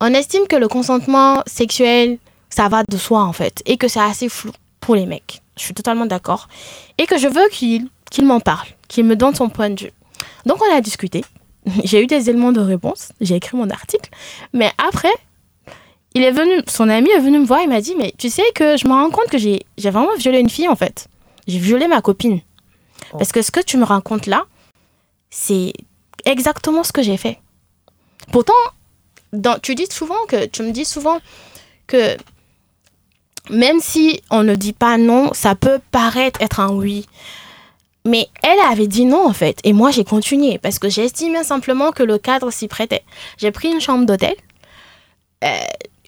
on 0.00 0.14
estime 0.14 0.46
que 0.48 0.56
le 0.56 0.68
consentement 0.68 1.42
sexuel, 1.46 2.18
ça 2.52 2.68
va 2.68 2.82
de 2.84 2.96
soi, 2.98 3.22
en 3.22 3.32
fait, 3.32 3.62
et 3.64 3.78
que 3.78 3.88
c'est 3.88 4.00
assez 4.00 4.28
flou 4.28 4.52
pour 4.80 4.94
les 4.94 5.06
mecs. 5.06 5.40
Je 5.56 5.64
suis 5.64 5.74
totalement 5.74 6.06
d'accord. 6.06 6.48
Et 6.98 7.06
que 7.06 7.16
je 7.16 7.26
veux 7.26 7.48
qu'il 7.48 8.24
m'en 8.24 8.40
parle, 8.40 8.68
qu'il 8.88 9.04
me 9.04 9.16
donne 9.16 9.34
son 9.34 9.48
point 9.48 9.70
de 9.70 9.84
vue. 9.84 9.92
Donc, 10.44 10.58
on 10.62 10.76
a 10.76 10.80
discuté. 10.82 11.24
J'ai 11.84 12.02
eu 12.02 12.06
des 12.06 12.28
éléments 12.28 12.52
de 12.52 12.60
réponse. 12.60 13.12
J'ai 13.20 13.36
écrit 13.36 13.56
mon 13.56 13.70
article. 13.70 14.10
Mais 14.52 14.70
après, 14.76 15.12
il 16.14 16.22
est 16.22 16.30
venu, 16.30 16.62
son 16.66 16.90
ami 16.90 17.08
est 17.10 17.20
venu 17.20 17.38
me 17.38 17.46
voir. 17.46 17.60
Il 17.62 17.70
m'a 17.70 17.80
dit 17.80 17.94
Mais 17.96 18.12
tu 18.18 18.28
sais 18.28 18.44
que 18.54 18.76
je 18.76 18.86
me 18.86 18.92
rends 18.92 19.10
compte 19.10 19.28
que 19.30 19.38
j'ai 19.38 19.64
j'ai 19.78 19.90
vraiment 19.90 20.14
violé 20.18 20.40
une 20.40 20.50
fille, 20.50 20.68
en 20.68 20.76
fait. 20.76 21.08
J'ai 21.46 21.58
violé 21.58 21.88
ma 21.88 22.02
copine. 22.02 22.40
Oh. 23.12 23.18
Parce 23.18 23.32
que 23.32 23.40
ce 23.40 23.50
que 23.50 23.60
tu 23.60 23.78
me 23.78 23.84
racontes 23.84 24.26
là, 24.26 24.44
c'est 25.30 25.72
exactement 26.26 26.84
ce 26.84 26.92
que 26.92 27.02
j'ai 27.02 27.16
fait. 27.16 27.38
Pourtant, 28.30 28.52
dans, 29.32 29.58
tu 29.58 29.74
dis 29.74 29.86
souvent 29.90 30.26
que 30.28 30.44
tu 30.46 30.62
me 30.62 30.72
dis 30.72 30.84
souvent 30.84 31.18
que 31.86 32.16
même 33.50 33.80
si 33.80 34.22
on 34.30 34.42
ne 34.42 34.54
dit 34.54 34.72
pas 34.72 34.98
non, 34.98 35.30
ça 35.34 35.54
peut 35.54 35.80
paraître 35.90 36.40
être 36.42 36.60
un 36.60 36.70
oui. 36.70 37.06
Mais 38.04 38.28
elle 38.42 38.58
avait 38.70 38.88
dit 38.88 39.04
non 39.04 39.26
en 39.26 39.32
fait, 39.32 39.58
et 39.64 39.72
moi 39.72 39.90
j'ai 39.92 40.04
continué 40.04 40.58
parce 40.58 40.78
que 40.80 40.88
j'estimais 40.88 41.44
simplement 41.44 41.92
que 41.92 42.02
le 42.02 42.18
cadre 42.18 42.50
s'y 42.50 42.66
prêtait. 42.68 43.04
J'ai 43.38 43.52
pris 43.52 43.68
une 43.70 43.80
chambre 43.80 44.04
d'hôtel. 44.06 44.34
Euh, 45.44 45.48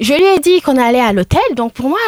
je 0.00 0.12
lui 0.14 0.24
ai 0.24 0.40
dit 0.40 0.60
qu'on 0.60 0.76
allait 0.76 1.00
à 1.00 1.12
l'hôtel, 1.12 1.40
donc 1.54 1.72
pour 1.72 1.88
moi, 1.88 1.98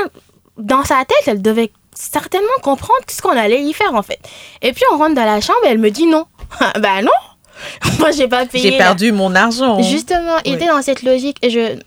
dans 0.58 0.84
sa 0.84 1.04
tête, 1.04 1.22
elle 1.26 1.40
devait 1.42 1.70
certainement 1.94 2.46
comprendre 2.62 3.00
ce 3.08 3.22
qu'on 3.22 3.30
allait 3.36 3.62
y 3.62 3.72
faire 3.72 3.94
en 3.94 4.02
fait. 4.02 4.18
Et 4.62 4.72
puis 4.72 4.82
on 4.92 4.98
rentre 4.98 5.14
dans 5.14 5.24
la 5.24 5.40
chambre 5.40 5.60
et 5.64 5.68
elle 5.68 5.78
me 5.78 5.90
dit 5.90 6.06
non. 6.06 6.26
bah 6.80 7.02
non, 7.02 7.10
moi 8.00 8.10
j'ai 8.10 8.26
pas 8.28 8.44
payé. 8.46 8.64
J'ai 8.64 8.70
la- 8.72 8.84
perdu 8.84 9.12
mon 9.12 9.34
argent. 9.36 9.80
Justement, 9.82 10.36
il 10.44 10.50
Oui. 10.52 10.56
était 10.56 10.66
dans 10.66 10.82
cette 10.82 11.02
logique 11.04 11.38
et 11.42 11.50
je. 11.50 11.78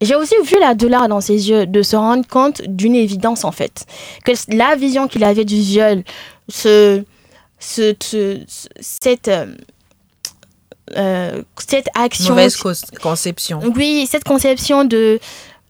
J'ai 0.00 0.14
aussi 0.14 0.34
vu 0.44 0.58
la 0.60 0.74
douleur 0.74 1.08
dans 1.08 1.20
ses 1.20 1.48
yeux 1.48 1.66
de 1.66 1.82
se 1.82 1.96
rendre 1.96 2.26
compte 2.26 2.62
d'une 2.66 2.94
évidence 2.94 3.44
en 3.44 3.52
fait. 3.52 3.86
Que 4.24 4.32
la 4.54 4.76
vision 4.76 5.08
qu'il 5.08 5.24
avait 5.24 5.44
du 5.44 5.56
viol, 5.60 6.02
ce, 6.48 7.02
ce, 7.58 7.94
ce- 8.02 8.40
ce- 8.46 8.68
cette, 8.80 9.28
euh, 9.28 9.46
euh, 10.96 11.42
cette 11.66 11.88
action. 11.94 12.30
Mauvaise 12.34 12.56
conception. 13.02 13.60
Oui, 13.74 14.06
cette 14.10 14.24
conception 14.24 14.84
de 14.84 15.18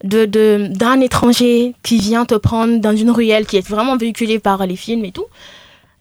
de 0.03 0.25
de- 0.25 0.67
d'un 0.71 1.01
étranger 1.01 1.73
qui 1.81 1.97
vient 1.97 2.25
te 2.25 2.35
prendre 2.35 2.79
dans 2.79 2.95
une 2.95 3.09
ruelle 3.09 3.47
qui 3.47 3.57
est 3.57 3.67
vraiment 3.67 3.97
véhiculée 3.97 4.37
par 4.39 4.65
les 4.67 4.75
films 4.75 5.05
et 5.05 5.11
tout. 5.11 5.25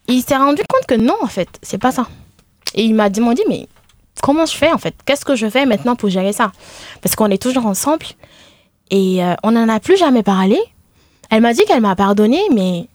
Il 0.08 0.22
s'est 0.22 0.36
rendu 0.36 0.62
compte 0.68 0.86
que 0.86 0.94
non, 0.94 1.16
en 1.22 1.26
fait, 1.28 1.48
c'est 1.62 1.78
pas 1.78 1.92
ça. 1.92 2.06
Et 2.74 2.84
il 2.84 2.94
m'a 2.94 3.08
demandé, 3.08 3.42
mais 3.48 3.66
comment 4.22 4.46
je 4.46 4.56
fais 4.56 4.72
en 4.72 4.78
fait? 4.78 4.94
Qu'est-ce 5.04 5.24
que 5.24 5.36
je 5.36 5.48
fais 5.48 5.66
maintenant 5.66 5.96
pour 5.96 6.08
gérer 6.08 6.32
ça? 6.32 6.52
Parce 7.02 7.14
qu'on 7.16 7.30
est 7.30 7.42
toujours 7.42 7.66
ensemble 7.66 8.06
et 8.90 9.22
euh, 9.22 9.34
on 9.42 9.52
n'en 9.52 9.68
a 9.68 9.80
plus 9.80 9.96
jamais 9.96 10.22
parlé. 10.22 10.58
Elle 11.30 11.40
m'a 11.40 11.52
dit 11.52 11.64
qu'elle 11.66 11.80
m'a 11.80 11.96
pardonné, 11.96 12.40
mais, 12.52 12.86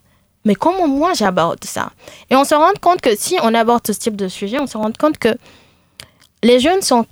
mais 0.45 0.55
comment 0.55 0.88
moi 0.88 1.13
j'aborde 1.13 1.63
ça? 1.63 1.91
Et 2.30 2.36
on 2.36 2.43
se 2.43 2.55
rend 2.55 2.72
compte 2.80 3.01
que 3.01 3.15
si 3.15 3.38
on 3.43 3.53
aborde 3.53 3.86
ce 3.86 3.91
type 3.91 4.15
de 4.15 4.28
sujet, 4.28 4.59
on 4.59 4.67
se 4.67 4.78
rend 4.78 4.91
compte 4.97 5.17
que 5.17 5.36
les 6.43 6.59
jeunes 6.59 6.82
sont 6.82 7.05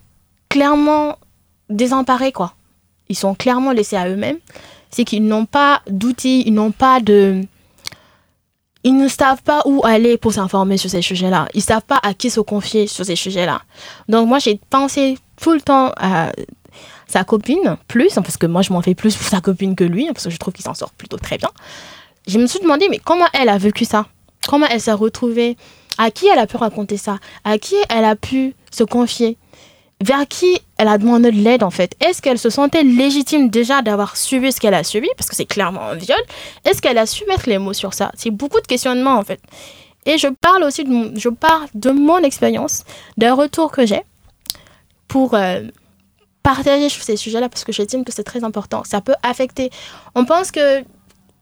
clairement 0.49 1.17
désemparés, 1.69 2.31
quoi. 2.31 2.53
Ils 3.09 3.17
sont 3.17 3.35
clairement 3.35 3.71
laissés 3.71 3.97
à 3.97 4.07
eux-mêmes. 4.07 4.39
C'est 4.91 5.03
qu'ils 5.03 5.25
n'ont 5.25 5.45
pas 5.45 5.81
d'outils, 5.87 6.43
ils 6.45 6.53
n'ont 6.53 6.71
pas 6.71 6.99
de... 6.99 7.41
Ils 8.83 8.95
ne 8.95 9.07
savent 9.07 9.43
pas 9.43 9.61
où 9.65 9.81
aller 9.83 10.17
pour 10.17 10.33
s'informer 10.33 10.77
sur 10.77 10.89
ces 10.89 11.01
sujets-là. 11.01 11.47
Ils 11.53 11.57
ne 11.57 11.63
savent 11.63 11.83
pas 11.83 11.99
à 12.01 12.13
qui 12.13 12.29
se 12.29 12.39
confier 12.39 12.87
sur 12.87 13.05
ces 13.05 13.15
sujets-là. 13.15 13.61
Donc 14.07 14.27
moi, 14.27 14.39
j'ai 14.39 14.59
pensé 14.69 15.17
tout 15.41 15.51
le 15.51 15.61
temps 15.61 15.91
à 15.97 16.31
sa 17.07 17.23
copine, 17.23 17.77
plus, 17.87 18.13
parce 18.13 18.37
que 18.37 18.45
moi, 18.45 18.61
je 18.61 18.71
m'en 18.71 18.81
fais 18.81 18.95
plus 18.95 19.15
pour 19.15 19.27
sa 19.27 19.41
copine 19.41 19.75
que 19.75 19.83
lui, 19.83 20.05
parce 20.07 20.25
que 20.25 20.29
je 20.29 20.37
trouve 20.37 20.53
qu'il 20.53 20.63
s'en 20.63 20.75
sort 20.75 20.91
plutôt 20.91 21.17
très 21.17 21.37
bien. 21.37 21.49
Je 22.27 22.37
me 22.37 22.45
suis 22.45 22.59
demandé, 22.59 22.87
mais 22.89 22.99
comment 22.99 23.25
elle 23.33 23.49
a 23.49 23.57
vécu 23.57 23.83
ça? 23.83 24.05
Comment 24.47 24.67
elle 24.67 24.79
s'est 24.79 24.93
retrouvée? 24.93 25.57
À 25.97 26.11
qui 26.11 26.27
elle 26.27 26.39
a 26.39 26.47
pu 26.47 26.55
raconter 26.57 26.97
ça? 26.97 27.17
À 27.43 27.57
qui 27.57 27.75
elle 27.89 28.05
a 28.05 28.15
pu 28.15 28.55
se 28.71 28.83
confier? 28.83 29.37
Vers 30.01 30.27
qui 30.27 30.59
elle 30.77 30.87
a 30.87 30.97
demandé 30.97 31.31
de 31.31 31.37
l'aide 31.37 31.63
en 31.63 31.69
fait 31.69 31.95
Est-ce 31.99 32.21
qu'elle 32.21 32.39
se 32.39 32.49
sentait 32.49 32.83
légitime 32.83 33.49
déjà 33.49 33.81
d'avoir 33.81 34.15
subi 34.15 34.51
ce 34.51 34.59
qu'elle 34.59 34.73
a 34.73 34.83
subi? 34.83 35.09
Parce 35.17 35.29
que 35.29 35.35
c'est 35.35 35.45
clairement 35.45 35.81
un 35.81 35.95
viol. 35.95 36.19
Est-ce 36.65 36.81
qu'elle 36.81 36.97
a 36.97 37.05
su 37.05 37.25
mettre 37.25 37.49
les 37.49 37.57
mots 37.57 37.73
sur 37.73 37.93
ça? 37.93 38.11
C'est 38.15 38.31
beaucoup 38.31 38.61
de 38.61 38.67
questionnements 38.67 39.17
en 39.17 39.23
fait. 39.23 39.41
Et 40.05 40.17
je 40.17 40.27
parle 40.27 40.63
aussi 40.63 40.83
de 40.83 40.89
mon, 40.89 41.11
je 41.15 41.29
parle 41.29 41.67
de 41.73 41.91
mon 41.91 42.19
expérience, 42.19 42.83
d'un 43.17 43.33
retour 43.33 43.71
que 43.71 43.85
j'ai 43.85 44.01
pour 45.07 45.33
euh, 45.33 45.63
partager 46.43 46.87
ces 46.89 47.17
sujets-là 47.17 47.49
parce 47.49 47.63
que 47.65 47.71
j'estime 47.73 48.05
que 48.05 48.13
c'est 48.13 48.23
très 48.23 48.43
important. 48.43 48.83
Ça 48.85 49.01
peut 49.01 49.15
affecter. 49.23 49.69
On 50.15 50.23
pense 50.23 50.51
que 50.51 50.83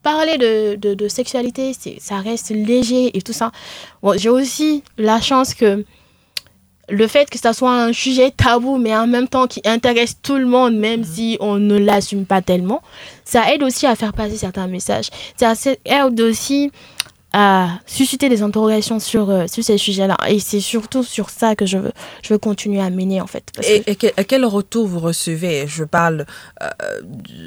parler 0.02 0.38
de, 0.38 0.74
de, 0.76 0.94
de 0.94 1.08
sexualité, 1.08 1.72
ça 1.98 2.16
reste 2.18 2.50
léger 2.50 3.16
et 3.16 3.22
tout 3.22 3.32
ça. 3.32 3.52
Bon, 4.02 4.18
j'ai 4.18 4.30
aussi 4.30 4.82
la 4.96 5.20
chance 5.20 5.54
que 5.54 5.84
le 6.88 7.06
fait 7.06 7.28
que 7.28 7.38
ça 7.38 7.52
soit 7.52 7.72
un 7.72 7.92
sujet 7.92 8.30
tabou, 8.30 8.78
mais 8.78 8.96
en 8.96 9.06
même 9.06 9.28
temps 9.28 9.46
qui 9.46 9.60
intéresse 9.64 10.16
tout 10.22 10.36
le 10.36 10.46
monde, 10.46 10.74
même 10.76 11.04
si 11.04 11.36
on 11.40 11.58
ne 11.58 11.78
l'assume 11.78 12.24
pas 12.24 12.42
tellement, 12.42 12.82
ça 13.24 13.52
aide 13.52 13.62
aussi 13.62 13.86
à 13.86 13.94
faire 13.94 14.12
passer 14.12 14.36
certains 14.36 14.66
messages. 14.66 15.10
Ça 15.36 15.52
aide 15.84 16.20
aussi 16.20 16.72
à 17.32 17.78
susciter 17.86 18.28
des 18.30 18.42
interrogations 18.42 18.98
sur, 19.00 19.28
euh, 19.28 19.46
sur 19.46 19.62
ces 19.62 19.76
sujets-là. 19.76 20.16
Et 20.28 20.40
c'est 20.40 20.60
surtout 20.60 21.02
sur 21.02 21.28
ça 21.28 21.54
que 21.54 21.66
je 21.66 21.76
veux, 21.76 21.92
je 22.22 22.32
veux 22.32 22.38
continuer 22.38 22.80
à 22.80 22.88
mener, 22.88 23.20
en 23.20 23.26
fait. 23.26 23.44
Parce 23.54 23.68
Et, 23.68 23.80
que- 23.82 23.90
et 23.90 23.96
que- 23.96 24.20
et 24.20 24.24
quel 24.24 24.44
retour 24.46 24.86
vous 24.86 24.98
recevez 24.98 25.66
Je 25.66 25.84
parle 25.84 26.24
euh, 26.62 26.68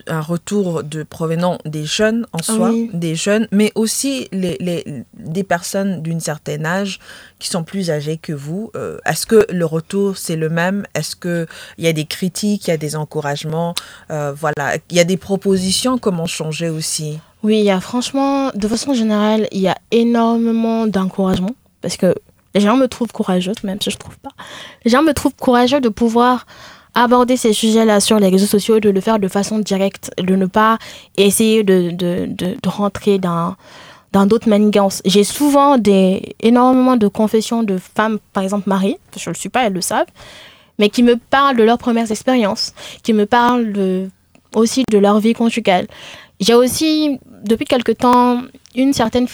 un 0.07 0.21
retour 0.21 0.83
de 0.83 1.01
provenant 1.03 1.57
des 1.65 1.85
jeunes 1.85 2.27
en 2.31 2.43
soi, 2.43 2.69
Oui. 2.69 2.89
des 2.93 3.15
jeunes, 3.15 3.47
mais 3.51 3.71
aussi 3.75 4.27
les, 4.31 4.55
les- 4.59 5.03
des 5.17 5.43
personnes 5.43 6.01
d'une 6.03 6.19
certaine 6.19 6.65
âge 6.65 6.99
qui 7.39 7.49
sont 7.49 7.63
plus 7.63 7.89
âgées 7.89 8.17
que 8.17 8.33
vous. 8.33 8.71
Euh, 8.75 8.99
Est-ce 9.05 9.25
que 9.25 9.47
le 9.51 9.65
retour 9.65 10.17
c'est 10.17 10.35
le 10.35 10.49
même? 10.49 10.85
Est-ce 10.93 11.15
que 11.15 11.47
il 11.79 11.85
y 11.85 11.87
a 11.87 11.93
des 11.93 12.05
critiques, 12.05 12.67
il 12.67 12.69
y 12.69 12.73
a 12.73 12.77
des 12.77 12.95
encouragements? 12.95 13.73
Euh, 14.11 14.31
Voilà, 14.39 14.75
il 14.91 14.95
y 14.95 14.99
a 14.99 15.03
des 15.05 15.17
propositions 15.17 15.97
comment 15.97 16.27
changer 16.27 16.69
aussi? 16.69 17.19
Oui, 17.43 17.59
il 17.59 17.65
y 17.65 17.71
a 17.71 17.79
franchement, 17.79 18.51
de 18.53 18.67
façon 18.67 18.93
générale, 18.93 19.47
il 19.51 19.61
y 19.61 19.67
a 19.67 19.77
énormément 19.91 20.85
d'encouragement 20.87 21.55
parce 21.81 21.97
que 21.97 22.13
les 22.53 22.61
gens 22.61 22.75
me 22.75 22.87
trouvent 22.87 23.11
courageuse, 23.11 23.63
même 23.63 23.81
si 23.81 23.89
je 23.89 23.97
trouve 23.97 24.17
pas. 24.19 24.31
Les 24.85 24.91
gens 24.91 25.01
me 25.01 25.13
trouvent 25.13 25.35
courageuse 25.35 25.81
de 25.81 25.89
pouvoir 25.89 26.45
aborder 26.93 27.37
ces 27.37 27.53
sujets-là 27.53 27.99
sur 27.99 28.19
les 28.19 28.27
réseaux 28.27 28.45
sociaux, 28.45 28.79
de 28.79 28.89
le 28.89 29.01
faire 29.01 29.19
de 29.19 29.27
façon 29.27 29.59
directe, 29.59 30.11
de 30.17 30.35
ne 30.35 30.45
pas 30.45 30.77
essayer 31.17 31.63
de, 31.63 31.91
de, 31.91 32.27
de, 32.27 32.69
rentrer 32.69 33.17
dans 33.17 33.55
dans 34.11 34.25
d'autres 34.25 34.49
manigances. 34.49 35.01
J'ai 35.05 35.23
souvent 35.23 35.77
des, 35.77 36.35
énormément 36.41 36.97
de 36.97 37.07
confessions 37.07 37.63
de 37.63 37.77
femmes, 37.77 38.19
par 38.33 38.43
exemple 38.43 38.67
mariées, 38.67 38.99
je 39.15 39.29
ne 39.29 39.33
le 39.33 39.39
suis 39.39 39.47
pas, 39.47 39.63
elles 39.65 39.73
le 39.73 39.79
savent, 39.79 40.07
mais 40.79 40.89
qui 40.89 41.01
me 41.01 41.15
parlent 41.15 41.55
de 41.55 41.63
leurs 41.63 41.77
premières 41.77 42.11
expériences, 42.11 42.73
qui 43.03 43.13
me 43.13 43.25
parlent 43.25 44.09
aussi 44.53 44.83
de 44.91 44.97
leur 44.97 45.19
vie 45.19 45.31
conjugale. 45.31 45.87
J'ai 46.41 46.53
aussi, 46.55 47.19
depuis 47.43 47.65
quelque 47.65 47.91
temps, 47.91 48.41
une 48.75 48.93
certaine... 48.93 49.27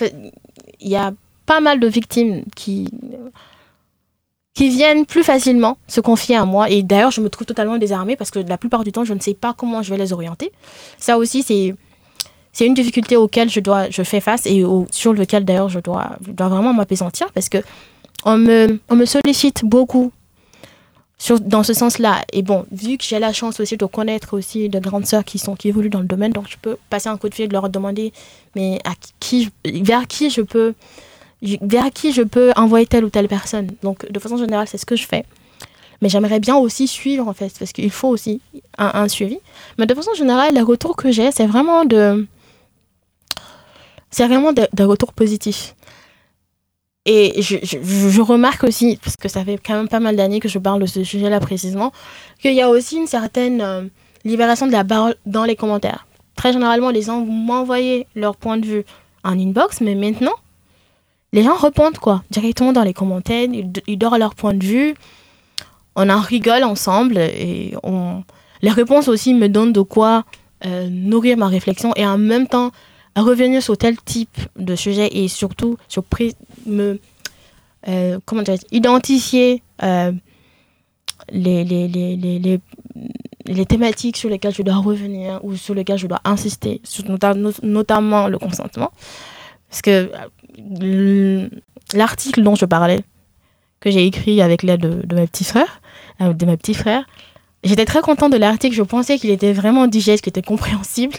Il 0.79 0.89
y 0.89 0.95
a 0.95 1.11
pas 1.45 1.59
mal 1.59 1.79
de 1.79 1.87
victimes 1.87 2.43
qui, 2.55 2.89
qui 4.53 4.69
viennent 4.69 5.05
plus 5.05 5.23
facilement 5.23 5.77
se 5.87 6.01
confier 6.01 6.35
à 6.35 6.45
moi. 6.45 6.69
Et 6.69 6.83
d'ailleurs, 6.83 7.11
je 7.11 7.21
me 7.21 7.29
trouve 7.29 7.47
totalement 7.47 7.77
désarmée 7.77 8.15
parce 8.15 8.29
que 8.29 8.39
la 8.39 8.57
plupart 8.57 8.83
du 8.83 8.91
temps, 8.91 9.05
je 9.05 9.13
ne 9.13 9.19
sais 9.19 9.33
pas 9.33 9.53
comment 9.53 9.81
je 9.81 9.89
vais 9.89 9.97
les 9.97 10.13
orienter. 10.13 10.51
Ça 10.99 11.17
aussi, 11.17 11.41
c'est... 11.41 11.73
C'est 12.53 12.65
une 12.65 12.73
difficulté 12.73 13.15
auquel 13.15 13.51
je, 13.51 13.59
dois, 13.59 13.87
je 13.91 14.01
fais 14.01 14.19
face 14.19 14.47
et 14.47 14.63
sur 14.89 15.13
lequel 15.13 15.45
d'ailleurs 15.45 15.69
je 15.69 15.79
dois, 15.79 16.17
je 16.25 16.31
dois 16.31 16.47
vraiment 16.47 16.73
m'apaisantir 16.73 17.31
parce 17.31 17.49
que 17.49 17.59
on 18.25 18.35
me, 18.35 18.79
on 18.89 18.95
me 18.95 19.05
sollicite 19.05 19.63
beaucoup 19.63 20.11
dans 21.41 21.63
ce 21.63 21.73
sens-là. 21.73 22.23
Et 22.31 22.41
bon, 22.41 22.65
vu 22.71 22.97
que 22.97 23.03
j'ai 23.03 23.19
la 23.19 23.33
chance 23.33 23.59
aussi 23.59 23.75
de 23.75 23.85
connaître 23.85 24.37
aussi 24.37 24.69
de 24.69 24.79
grandes 24.79 25.05
sœurs 25.05 25.25
qui, 25.25 25.39
sont, 25.39 25.55
qui 25.55 25.69
évoluent 25.69 25.89
dans 25.89 25.99
le 25.99 26.05
domaine, 26.05 26.31
donc 26.31 26.47
je 26.47 26.57
peux 26.61 26.77
passer 26.89 27.09
un 27.09 27.17
coup 27.17 27.27
de 27.27 27.33
fil, 27.33 27.51
leur 27.51 27.69
demander 27.69 28.13
mais 28.55 28.79
à 28.85 28.91
qui, 29.19 29.49
vers 29.65 30.07
qui 30.07 30.29
je 30.29 30.41
peux 30.41 30.73
vers 31.61 31.91
qui 31.91 32.13
je 32.13 32.23
peux 32.23 32.51
envoyer 32.55 32.87
telle 32.87 33.05
ou 33.05 33.09
telle 33.09 33.27
personne. 33.27 33.69
Donc 33.83 34.09
de 34.11 34.19
façon 34.19 34.37
générale, 34.37 34.67
c'est 34.67 34.77
ce 34.77 34.85
que 34.85 34.95
je 34.95 35.05
fais. 35.05 35.25
Mais 36.01 36.09
j'aimerais 36.09 36.39
bien 36.39 36.55
aussi 36.55 36.87
suivre 36.87 37.27
en 37.27 37.33
fait, 37.33 37.51
parce 37.57 37.73
qu'il 37.73 37.91
faut 37.91 38.07
aussi 38.07 38.41
un, 38.77 39.07
suivi. 39.07 39.39
Mais 39.77 39.87
de 39.87 39.93
façon 39.93 40.13
générale, 40.13 40.53
les 40.53 40.61
retours 40.61 40.95
que 40.95 41.11
j'ai, 41.11 41.31
c'est 41.31 41.47
vraiment 41.47 41.85
de 41.85 42.27
c'est 44.09 44.27
vraiment 44.27 44.53
des 44.53 44.67
des 44.73 44.83
retours 44.83 45.13
positifs. 45.13 45.75
Et 47.09 47.41
je, 47.41 47.55
je, 47.63 47.77
je 47.81 48.21
remarque 48.21 48.65
aussi, 48.65 48.99
parce 49.01 49.15
que 49.15 49.29
ça 49.29 49.45
fait 49.45 49.57
quand 49.65 49.75
même 49.75 49.87
pas 49.87 50.01
mal 50.01 50.17
d'années 50.17 50.41
que 50.41 50.49
je 50.49 50.59
parle 50.59 50.81
de 50.81 50.85
ce 50.85 51.05
sujet-là 51.05 51.39
précisément, 51.39 51.93
qu'il 52.41 52.53
y 52.53 52.61
a 52.61 52.69
aussi 52.69 52.97
une 52.97 53.07
certaine 53.07 53.61
euh, 53.61 53.83
libération 54.25 54.67
de 54.67 54.73
la 54.73 54.83
parole 54.83 55.15
dans 55.25 55.45
les 55.45 55.55
commentaires. 55.55 56.05
Très 56.35 56.51
généralement, 56.51 56.89
les 56.89 57.03
gens 57.03 57.21
m'envoyer 57.25 58.07
leur 58.13 58.35
point 58.35 58.57
de 58.57 58.65
vue 58.65 58.83
en 59.23 59.39
inbox, 59.39 59.79
mais 59.79 59.95
maintenant, 59.95 60.35
les 61.31 61.43
gens 61.43 61.55
répondent 61.55 61.97
quoi 61.97 62.23
Directement 62.29 62.73
dans 62.73 62.83
les 62.83 62.93
commentaires, 62.93 63.47
ils, 63.53 63.71
ils 63.87 63.97
donnent 63.97 64.19
leur 64.19 64.35
point 64.35 64.53
de 64.53 64.65
vue, 64.65 64.93
on 65.95 66.09
en 66.09 66.19
rigole 66.19 66.65
ensemble, 66.65 67.17
et 67.17 67.73
on... 67.83 68.23
les 68.61 68.69
réponses 68.69 69.07
aussi 69.07 69.33
me 69.33 69.47
donnent 69.47 69.73
de 69.73 69.81
quoi 69.81 70.25
euh, 70.65 70.89
nourrir 70.91 71.37
ma 71.37 71.47
réflexion, 71.47 71.93
et 71.95 72.05
en 72.05 72.17
même 72.17 72.47
temps, 72.47 72.71
revenir 73.21 73.61
sur 73.63 73.77
tel 73.77 73.97
type 73.97 74.37
de 74.57 74.75
sujet 74.75 75.09
et 75.11 75.27
surtout 75.27 75.77
sur 75.87 76.03
me 76.65 76.99
euh, 77.87 78.19
comment 78.25 78.41
dire 78.41 78.57
identifier 78.71 79.63
euh, 79.83 80.11
les, 81.29 81.63
les, 81.63 81.87
les, 81.87 82.59
les, 83.45 83.65
thématiques 83.65 84.17
sur 84.17 84.29
lesquelles 84.29 84.53
je 84.53 84.61
dois 84.61 84.75
revenir 84.75 85.39
ou 85.43 85.55
sur 85.55 85.73
lesquelles 85.73 85.97
je 85.97 86.07
dois 86.07 86.21
insister 86.25 86.81
notamment 87.63 88.27
le 88.27 88.37
consentement. 88.37 88.91
Parce 89.69 89.81
que 89.81 90.11
euh, 90.81 91.49
l'article 91.93 92.43
dont 92.43 92.55
je 92.55 92.65
parlais 92.65 93.01
que 93.79 93.91
j'ai 93.91 94.05
écrit 94.05 94.41
avec 94.41 94.63
l'aide 94.63 94.81
de, 94.81 95.05
de 95.05 95.15
mes 95.15 95.27
petits 95.27 95.43
frères 95.43 95.81
de 96.19 96.45
mes 96.45 96.57
petits 96.57 96.73
frères 96.73 97.05
J'étais 97.67 97.85
très 97.85 98.01
contente 98.01 98.31
de 98.31 98.37
l'article, 98.37 98.73
je 98.75 98.83
pensais 98.83 99.17
qu'il 99.17 99.29
était 99.29 99.51
vraiment 99.51 99.87
digeste, 99.87 100.23
qu'il 100.23 100.31
était 100.31 100.41
compréhensible. 100.41 101.15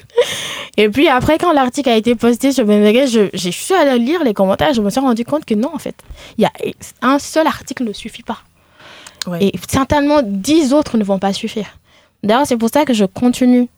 Et 0.78 0.88
puis 0.88 1.08
après, 1.08 1.36
quand 1.38 1.52
l'article 1.52 1.90
a 1.90 1.96
été 1.96 2.14
posté 2.14 2.52
sur 2.52 2.64
BMG, 2.64 3.06
je, 3.06 3.28
je 3.34 3.50
suis 3.50 3.74
allée 3.74 3.98
lire 3.98 4.24
les 4.24 4.32
commentaires, 4.32 4.72
je 4.72 4.80
me 4.80 4.90
suis 4.90 5.00
rendu 5.00 5.24
compte 5.24 5.44
que 5.44 5.54
non, 5.54 5.70
en 5.74 5.78
fait, 5.78 5.94
il 6.38 6.42
y 6.42 6.44
a 6.46 6.52
un 7.02 7.18
seul 7.18 7.46
article 7.46 7.84
ne 7.84 7.92
suffit 7.92 8.22
pas. 8.22 8.38
Ouais. 9.26 9.44
Et 9.44 9.52
certainement, 9.68 10.22
dix 10.24 10.72
autres 10.72 10.96
ne 10.96 11.04
vont 11.04 11.18
pas 11.18 11.32
suffire. 11.32 11.78
D'ailleurs, 12.22 12.46
c'est 12.46 12.56
pour 12.56 12.70
ça 12.70 12.84
que 12.84 12.94
je 12.94 13.04
continue, 13.04 13.68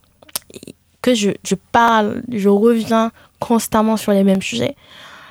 que 1.01 1.13
je, 1.13 1.31
je 1.43 1.55
parle, 1.71 2.23
je 2.31 2.47
reviens 2.47 3.11
constamment 3.39 3.97
sur 3.97 4.13
les 4.13 4.23
mêmes 4.23 4.41
sujets. 4.41 4.75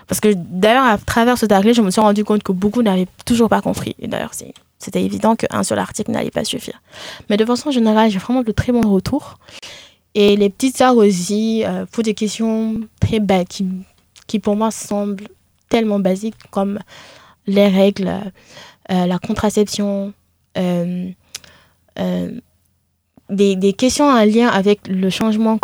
Parce 0.08 0.20
que 0.20 0.34
d'ailleurs, 0.34 0.84
à 0.84 0.98
travers 0.98 1.38
cet 1.38 1.52
article, 1.52 1.74
je 1.74 1.82
me 1.82 1.90
suis 1.90 2.00
rendu 2.00 2.24
compte 2.24 2.42
que 2.42 2.52
beaucoup 2.52 2.82
n'avaient 2.82 3.08
toujours 3.24 3.48
pas 3.48 3.62
compris. 3.62 3.94
Et 4.00 4.08
d'ailleurs, 4.08 4.34
c'est 4.34 4.52
C'était 4.80 5.04
évident 5.04 5.36
qu'un 5.36 5.62
seul 5.62 5.78
article 5.78 6.10
n'allait 6.10 6.30
pas 6.30 6.44
suffire. 6.44 6.82
Mais 7.28 7.36
de 7.36 7.44
façon 7.44 7.70
générale, 7.70 8.10
j'ai 8.10 8.18
vraiment 8.18 8.42
de 8.42 8.50
très 8.50 8.72
bons 8.72 8.90
retours. 8.90 9.38
Et 10.14 10.36
les 10.36 10.48
petites 10.48 10.78
sœurs 10.78 10.96
aussi, 10.96 11.62
euh, 11.64 11.84
pour 11.86 12.02
des 12.02 12.14
questions 12.14 12.80
très 12.98 13.20
belles, 13.20 13.46
qui, 13.46 13.66
qui 14.26 14.38
pour 14.38 14.56
moi 14.56 14.70
semblent 14.70 15.28
tellement 15.68 16.00
basiques, 16.00 16.34
comme 16.50 16.80
les 17.46 17.68
règles, 17.68 18.08
euh, 18.90 19.06
la 19.06 19.18
contraception, 19.18 20.14
euh, 20.56 21.10
des, 23.28 23.56
des 23.56 23.72
questions 23.74 24.06
en 24.06 24.24
lien 24.24 24.48
avec 24.48 24.88
le 24.88 25.10
changement 25.10 25.58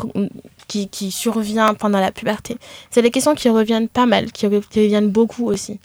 qui, 0.69 0.89
qui 0.89 1.11
survient 1.11 1.75
pendant 1.75 2.01
la 2.01 2.13
puberté. 2.13 2.59
C'est 2.91 3.03
des 3.03 3.11
questions 3.11 3.35
qui 3.35 3.49
reviennent 3.49 3.89
pas 3.89 4.07
mal, 4.07 4.31
qui, 4.31 4.47
qui 4.71 4.81
reviennent 4.83 5.11
beaucoup 5.11 5.47
aussi. 5.47 5.81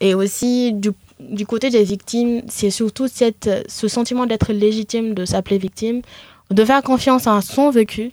Et 0.00 0.14
aussi, 0.14 0.72
du, 0.72 0.90
du 1.20 1.46
côté 1.46 1.70
des 1.70 1.82
victimes, 1.84 2.42
c'est 2.48 2.70
surtout 2.70 3.08
cette, 3.08 3.50
ce 3.68 3.88
sentiment 3.88 4.26
d'être 4.26 4.52
légitime, 4.52 5.14
de 5.14 5.24
s'appeler 5.24 5.58
victime, 5.58 6.02
de 6.50 6.64
faire 6.64 6.82
confiance 6.82 7.26
à 7.26 7.40
son 7.40 7.70
vécu 7.70 8.12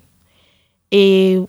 et 0.91 1.39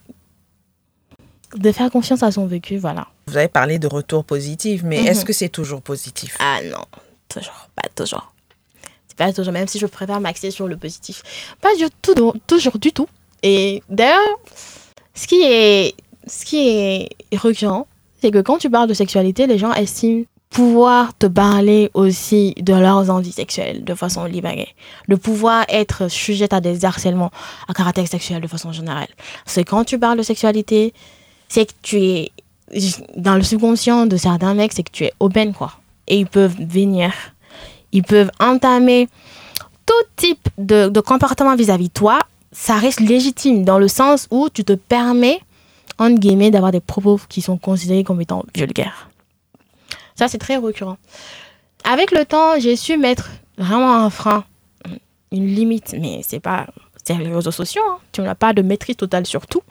de 1.57 1.73
faire 1.73 1.91
confiance 1.91 2.23
à 2.23 2.31
son 2.31 2.47
vécu, 2.47 2.77
voilà. 2.77 3.07
Vous 3.29 3.37
avez 3.37 3.49
parlé 3.49 3.79
de 3.79 3.87
retour 3.87 4.25
positif, 4.25 4.83
mais 4.85 5.01
Mhm. 5.01 5.07
est-ce 5.09 5.25
que 5.25 5.33
c'est 5.33 5.49
toujours 5.49 5.81
positif? 5.83 6.37
Ah 6.41 6.59
non, 6.65 6.85
toujours, 7.29 7.69
pas 7.75 7.89
toujours. 7.95 8.33
C'est 9.09 9.17
pas 9.17 9.33
toujours, 9.33 9.53
même 9.53 9.67
si 9.69 9.79
je 9.79 9.87
préfère 9.87 10.21
m'axer 10.21 10.51
sur 10.51 10.69
le 10.69 10.77
positif. 10.77 11.23
Pas 11.61 11.75
du 11.77 11.85
tout, 12.03 12.33
toujours 12.47 12.79
du 12.79 12.93
tout. 12.93 13.09
Et 13.43 13.83
d'ailleurs, 13.89 14.39
ce 15.15 15.27
qui 15.27 15.43
est, 15.43 15.95
ce 16.27 16.45
qui 16.45 16.69
est 16.69 17.09
récurrent, 17.33 17.87
c'est 18.21 18.31
que 18.31 18.41
quand 18.43 18.59
tu 18.59 18.69
parles 18.69 18.89
de 18.89 18.95
sexualité, 18.95 19.47
les 19.47 19.59
gens 19.59 19.73
estiment 19.73 20.25
pouvoir 20.51 21.17
te 21.19 21.27
parler 21.27 21.91
aussi 21.95 22.55
de 22.61 22.73
leurs 22.73 23.11
envies 23.11 23.33
sexuelles 23.33 23.85
de 23.85 23.95
façon 23.95 24.25
libérée, 24.25 24.75
de 25.09 25.17
pouvoir 25.17 25.65
être 25.69 26.09
sujette 26.09 26.53
à 26.53 26.61
des 26.61 26.85
harcèlements 26.85 27.31
à 27.69 27.75
caractère 27.75 28.07
sexuel 28.07 28.41
de 28.41 28.47
façon 28.47 28.73
générale. 28.73 29.09
C'est 29.45 29.65
quand 29.65 29.85
tu 29.85 29.99
parles 29.99 30.19
de 30.19 30.23
sexualité, 30.23 30.95
c'est 31.49 31.67
que 31.67 31.73
tu 31.83 32.01
es 32.01 32.33
dans 33.17 33.35
le 33.35 33.43
subconscient 33.43 34.07
de 34.07 34.17
certains 34.17 34.55
mecs, 34.55 34.73
c'est 34.73 34.83
que 34.83 34.91
tu 34.91 35.05
es 35.05 35.13
aubaine 35.21 35.53
quoi. 35.53 35.73
Et 36.09 36.19
ils 36.19 36.27
peuvent 36.27 36.57
venir, 36.59 37.13
ils 37.93 38.03
peuvent 38.03 38.31
entamer 38.41 39.09
tout 39.85 39.95
type 40.17 40.49
de, 40.59 40.89
de 40.89 41.01
comportement 41.01 41.55
vis-à-vis 41.55 41.89
de 41.89 41.93
toi. 41.93 42.21
Ça 42.53 42.77
reste 42.77 43.01
légitime 43.01 43.65
dans 43.65 43.79
le 43.79 43.89
sens 43.89 44.27
où 44.31 44.49
tu 44.49 44.65
te 44.65 44.73
permets, 44.73 45.41
entre 45.99 46.19
guillemets, 46.19 46.51
d'avoir 46.51 46.73
des 46.73 46.81
propos 46.81 47.21
qui 47.29 47.43
sont 47.43 47.59
considérés 47.59 48.05
comme 48.05 48.21
étant 48.21 48.45
vulgaires. 48.55 49.11
Ça, 50.17 50.29
c'est 50.29 50.39
très 50.39 50.57
récurrent. 50.57 50.97
Avec 51.85 52.11
le 52.11 52.25
temps, 52.25 52.59
j'ai 52.59 52.75
su 52.77 52.97
mettre 52.97 53.31
vraiment 53.59 53.95
un 53.95 54.11
frein, 54.11 54.45
une 55.31 55.47
limite, 55.47 55.95
mais 56.01 56.21
c'est 56.27 56.41
pas. 56.41 56.67
C'est 57.05 57.15
les 57.19 57.33
réseaux 57.33 57.53
sociaux, 57.53 57.83
hein. 57.89 57.99
tu 58.11 58.21
n'as 58.21 58.35
pas 58.35 58.53
de 58.53 58.63
maîtrise 58.63 58.97
totale 58.97 59.27
sur 59.27 59.47
tout. 59.47 59.63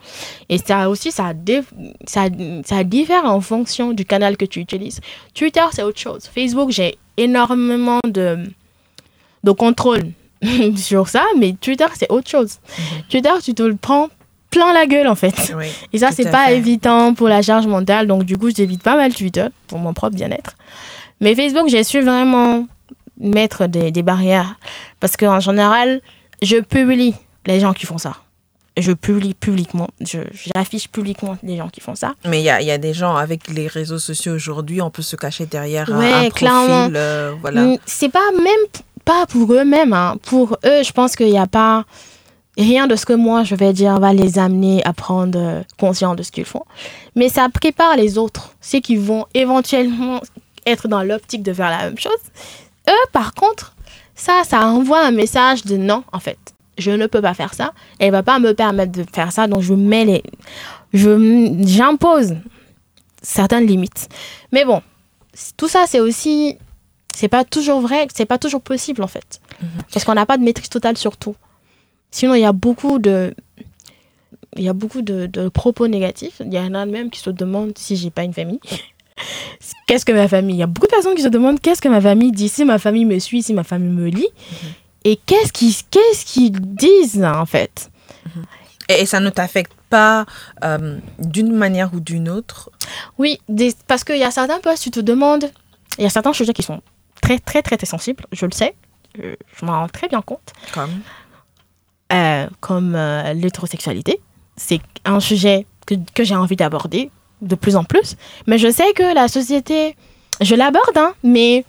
Et 0.48 0.56
ça 0.56 0.88
aussi, 0.88 1.12
ça, 1.12 1.34
dé- 1.34 1.60
ça, 2.06 2.28
ça 2.64 2.82
diffère 2.82 3.26
en 3.26 3.42
fonction 3.42 3.92
du 3.92 4.06
canal 4.06 4.38
que 4.38 4.46
tu 4.46 4.58
utilises. 4.58 5.02
Twitter, 5.34 5.60
c'est 5.72 5.82
autre 5.82 5.98
chose. 5.98 6.24
Facebook, 6.34 6.70
j'ai 6.70 6.96
énormément 7.18 8.00
de, 8.08 8.38
de 9.44 9.50
contrôle 9.50 10.12
sur 10.76 11.08
ça, 11.08 11.26
mais 11.38 11.52
Twitter, 11.60 11.84
c'est 11.94 12.10
autre 12.10 12.30
chose. 12.30 12.56
Twitter, 13.10 13.28
tu 13.44 13.52
te 13.52 13.62
le 13.64 13.76
prends 13.76 14.08
plein 14.50 14.72
la 14.72 14.86
gueule, 14.86 15.08
en 15.08 15.14
fait. 15.14 15.54
Oui, 15.56 15.66
Et 15.92 15.98
ça, 15.98 16.10
c'est 16.12 16.30
pas 16.30 16.46
fait. 16.46 16.56
évident 16.56 17.14
pour 17.14 17.28
la 17.28 17.42
charge 17.42 17.66
mentale. 17.66 18.06
Donc, 18.06 18.24
du 18.24 18.36
coup, 18.36 18.50
j'évite 18.54 18.82
pas 18.82 18.96
mal 18.96 19.12
Twitter 19.14 19.46
pour 19.66 19.78
mon 19.78 19.92
propre 19.94 20.14
bien-être. 20.16 20.52
Mais 21.20 21.34
Facebook, 21.34 21.68
j'ai 21.68 21.84
su 21.84 22.00
vraiment 22.00 22.66
mettre 23.18 23.66
des, 23.66 23.90
des 23.90 24.02
barrières. 24.02 24.56
Parce 25.00 25.16
qu'en 25.16 25.40
général, 25.40 26.00
je 26.42 26.56
publie 26.58 27.14
les 27.46 27.60
gens 27.60 27.72
qui 27.72 27.86
font 27.86 27.98
ça. 27.98 28.16
Je 28.78 28.92
publie 28.92 29.32
publiquement. 29.32 29.88
Je, 30.02 30.18
j'affiche 30.54 30.88
publiquement 30.88 31.38
les 31.42 31.56
gens 31.56 31.68
qui 31.70 31.80
font 31.80 31.94
ça. 31.94 32.12
Mais 32.26 32.40
il 32.40 32.44
y 32.44 32.50
a, 32.50 32.60
y 32.60 32.70
a 32.70 32.76
des 32.76 32.92
gens 32.92 33.16
avec 33.16 33.48
les 33.48 33.68
réseaux 33.68 33.98
sociaux 33.98 34.34
aujourd'hui, 34.34 34.82
on 34.82 34.90
peut 34.90 35.00
se 35.00 35.16
cacher 35.16 35.46
derrière 35.46 35.90
un- 35.90 35.98
Ouais, 35.98 36.06
un, 36.12 36.16
profil. 36.28 36.32
clairement. 36.34 36.88
euh, 36.94 37.32
voilà. 37.40 37.62
Mm, 37.62 37.78
C'est 37.86 38.10
pas 38.10 38.30
même 38.36 38.82
pas 39.06 39.24
pour 39.26 39.50
eux-mêmes. 39.54 39.94
hein. 39.94 40.16
Pour 40.22 40.58
eux, 40.66 40.82
je 40.84 40.92
pense 40.92 41.16
qu'il 41.16 41.30
n'y 41.30 41.38
a 41.38 41.46
pas 41.46 41.84
rien 42.56 42.86
de 42.86 42.96
ce 42.96 43.06
que 43.06 43.12
moi 43.12 43.44
je 43.44 43.54
vais 43.54 43.72
dire 43.72 43.98
va 44.00 44.12
les 44.12 44.38
amener 44.38 44.84
à 44.84 44.92
prendre 44.92 45.38
euh, 45.38 45.62
conscience 45.78 46.16
de 46.16 46.22
ce 46.22 46.32
qu'ils 46.32 46.44
font. 46.44 46.64
Mais 47.14 47.28
ça 47.28 47.48
prépare 47.48 47.96
les 47.96 48.18
autres, 48.18 48.54
ceux 48.60 48.80
qui 48.80 48.96
vont 48.96 49.26
éventuellement 49.34 50.20
être 50.66 50.88
dans 50.88 51.02
l'optique 51.02 51.42
de 51.42 51.52
faire 51.52 51.70
la 51.70 51.84
même 51.84 51.98
chose. 51.98 52.12
Eux, 52.88 53.06
par 53.12 53.34
contre, 53.34 53.74
ça, 54.14 54.42
ça 54.44 54.66
envoie 54.66 55.04
un 55.04 55.12
message 55.12 55.64
de 55.64 55.76
non, 55.76 56.04
en 56.12 56.18
fait. 56.18 56.38
Je 56.78 56.90
ne 56.90 57.06
peux 57.06 57.22
pas 57.22 57.34
faire 57.34 57.54
ça. 57.54 57.72
Elle 57.98 58.12
va 58.12 58.22
pas 58.22 58.38
me 58.38 58.52
permettre 58.52 58.92
de 58.92 59.04
faire 59.10 59.32
ça. 59.32 59.46
Donc, 59.46 59.62
je 59.62 59.72
mets 59.72 60.04
les. 60.04 60.22
Je, 60.92 61.54
j'impose 61.60 62.36
certaines 63.22 63.66
limites. 63.66 64.08
Mais 64.52 64.64
bon, 64.64 64.82
tout 65.56 65.68
ça, 65.68 65.84
c'est 65.86 66.00
aussi 66.00 66.58
c'est 67.16 67.28
pas 67.28 67.44
toujours 67.44 67.80
vrai, 67.80 68.06
c'est 68.14 68.26
pas 68.26 68.36
toujours 68.36 68.60
possible 68.60 69.02
en 69.02 69.06
fait. 69.06 69.40
Parce 69.90 70.04
qu'on 70.04 70.12
n'a 70.12 70.26
pas 70.26 70.36
de 70.36 70.42
maîtrise 70.44 70.68
totale 70.68 70.98
sur 70.98 71.16
tout. 71.16 71.34
Sinon, 72.10 72.34
il 72.34 72.40
y 72.40 72.44
a 72.46 72.52
beaucoup 72.52 72.98
de 72.98 73.34
il 74.58 74.64
y 74.64 74.68
a 74.68 74.72
beaucoup 74.72 75.02
de, 75.02 75.26
de 75.26 75.48
propos 75.50 75.86
négatifs. 75.86 76.40
Il 76.44 76.52
y 76.52 76.58
en 76.58 76.72
a 76.74 76.86
même 76.86 77.10
qui 77.10 77.20
se 77.20 77.28
demandent 77.30 77.76
si 77.76 77.94
j'ai 77.96 78.10
pas 78.10 78.22
une 78.24 78.32
famille. 78.32 78.60
Qu'est-ce 79.86 80.04
que 80.04 80.12
ma 80.12 80.28
famille? 80.28 80.56
Il 80.56 80.58
y 80.58 80.62
a 80.62 80.66
beaucoup 80.66 80.86
de 80.86 80.92
personnes 80.92 81.14
qui 81.14 81.22
se 81.22 81.28
demandent 81.28 81.60
qu'est-ce 81.60 81.80
que 81.80 81.88
ma 81.88 82.00
famille 82.00 82.32
dit, 82.32 82.48
si 82.48 82.64
ma 82.64 82.78
famille 82.78 83.04
me 83.04 83.18
suit, 83.18 83.42
si 83.42 83.54
ma 83.54 83.64
famille 83.64 83.90
me 83.92 84.08
lit. 84.08 84.28
Et 85.04 85.16
qu'est-ce 85.16 85.52
qu'ils 85.52 85.74
qu'est-ce 85.90 86.24
qu'ils 86.26 86.52
disent 86.52 87.22
en 87.24 87.46
fait? 87.46 87.90
Et, 88.88 89.00
et 89.02 89.06
ça 89.06 89.20
ne 89.20 89.30
t'affecte 89.30 89.72
pas 89.88 90.26
euh, 90.64 90.98
d'une 91.18 91.52
manière 91.52 91.92
ou 91.94 92.00
d'une 92.00 92.28
autre? 92.28 92.70
Oui, 93.18 93.40
des- 93.48 93.74
parce 93.86 94.04
qu'il 94.04 94.18
y 94.18 94.24
a 94.24 94.30
certains 94.30 94.58
postes, 94.60 94.82
tu 94.82 94.90
te 94.90 95.00
demandes, 95.00 95.50
il 95.98 96.02
y 96.04 96.06
a 96.06 96.10
certains 96.10 96.32
sujets 96.32 96.52
qui 96.52 96.62
sont 96.62 96.82
très, 97.22 97.38
très, 97.38 97.62
très, 97.62 97.76
très 97.76 97.86
sensibles, 97.86 98.24
je 98.32 98.44
le 98.46 98.52
sais, 98.52 98.74
je, 99.16 99.34
je 99.58 99.64
m'en 99.64 99.80
rends 99.80 99.88
très 99.88 100.08
bien 100.08 100.20
compte, 100.22 100.52
comme? 100.74 100.90
Euh, 102.12 102.46
comme 102.60 102.94
euh, 102.94 103.32
l'hétérosexualité. 103.32 104.20
C'est 104.56 104.80
un 105.04 105.20
sujet 105.20 105.66
que, 105.86 106.24
j'ai 106.24 106.34
envie 106.34 106.56
d'aborder 106.56 107.10
de 107.42 107.54
plus 107.54 107.76
en 107.76 107.84
plus, 107.84 108.16
mais 108.46 108.58
je 108.58 108.70
sais 108.70 108.92
que 108.94 109.14
la 109.14 109.28
société, 109.28 109.96
je 110.40 110.54
l'aborde, 110.54 110.96
hein, 110.96 111.12
mais 111.22 111.64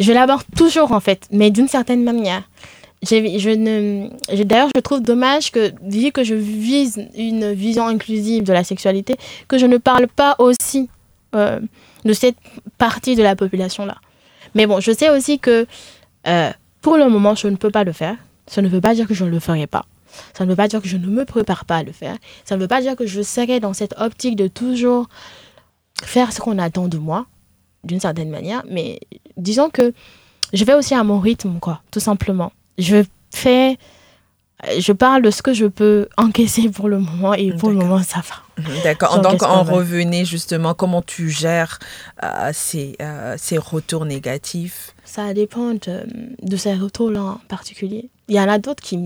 je 0.00 0.12
l'aborde 0.12 0.44
toujours 0.56 0.92
en 0.92 1.00
fait, 1.00 1.28
mais 1.30 1.50
d'une 1.50 1.68
certaine 1.68 2.02
manière. 2.02 2.42
D'ailleurs, 3.02 4.70
je 4.74 4.80
trouve 4.80 5.02
dommage 5.02 5.52
que, 5.52 5.72
vu 5.82 6.12
que 6.12 6.24
je 6.24 6.34
vise 6.34 7.06
une 7.16 7.52
vision 7.52 7.86
inclusive 7.86 8.42
de 8.42 8.52
la 8.52 8.64
sexualité, 8.64 9.16
que 9.48 9.58
je 9.58 9.66
ne 9.66 9.76
parle 9.76 10.08
pas 10.08 10.34
aussi 10.38 10.88
euh, 11.34 11.60
de 12.04 12.12
cette 12.12 12.36
partie 12.78 13.16
de 13.16 13.22
la 13.22 13.36
population-là. 13.36 13.96
Mais 14.54 14.66
bon, 14.66 14.80
je 14.80 14.92
sais 14.92 15.10
aussi 15.10 15.38
que 15.38 15.66
euh, 16.26 16.50
pour 16.80 16.96
le 16.96 17.08
moment, 17.08 17.34
je 17.34 17.48
ne 17.48 17.56
peux 17.56 17.70
pas 17.70 17.84
le 17.84 17.92
faire. 17.92 18.16
Ça 18.46 18.62
ne 18.62 18.68
veut 18.68 18.80
pas 18.80 18.94
dire 18.94 19.06
que 19.06 19.14
je 19.14 19.24
ne 19.24 19.30
le 19.30 19.40
ferai 19.40 19.66
pas. 19.66 19.86
Ça 20.34 20.44
ne 20.44 20.50
veut 20.50 20.56
pas 20.56 20.68
dire 20.68 20.80
que 20.80 20.88
je 20.88 20.96
ne 20.96 21.06
me 21.06 21.24
prépare 21.24 21.64
pas 21.64 21.76
à 21.78 21.82
le 21.82 21.92
faire. 21.92 22.16
Ça 22.44 22.56
ne 22.56 22.60
veut 22.60 22.68
pas 22.68 22.80
dire 22.80 22.96
que 22.96 23.06
je 23.06 23.20
serai 23.22 23.60
dans 23.60 23.72
cette 23.74 23.94
optique 23.98 24.36
de 24.36 24.48
toujours 24.48 25.08
faire 26.02 26.32
ce 26.32 26.40
qu'on 26.40 26.58
attend 26.58 26.88
de 26.88 26.98
moi, 26.98 27.26
d'une 27.84 28.00
certaine 28.00 28.30
manière. 28.30 28.62
Mais 28.70 29.00
disons 29.36 29.68
que 29.70 29.92
je 30.52 30.64
vais 30.64 30.74
aussi 30.74 30.94
à 30.94 31.04
mon 31.04 31.18
rythme, 31.18 31.58
quoi, 31.58 31.82
tout 31.90 32.00
simplement. 32.00 32.52
Je 32.78 33.04
fais. 33.32 33.78
Je 34.78 34.92
parle 34.92 35.20
de 35.20 35.30
ce 35.30 35.42
que 35.42 35.52
je 35.52 35.66
peux 35.66 36.08
encaisser 36.16 36.70
pour 36.70 36.88
le 36.88 36.98
moment 36.98 37.34
et 37.34 37.52
pour 37.52 37.68
le 37.68 37.74
moment, 37.76 38.02
ça 38.02 38.20
va. 38.20 38.64
D'accord. 38.82 39.20
J'encaisse 39.22 39.40
Donc, 39.40 39.66
même. 39.66 39.74
revenait 39.74 40.24
justement 40.24 40.72
comment 40.72 41.02
tu 41.02 41.28
gères 41.28 41.78
euh, 42.22 42.50
ces, 42.54 42.96
euh, 43.02 43.34
ces 43.36 43.58
retours 43.58 44.06
négatifs? 44.06 44.94
Ça 45.04 45.34
dépend 45.34 45.74
de, 45.74 46.06
de 46.42 46.56
ces 46.56 46.74
retours-là 46.74 47.20
en 47.22 47.40
particulier. 47.48 48.08
Il 48.28 48.34
y 48.34 48.40
en 48.40 48.48
a 48.48 48.58
d'autres 48.58 48.82
qui, 48.82 48.98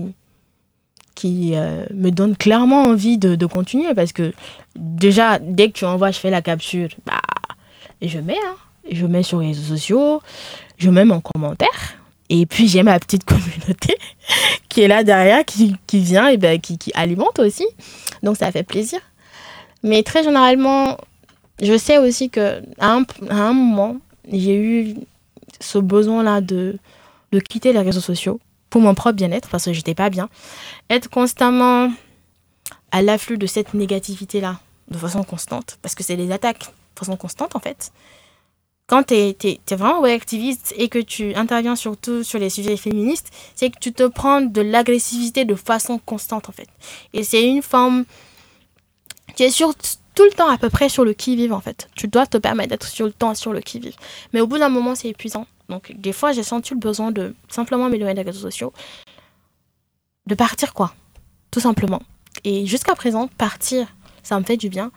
qui 1.15 1.51
euh, 1.55 1.85
me 1.93 2.09
donnent 2.09 2.35
clairement 2.35 2.83
envie 2.83 3.17
de, 3.17 3.45
continuer 3.45 3.93
parce 3.93 4.11
que 4.11 4.33
déjà, 4.75 5.39
dès 5.39 5.67
que 5.69 5.73
tu 5.73 5.85
envoies, 5.85 6.11
je 6.11 6.19
fais 6.19 6.29
la 6.29 6.41
capture, 6.41 6.89
bah, 7.05 7.21
et 8.01 8.07
je 8.07 8.19
mets, 8.19 8.37
hein, 8.37 8.55
je 8.91 9.05
mets 9.05 9.23
sur 9.23 9.39
les 9.39 9.47
réseaux 9.47 9.75
sociaux, 9.75 10.21
je 10.77 10.89
mets 10.89 11.05
mon 11.05 11.21
commentaire. 11.21 11.97
Et 12.29 12.45
puis 12.45 12.67
j'ai 12.67 12.81
ma 12.81 12.97
petite 12.99 13.23
communauté 13.25 13.97
qui 14.69 14.81
est 14.81 14.87
là 14.87 15.03
derrière, 15.03 15.45
qui, 15.45 15.75
qui 15.85 15.99
vient 15.99 16.29
et 16.29 16.37
ben, 16.37 16.59
qui, 16.59 16.77
qui 16.77 16.91
alimente 16.95 17.39
aussi. 17.39 17.67
Donc 18.23 18.37
ça 18.37 18.51
fait 18.51 18.63
plaisir. 18.63 18.99
Mais 19.83 20.01
très 20.01 20.23
généralement, 20.23 20.97
je 21.61 21.77
sais 21.77 21.97
aussi 21.97 22.29
que 22.29 22.61
à 22.79 22.93
un, 22.93 23.03
à 23.29 23.35
un 23.35 23.53
moment, 23.53 23.97
j'ai 24.31 24.55
eu 24.55 24.95
ce 25.59 25.77
besoin-là 25.77 26.41
de, 26.41 26.77
de 27.31 27.39
quitter 27.39 27.73
les 27.73 27.79
réseaux 27.79 28.01
sociaux 28.01 28.39
pour 28.71 28.81
mon 28.81 28.95
propre 28.95 29.17
bien-être 29.17 29.49
parce 29.49 29.65
que 29.65 29.73
j'étais 29.73 29.93
pas 29.93 30.09
bien. 30.09 30.29
Être 30.89 31.09
constamment 31.09 31.91
à 32.91 33.03
l'afflux 33.03 33.37
de 33.37 33.45
cette 33.45 33.75
négativité-là 33.75 34.59
de 34.89 34.97
façon 34.97 35.23
constante 35.23 35.77
parce 35.83 35.93
que 35.93 36.03
c'est 36.03 36.17
des 36.17 36.31
attaques 36.31 36.65
de 36.95 36.99
façon 36.99 37.15
constante 37.15 37.55
en 37.55 37.59
fait. 37.59 37.91
quand 38.87 39.03
tu 39.03 39.13
es, 39.13 39.59
vraiment 39.71 40.03
activiste 40.03 40.73
et 40.77 40.89
que 40.89 40.99
tu 40.99 41.35
interviens 41.35 41.75
surtout 41.75 42.23
sur 42.23 42.39
les 42.39 42.49
sujets 42.49 42.75
féministes, 42.75 43.29
c'est 43.55 43.69
que 43.69 43.79
tu 43.79 43.93
te 43.93 44.07
prends 44.07 44.41
de 44.41 44.61
l'agressivité 44.61 45.45
de 45.45 45.55
façon 45.55 45.99
constante 45.99 46.49
en 46.49 46.51
fait. 46.51 46.67
Et 47.13 47.23
c'est 47.23 47.43
une 47.43 47.61
forme 47.61 48.05
qui 49.35 49.43
est 49.43 49.51
sur, 49.51 49.73
tout 50.15 50.23
le 50.23 50.31
temps 50.31 50.49
à 50.49 50.57
peu 50.57 50.69
près 50.69 50.89
sur 50.89 51.05
le 51.05 51.13
qui-vive 51.13 51.53
en 51.53 51.61
fait. 51.61 51.89
Tu 51.95 52.07
dois 52.07 52.25
te 52.25 52.37
permettre 52.37 52.69
d'être 52.69 52.87
sur 52.87 53.05
le 53.05 53.13
temps 53.13 53.35
sur 53.35 53.53
le 53.53 53.61
qui-vive. 53.61 53.95
Mais 54.33 54.41
au 54.41 54.47
bout 54.47 54.57
d'un 54.57 54.69
moment, 54.69 54.95
c'est 54.95 55.09
épuisant. 55.09 55.47
Donc 55.71 55.91
des 55.97 56.13
fois, 56.13 56.33
j'ai 56.33 56.43
senti 56.43 56.73
le 56.73 56.79
besoin 56.79 57.11
de 57.11 57.33
simplement 57.47 57.89
m'éloigner 57.89 58.13
des 58.13 58.21
réseaux 58.21 58.41
sociaux, 58.41 58.73
de 60.27 60.35
partir 60.35 60.73
quoi, 60.73 60.93
tout 61.49 61.61
simplement. 61.61 62.03
Et 62.43 62.65
jusqu'à 62.65 62.93
présent, 62.93 63.27
partir, 63.37 63.87
ça 64.21 64.39
me 64.39 64.43
fait 64.43 64.57
du 64.57 64.69
bien. 64.69 64.91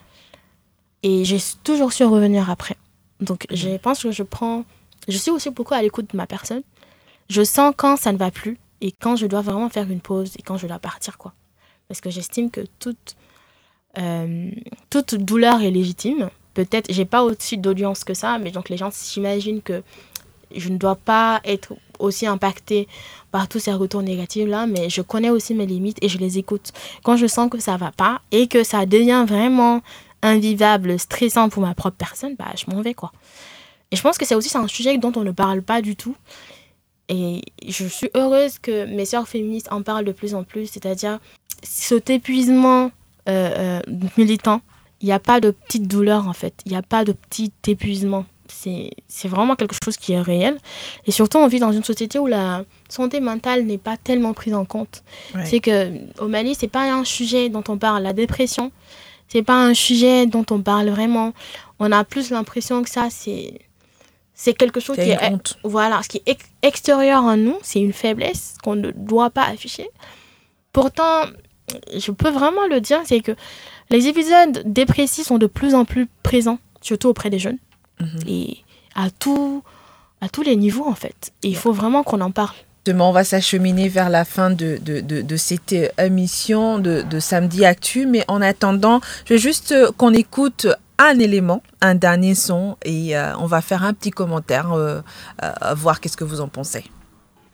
Et 1.03 1.25
j'ai 1.25 1.39
toujours 1.63 1.93
su 1.93 2.05
revenir 2.05 2.51
après. 2.51 2.77
Donc 3.21 3.47
je 3.51 3.71
mhm. 3.71 3.79
pense 3.79 4.03
que 4.03 4.11
je 4.11 4.23
prends... 4.23 4.65
Je 5.07 5.17
suis 5.17 5.31
aussi 5.31 5.51
beaucoup 5.51 5.75
à 5.75 5.83
l'écoute 5.83 6.11
de 6.11 6.17
ma 6.17 6.27
personne. 6.27 6.63
Je 7.31 7.43
sens 7.43 7.73
quand 7.77 7.97
ça 7.97 8.13
ne 8.13 8.19
va 8.19 8.31
plus 8.31 8.59
et 8.81 8.91
quand 8.91 9.17
je 9.17 9.27
dois 9.27 9.43
vraiment 9.43 9.69
faire 9.69 9.91
une 9.91 10.01
pause 10.01 10.35
et 10.39 10.43
quand 10.43 10.57
je 10.57 10.67
dois 10.67 10.79
partir 10.79 11.19
quoi. 11.19 11.33
Parce 11.89 12.01
que 12.01 12.11
j'estime 12.11 12.51
que 12.51 12.63
toute, 12.79 13.17
euh, 13.99 14.51
toute 14.91 15.15
douleur 15.15 15.63
est 15.63 15.71
légitime. 15.71 16.31
Peut-être, 16.55 16.91
j'ai 16.91 17.05
pas 17.05 17.23
aussi 17.23 17.59
d'audience 17.59 18.05
que 18.05 18.15
ça, 18.15 18.39
mais 18.39 18.51
donc 18.51 18.69
les 18.69 18.77
gens 18.77 18.91
s'imaginent 18.91 19.63
que 19.63 19.83
je 20.57 20.69
ne 20.69 20.77
dois 20.77 20.97
pas 20.97 21.41
être 21.45 21.75
aussi 21.99 22.27
impactée 22.27 22.89
par 23.31 23.49
tous 23.49 23.59
ces 23.59 23.73
retours 23.73 24.03
négatifs 24.03 24.47
là, 24.47 24.67
mais 24.67 24.89
je 24.89 25.03
connais 25.03 25.31
aussi 25.31 25.55
mes 25.55 25.67
limites 25.67 25.99
et 26.03 26.09
je 26.09 26.19
les 26.19 26.39
écoute. 26.39 26.73
Quand 27.03 27.17
je 27.17 27.27
sens 27.27 27.51
que 27.51 27.59
ça 27.59 27.77
va 27.77 27.93
pas 27.93 28.21
et 28.31 28.47
que 28.47 28.65
ça 28.65 28.87
devient 28.87 29.25
vraiment 29.27 29.83
invivable, 30.23 30.99
stressant 30.99 31.49
pour 31.49 31.63
ma 31.63 31.75
propre 31.75 31.97
personne, 31.97 32.35
bah 32.39 32.53
je 32.57 32.73
m'en 32.73 32.81
vais 32.81 32.95
quoi. 32.95 33.13
Et 33.91 33.97
je 33.97 34.03
pense 34.03 34.19
que 34.19 34.25
c'est 34.25 34.35
aussi 34.35 34.57
un 34.57 34.67
sujet 34.67 34.97
dont 34.99 35.13
on 35.17 35.25
ne 35.25 35.31
parle 35.31 35.63
pas 35.63 35.83
du 35.83 35.97
tout. 35.97 36.17
Et 37.09 37.43
je 37.69 37.87
suis 37.87 38.09
heureuse 38.15 38.59
que 38.59 38.87
mes 38.87 39.05
sœurs 39.05 39.29
féministes 39.29 39.69
en 39.71 39.83
parlent 39.83 40.07
de 40.07 40.13
plus 40.13 40.35
en 40.35 40.43
plus, 40.43 40.67
c'est-à-dire 40.67 41.19
cet 41.63 42.09
épuisement 42.09 42.91
euh, 43.29 43.81
euh, 43.89 43.99
militant. 44.17 44.63
Il 45.01 45.07
n'y 45.07 45.13
a 45.13 45.19
pas 45.19 45.41
de 45.41 45.51
petite 45.51 45.87
douleur 45.87 46.29
en 46.29 46.33
fait, 46.33 46.55
il 46.65 46.73
n'y 46.73 46.79
a 46.79 46.83
pas 46.83 47.05
de 47.05 47.13
petit 47.13 47.53
épuisement 47.67 48.25
c'est 48.49 49.29
vraiment 49.29 49.57
quelque 49.57 49.75
chose 49.83 49.97
qui 49.97 50.13
est 50.13 50.21
réel. 50.21 50.59
Et 51.07 51.13
surtout, 51.13 51.39
on 51.39 51.47
vit 51.47 51.61
dans 51.61 51.73
une 51.73 51.85
société 51.85 52.19
où 52.19 52.27
la 52.27 52.65
santé 52.89 53.21
mentale 53.21 53.65
n'est 53.65 53.79
pas 53.79 53.97
tellement 53.97 54.33
prise 54.33 54.55
en 54.55 54.65
compte. 54.65 55.03
C'est 55.45 55.61
que 55.61 55.91
au 56.21 56.29
Mali, 56.29 56.55
c'est 56.55 56.69
pas 56.69 56.93
un 56.93 57.05
sujet 57.05 57.49
dont 57.49 57.65
on 57.69 57.79
parle. 57.79 58.03
La 58.03 58.13
dépression, 58.13 58.73
c'est 59.29 59.43
pas 59.43 59.65
un 59.65 59.75
sujet 59.75 60.27
dont 60.27 60.45
on 60.51 60.61
parle 60.61 60.89
vraiment. 60.91 61.33
On 61.79 61.91
a 61.93 62.05
plus 62.05 62.31
l'impression 62.31 62.83
que 62.83 62.91
ça, 62.91 63.09
c'est 63.11 63.61
c'est 64.35 64.55
quelque 64.55 64.81
chose 64.81 64.97
qui 64.97 65.11
est 65.11 65.19
voilà, 65.63 66.03
ce 66.03 66.09
qui 66.09 66.21
est 66.27 66.39
extérieur 66.63 67.25
à 67.25 67.37
nous, 67.37 67.57
c'est 67.63 67.81
une 67.81 67.93
faiblesse 67.93 68.57
qu'on 68.63 68.75
ne 68.75 68.91
doit 68.91 69.31
pas 69.31 69.45
afficher. 69.45 69.89
Pourtant, 70.73 71.27
je 71.97 72.11
peux 72.11 72.31
vraiment 72.31 72.67
le 72.69 72.81
dire, 72.81 73.01
c'est 73.05 73.21
que 73.21 73.33
les 73.91 74.09
épisodes 74.09 74.63
dépressifs 74.67 75.27
sont 75.27 75.39
de 75.39 75.47
plus 75.47 75.75
en 75.75 75.85
plus 75.85 76.09
présents, 76.23 76.59
surtout 76.81 77.09
auprès 77.09 77.31
des 77.31 77.39
jeunes. 77.39 77.59
Mhm. 78.01 78.21
Et 78.27 78.59
à, 78.95 79.11
tout, 79.11 79.63
à 80.21 80.29
tous 80.29 80.43
les 80.43 80.57
niveaux, 80.57 80.87
en 80.87 80.95
fait. 80.95 81.33
Et 81.43 81.49
il 81.49 81.57
faut 81.57 81.73
vraiment 81.73 82.03
qu'on 82.03 82.21
en 82.21 82.31
parle. 82.31 82.55
On 82.87 83.13
va 83.13 83.25
s'acheminer 83.25 83.89
vers 83.89 84.11
la 84.11 84.27
fin 84.27 84.51
de, 84.51 84.79
de, 84.83 85.01
de, 85.01 85.37
cette 85.37 85.75
émission 85.99 86.79
de, 86.79 87.03
de, 87.03 87.19
Samedi 87.19 87.65
Actu. 87.65 88.05
Mais 88.07 88.25
en 88.29 88.43
attendant, 88.43 89.01
je 89.27 89.35
veux 89.35 89.41
juste 89.41 89.73
euh, 89.73 89.91
qu'on 89.97 90.13
écoute 90.13 90.67
un 90.99 91.19
élément, 91.19 91.63
un 91.81 91.95
dernier 91.95 92.35
son, 92.35 92.77
et 92.85 93.17
euh, 93.17 93.37
on 93.39 93.47
va 93.47 93.63
faire 93.63 93.85
un 93.85 93.95
petit 93.95 94.11
commentaire, 94.11 94.73
euh, 94.73 95.01
voir 95.75 96.01
qu'est-ce 96.01 96.17
que 96.17 96.25
vous 96.25 96.41
en 96.41 96.49
pensez. 96.49 96.85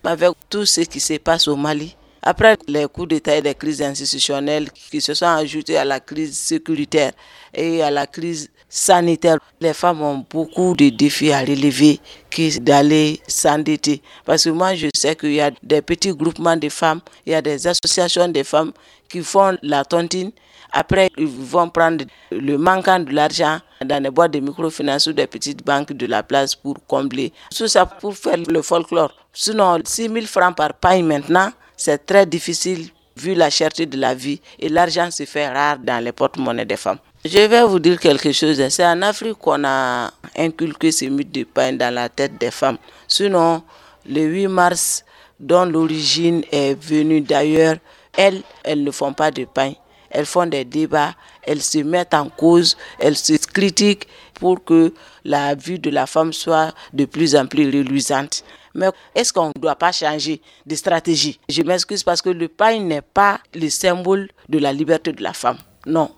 Avec 0.03 0.31
tout 0.49 0.65
ce 0.65 0.81
qui 0.81 0.99
se 0.99 1.17
passe 1.17 1.47
au 1.47 1.55
Mali, 1.55 1.95
après 2.21 2.57
les 2.67 2.87
coups 2.87 3.07
d'État 3.09 3.35
et 3.35 3.41
les 3.41 3.55
crises 3.55 3.81
institutionnelles 3.81 4.71
qui 4.71 5.01
se 5.01 5.13
sont 5.13 5.25
ajoutées 5.25 5.77
à 5.77 5.85
la 5.85 5.99
crise 5.99 6.37
sécuritaire 6.37 7.13
et 7.53 7.81
à 7.81 7.89
la 7.89 8.05
crise 8.05 8.49
sanitaire. 8.71 9.37
Les 9.59 9.73
femmes 9.73 10.01
ont 10.01 10.25
beaucoup 10.27 10.73
de 10.75 10.89
défis 10.89 11.31
à 11.31 11.41
relever 11.41 11.99
que 12.31 12.57
d'aller 12.59 13.19
s'endetter. 13.27 14.01
Parce 14.25 14.45
que 14.45 14.49
moi, 14.49 14.73
je 14.73 14.87
sais 14.95 15.15
qu'il 15.15 15.33
y 15.33 15.41
a 15.41 15.51
des 15.61 15.81
petits 15.81 16.13
groupements 16.15 16.57
de 16.57 16.69
femmes, 16.69 17.01
il 17.25 17.33
y 17.33 17.35
a 17.35 17.41
des 17.41 17.67
associations 17.67 18.29
de 18.29 18.41
femmes 18.41 18.71
qui 19.09 19.21
font 19.21 19.57
la 19.61 19.83
tontine. 19.85 20.31
Après, 20.71 21.09
ils 21.17 21.27
vont 21.27 21.69
prendre 21.69 22.05
le 22.31 22.57
manquant 22.57 22.99
de 22.99 23.11
l'argent 23.11 23.59
dans 23.85 24.01
les 24.01 24.09
boîtes 24.09 24.31
de 24.31 24.39
microfinance 24.39 25.05
ou 25.07 25.13
des 25.13 25.27
petites 25.27 25.65
banques 25.65 25.91
de 25.91 26.05
la 26.05 26.23
place 26.23 26.55
pour 26.55 26.77
combler. 26.87 27.33
Tout 27.53 27.67
ça 27.67 27.85
pour 27.85 28.15
faire 28.15 28.37
le 28.47 28.61
folklore. 28.61 29.13
Sinon, 29.33 29.79
6 29.83 30.07
000 30.07 30.25
francs 30.27 30.55
par 30.55 30.73
paille 30.75 31.03
maintenant, 31.03 31.51
c'est 31.75 32.05
très 32.05 32.25
difficile 32.25 32.87
vu 33.17 33.33
la 33.33 33.49
cherté 33.49 33.85
de 33.85 33.97
la 33.97 34.15
vie 34.15 34.39
et 34.59 34.69
l'argent 34.69 35.11
se 35.11 35.25
fait 35.25 35.49
rare 35.49 35.77
dans 35.79 36.01
les 36.01 36.13
porte-monnaies 36.13 36.65
des 36.65 36.77
femmes. 36.77 36.99
Je 37.23 37.37
vais 37.37 37.63
vous 37.63 37.77
dire 37.77 37.99
quelque 37.99 38.31
chose. 38.31 38.67
C'est 38.69 38.83
en 38.83 38.99
Afrique 39.03 39.37
qu'on 39.37 39.63
a 39.63 40.09
inculqué 40.35 40.91
ce 40.91 41.05
mythe 41.05 41.31
de 41.31 41.43
pain 41.43 41.71
dans 41.73 41.93
la 41.93 42.09
tête 42.09 42.39
des 42.39 42.49
femmes. 42.49 42.79
Sinon, 43.07 43.61
le 44.09 44.21
8 44.21 44.47
mars, 44.47 45.05
dont 45.39 45.65
l'origine 45.65 46.43
est 46.51 46.73
venue 46.73 47.21
d'ailleurs, 47.21 47.75
elles, 48.17 48.41
elles 48.63 48.83
ne 48.83 48.89
font 48.89 49.13
pas 49.13 49.29
de 49.29 49.45
pain. 49.45 49.73
Elles 50.09 50.25
font 50.25 50.47
des 50.47 50.65
débats, 50.65 51.13
elles 51.43 51.61
se 51.61 51.77
mettent 51.77 52.15
en 52.15 52.27
cause, 52.27 52.75
elles 52.97 53.15
se 53.15 53.33
critiquent 53.33 54.07
pour 54.33 54.63
que 54.63 54.91
la 55.23 55.53
vie 55.53 55.77
de 55.77 55.91
la 55.91 56.07
femme 56.07 56.33
soit 56.33 56.73
de 56.91 57.05
plus 57.05 57.35
en 57.35 57.45
plus 57.45 57.67
reluisante. 57.67 58.43
Mais 58.73 58.87
est-ce 59.13 59.31
qu'on 59.31 59.49
ne 59.49 59.61
doit 59.61 59.75
pas 59.75 59.91
changer 59.91 60.41
de 60.65 60.75
stratégie? 60.75 61.39
Je 61.47 61.61
m'excuse 61.61 62.03
parce 62.03 62.23
que 62.23 62.29
le 62.31 62.47
pain 62.47 62.79
n'est 62.79 63.01
pas 63.03 63.39
le 63.53 63.69
symbole 63.69 64.27
de 64.49 64.57
la 64.57 64.73
liberté 64.73 65.13
de 65.13 65.21
la 65.21 65.33
femme. 65.33 65.57
Non, 65.85 66.09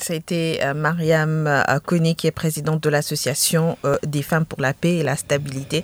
c'était 0.00 0.60
euh, 0.62 0.74
Mariam 0.74 1.46
euh, 1.46 1.78
Koni 1.84 2.14
qui 2.14 2.26
est 2.26 2.32
présidente 2.32 2.82
de 2.82 2.88
l'association 2.88 3.76
euh, 3.84 3.96
des 4.06 4.22
femmes 4.22 4.46
pour 4.46 4.60
la 4.60 4.74
paix 4.74 4.96
et 4.96 5.02
la 5.02 5.16
stabilité. 5.16 5.82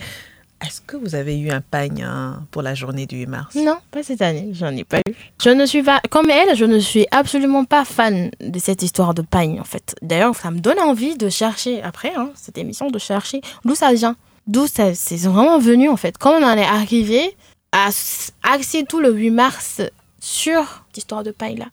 Est-ce 0.64 0.80
que 0.80 0.96
vous 0.96 1.14
avez 1.14 1.38
eu 1.38 1.50
un 1.50 1.60
pagne 1.60 2.02
hein, 2.02 2.44
pour 2.50 2.62
la 2.62 2.74
journée 2.74 3.06
du 3.06 3.18
8 3.18 3.26
mars? 3.26 3.54
Non, 3.54 3.78
pas 3.92 4.02
cette 4.02 4.22
année, 4.22 4.50
j'en 4.52 4.74
ai 4.76 4.82
pas 4.82 4.98
eu. 5.08 5.14
Je 5.40 5.50
ne 5.50 5.64
suis 5.66 5.84
pas, 5.84 6.00
comme 6.10 6.30
elle, 6.30 6.56
je 6.56 6.64
ne 6.64 6.80
suis 6.80 7.06
absolument 7.12 7.64
pas 7.64 7.84
fan 7.84 8.30
de 8.40 8.58
cette 8.58 8.82
histoire 8.82 9.14
de 9.14 9.22
pagne 9.22 9.60
en 9.60 9.64
fait. 9.64 9.94
D'ailleurs, 10.02 10.34
ça 10.34 10.50
me 10.50 10.58
donne 10.58 10.80
envie 10.80 11.16
de 11.16 11.28
chercher, 11.28 11.80
après 11.82 12.12
hein, 12.16 12.30
cette 12.34 12.58
émission, 12.58 12.90
de 12.90 12.98
chercher 12.98 13.40
d'où 13.64 13.76
ça 13.76 13.92
vient. 13.92 14.16
D'où 14.48 14.66
ça, 14.66 14.94
c'est 14.94 15.18
vraiment 15.18 15.58
venu 15.60 15.88
en 15.88 15.96
fait. 15.96 16.18
Comment 16.18 16.38
on 16.38 16.50
en 16.50 16.56
est 16.56 16.64
arrivé 16.64 17.36
à 17.70 17.90
axer 18.42 18.84
tout 18.84 18.98
le 18.98 19.12
8 19.12 19.30
mars 19.30 19.80
sur 20.20 20.84
cette 20.88 20.98
histoire 20.98 21.22
de 21.22 21.30
paille 21.30 21.64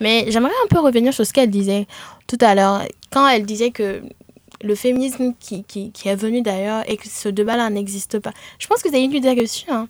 mais 0.00 0.26
j'aimerais 0.28 0.52
un 0.64 0.68
peu 0.68 0.80
revenir 0.80 1.12
sur 1.12 1.26
ce 1.26 1.32
qu'elle 1.32 1.50
disait 1.50 1.86
tout 2.26 2.38
à 2.40 2.54
l'heure, 2.54 2.82
quand 3.10 3.26
elle 3.28 3.46
disait 3.46 3.70
que 3.70 4.02
le 4.62 4.74
féminisme 4.74 5.34
qui, 5.38 5.64
qui, 5.64 5.92
est 6.04 6.16
venu 6.16 6.42
d'ailleurs 6.42 6.82
et 6.88 6.96
que 6.96 7.08
ce 7.08 7.28
débat-là 7.28 7.70
n'existe 7.70 8.18
pas. 8.18 8.32
Je 8.58 8.66
pense 8.66 8.82
que 8.82 8.90
c'est 8.90 9.02
une 9.02 9.12
idée 9.12 9.32
reçue. 9.40 9.70
Hein. 9.70 9.86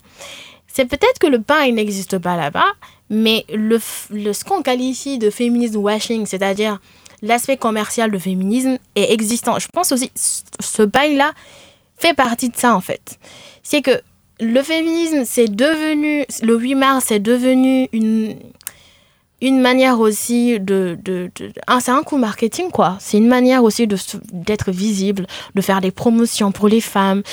C'est 0.67 0.85
peut-être 0.85 1.17
que 1.19 1.27
le 1.27 1.41
pain, 1.41 1.71
n'existe 1.71 2.19
pas 2.19 2.37
là-bas, 2.37 2.67
mais 3.09 3.45
le, 3.49 3.79
le, 4.11 4.33
ce 4.33 4.45
qu'on 4.45 4.61
qualifie 4.61 5.17
de 5.17 5.31
féminisme 5.31 5.77
washing, 5.77 6.25
c'est-à-dire 6.27 6.79
l'aspect 7.23 7.57
commercial 7.57 8.11
du 8.11 8.19
féminisme, 8.19 8.77
est 8.95 9.11
existant. 9.11 9.57
Je 9.57 9.67
pense 9.67 9.91
aussi 9.91 10.11
ce 10.15 10.83
pain-là 10.83 11.33
fait 11.97 12.13
partie 12.13 12.49
de 12.49 12.55
ça, 12.55 12.75
en 12.75 12.81
fait. 12.81 13.19
C'est 13.63 13.81
que 13.81 14.01
le 14.39 14.61
féminisme, 14.63 15.23
c'est 15.25 15.47
devenu, 15.47 16.25
le 16.41 16.57
8 16.57 16.75
mars, 16.75 17.05
c'est 17.07 17.19
devenu 17.19 17.89
une, 17.91 18.35
une 19.41 19.59
manière 19.59 19.99
aussi 19.99 20.59
de... 20.59 20.97
de, 21.03 21.29
ah, 21.67 21.79
c'est 21.81 21.91
un 21.91 22.03
coup 22.03 22.17
marketing, 22.17 22.71
quoi. 22.71 22.97
C'est 22.99 23.17
une 23.17 23.27
manière 23.27 23.63
aussi 23.63 23.87
d'être 23.87 24.71
visible, 24.71 25.27
de 25.55 25.61
faire 25.61 25.81
des 25.81 25.91
promotions 25.91 26.51
pour 26.51 26.67
les 26.67 26.81
femmes. 26.81 27.23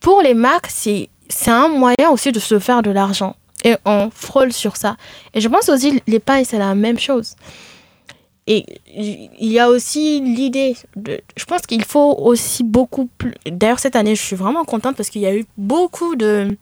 Pour 0.00 0.22
les 0.22 0.34
marques, 0.34 0.68
c'est, 0.68 1.08
c'est 1.28 1.50
un 1.50 1.68
moyen 1.68 2.10
aussi 2.10 2.32
de 2.32 2.40
se 2.40 2.58
faire 2.58 2.82
de 2.82 2.90
l'argent. 2.90 3.36
Et 3.64 3.76
on 3.84 4.10
frôle 4.14 4.52
sur 4.52 4.76
ça. 4.76 4.96
Et 5.32 5.40
je 5.40 5.48
pense 5.48 5.68
aussi, 5.68 6.02
les 6.06 6.20
pailles, 6.20 6.44
c'est 6.44 6.58
la 6.58 6.74
même 6.74 6.98
chose. 6.98 7.34
Et 8.46 8.66
il 8.94 9.50
y 9.50 9.58
a 9.58 9.70
aussi 9.70 10.20
l'idée 10.20 10.76
de... 10.96 11.20
Je 11.36 11.44
pense 11.46 11.62
qu'il 11.62 11.84
faut 11.84 12.14
aussi 12.18 12.62
beaucoup 12.62 13.08
plus... 13.16 13.32
D'ailleurs, 13.46 13.78
cette 13.78 13.96
année, 13.96 14.14
je 14.14 14.22
suis 14.22 14.36
vraiment 14.36 14.64
contente 14.64 14.96
parce 14.96 15.08
qu'il 15.08 15.22
y 15.22 15.26
a 15.26 15.34
eu 15.34 15.46
beaucoup 15.56 16.14
de... 16.14 16.56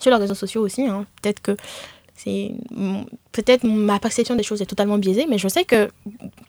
Sur 0.00 0.12
les 0.12 0.16
réseaux 0.16 0.34
sociaux 0.34 0.62
aussi, 0.62 0.86
hein. 0.86 1.06
peut-être 1.20 1.42
que 1.42 1.56
c'est 2.14 2.52
peut-être 3.32 3.64
ma 3.64 3.98
perception 3.98 4.34
des 4.34 4.42
choses 4.42 4.62
est 4.62 4.66
totalement 4.66 4.98
biaisée, 4.98 5.26
mais 5.28 5.38
je 5.38 5.48
sais 5.48 5.64
que, 5.64 5.90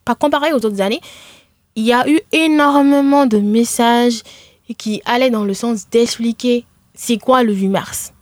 par 0.06 0.18
comparé 0.18 0.54
aux 0.54 0.58
autres 0.58 0.82
années, 0.82 1.02
il 1.76 1.84
y 1.84 1.94
a 1.94 2.08
eu 2.10 2.20
énormément 2.32 3.26
de 3.26 3.40
messages 3.40 4.22
qui 4.78 5.02
allaient 5.06 5.30
dans 5.30 5.46
le 5.46 5.54
sens 5.54 5.90
d'expliquer 5.90 6.66
c'est 6.94 7.18
quoi 7.18 7.44
le 7.44 7.54
8 7.54 7.68
mars. 7.70 8.14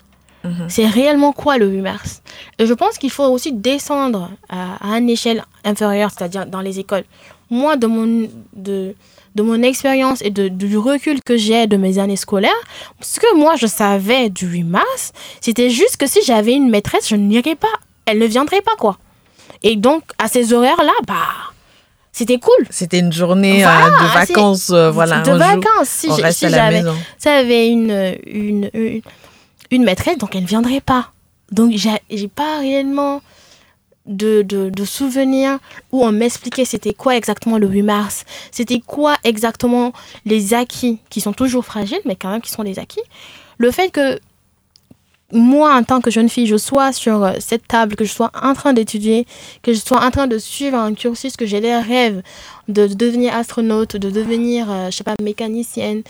Mhm. 0.44 0.66
C'est 0.70 0.86
réellement 0.86 1.32
quoi 1.34 1.58
le 1.58 1.68
8 1.68 1.82
mars 1.82 2.22
Et 2.60 2.66
je 2.66 2.74
pense 2.74 2.98
qu'il 2.98 3.10
faut 3.12 3.26
aussi 3.26 3.52
descendre 3.52 4.30
à, 4.50 4.94
à 4.94 4.98
une 4.98 5.10
échelle 5.10 5.44
inférieure, 5.66 6.12
c'est-à-dire 6.16 6.46
dans 6.46 6.62
les 6.62 6.80
écoles. 6.80 7.04
Moi, 7.50 7.76
de 7.76 7.88
mon, 7.88 8.30
de, 8.54 8.94
de 9.36 9.44
mon 9.44 9.62
expérience 9.64 10.22
et 10.22 10.30
de, 10.30 10.48
du 10.48 10.78
recul 10.78 11.22
que 11.24 11.38
j'ai 11.38 11.68
de 11.68 11.78
mes 11.78 12.00
années 12.00 12.16
scolaires, 12.18 12.52
ce 13.02 13.20
que 13.20 13.36
moi 13.36 13.56
je 13.56 13.68
savais 13.68 14.30
du 14.30 14.46
8 14.48 14.64
mars, 14.64 15.12
c'était 15.42 15.70
juste 15.70 15.98
que 15.98 16.08
si 16.08 16.20
j'avais 16.26 16.54
une 16.54 16.70
maîtresse, 16.70 17.08
je 17.10 17.16
n'irais 17.16 17.56
pas. 17.56 17.68
Elle 18.06 18.20
ne 18.20 18.26
viendrait 18.26 18.62
pas, 18.62 18.76
quoi. 18.78 18.98
Et 19.64 19.76
donc, 19.76 20.04
à 20.18 20.28
ces 20.28 20.54
horaires-là, 20.54 20.94
bah, 21.08 21.16
c'était 22.12 22.40
cool. 22.40 22.66
C'était 22.70 23.00
une 23.00 23.14
journée 23.14 23.66
euh, 23.66 23.70
de 23.70 24.14
vacances, 24.14 24.70
euh, 24.72 24.90
voilà. 24.92 25.20
de 25.22 25.30
un 25.30 25.34
jour, 25.34 25.38
vacances. 25.38 25.88
Si 25.90 26.10
si 26.32 26.50
j'avais 26.50 26.82
maison. 26.82 26.96
si 27.18 27.24
j'avais 27.30 27.68
une, 27.70 28.16
une, 28.26 28.70
une, 28.74 29.02
une 29.72 29.84
maîtresse, 29.84 30.18
donc 30.18 30.36
elle 30.36 30.44
ne 30.44 30.48
viendrait 30.48 30.82
pas. 30.82 31.12
Donc, 31.52 31.74
j'ai 31.74 32.28
pas 32.28 32.60
réellement 32.60 33.22
de, 34.06 34.42
de, 34.42 34.86
souvenirs 34.86 35.60
où 35.92 36.06
on 36.06 36.12
m'expliquait 36.12 36.66
c'était 36.66 36.94
quoi 36.94 37.16
exactement 37.18 37.58
le 37.58 37.68
8 37.68 37.82
mars, 37.84 38.26
c'était 38.52 38.80
quoi 38.80 39.16
exactement 39.24 39.92
les 40.26 40.54
acquis, 40.54 41.00
qui 41.10 41.22
sont 41.22 41.34
toujours 41.34 41.66
fragiles, 41.66 42.00
mais 42.06 42.16
quand 42.16 42.30
même 42.30 42.42
qui 42.42 42.52
sont 42.52 42.64
des 42.64 42.80
acquis. 42.80 43.02
Le 43.58 43.72
fait 43.72 43.90
que 43.90 44.20
moi, 45.34 45.76
en 45.76 45.84
tant 45.84 46.00
que 46.00 46.10
jeune 46.10 46.30
fille, 46.30 46.48
je 46.48 46.56
sois 46.56 46.94
sur 46.94 47.24
euh, 47.24 47.34
cette 47.40 47.68
table, 47.68 47.98
que 47.98 48.06
je 48.06 48.12
sois 48.12 48.32
en 48.42 48.54
train 48.54 48.72
d'étudier, 48.72 49.26
que 49.62 49.74
je 49.74 49.80
sois 49.80 50.02
en 50.02 50.10
train 50.10 50.28
de 50.28 50.38
suivre 50.38 50.78
un 50.78 50.94
cursus, 50.94 51.36
que 51.36 51.46
j'ai 51.46 51.60
des 51.60 51.76
rêves 51.76 52.22
de, 52.70 52.88
de 52.88 52.94
devenir 52.94 53.36
astronaute, 53.36 53.98
de 53.98 54.10
devenir, 54.10 54.72
euh, 54.72 54.90
je 54.90 54.96
sais 54.96 55.04
pas, 55.04 55.16
mécanicienne. 55.22 56.04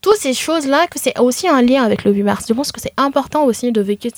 Toutes 0.00 0.16
ces 0.16 0.34
choses-là, 0.34 0.86
que 0.86 0.98
c'est 0.98 1.18
aussi 1.18 1.48
un 1.48 1.60
lien 1.62 1.82
avec 1.82 2.04
le 2.04 2.12
8 2.12 2.22
mars. 2.22 2.44
Je 2.48 2.54
pense 2.54 2.70
que 2.72 2.80
c'est 2.80 2.94
important 2.96 3.44
aussi 3.44 3.72
de 3.72 3.80
véhiculer 3.80 4.14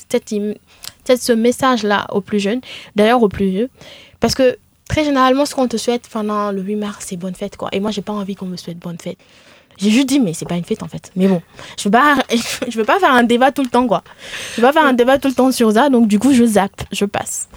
ce 1.06 1.32
message-là 1.32 2.06
aux 2.10 2.20
plus 2.20 2.38
jeunes, 2.40 2.60
d'ailleurs 2.96 3.22
aux 3.22 3.28
plus 3.28 3.48
vieux. 3.48 3.70
Parce 4.20 4.34
que 4.34 4.58
très 4.88 5.04
généralement, 5.04 5.46
ce 5.46 5.54
qu'on 5.54 5.68
te 5.68 5.76
souhaite 5.76 6.08
pendant 6.12 6.52
le 6.52 6.60
8 6.62 6.76
mars, 6.76 7.06
c'est 7.08 7.16
bonne 7.16 7.34
fête, 7.34 7.56
quoi. 7.56 7.68
Et 7.72 7.80
moi, 7.80 7.90
j'ai 7.90 8.02
pas 8.02 8.12
envie 8.12 8.34
qu'on 8.34 8.46
me 8.46 8.56
souhaite 8.56 8.78
bonne 8.78 8.98
fête. 8.98 9.18
J'ai 9.80 9.90
juste 9.90 10.08
dit, 10.08 10.20
mais 10.20 10.34
c'est 10.34 10.46
pas 10.48 10.56
une 10.56 10.64
fête 10.64 10.82
en 10.82 10.88
fait. 10.88 11.10
Mais 11.16 11.26
bon, 11.26 11.40
je 11.78 11.84
veux 11.84 11.90
pas, 11.90 12.16
je 12.68 12.76
veux 12.78 12.84
pas 12.84 12.98
faire 12.98 13.12
un 13.12 13.22
débat 13.22 13.50
tout 13.52 13.62
le 13.62 13.68
temps, 13.70 13.86
quoi. 13.86 14.02
Je 14.56 14.60
veux 14.60 14.66
pas 14.66 14.72
faire 14.72 14.84
un 14.84 14.92
débat 14.92 15.18
tout 15.18 15.28
le 15.28 15.34
temps 15.34 15.50
sur 15.52 15.72
ça, 15.72 15.88
donc 15.88 16.06
du 16.08 16.18
coup, 16.18 16.32
je 16.34 16.44
zappe, 16.44 16.82
je 16.92 17.04
passe. 17.04 17.48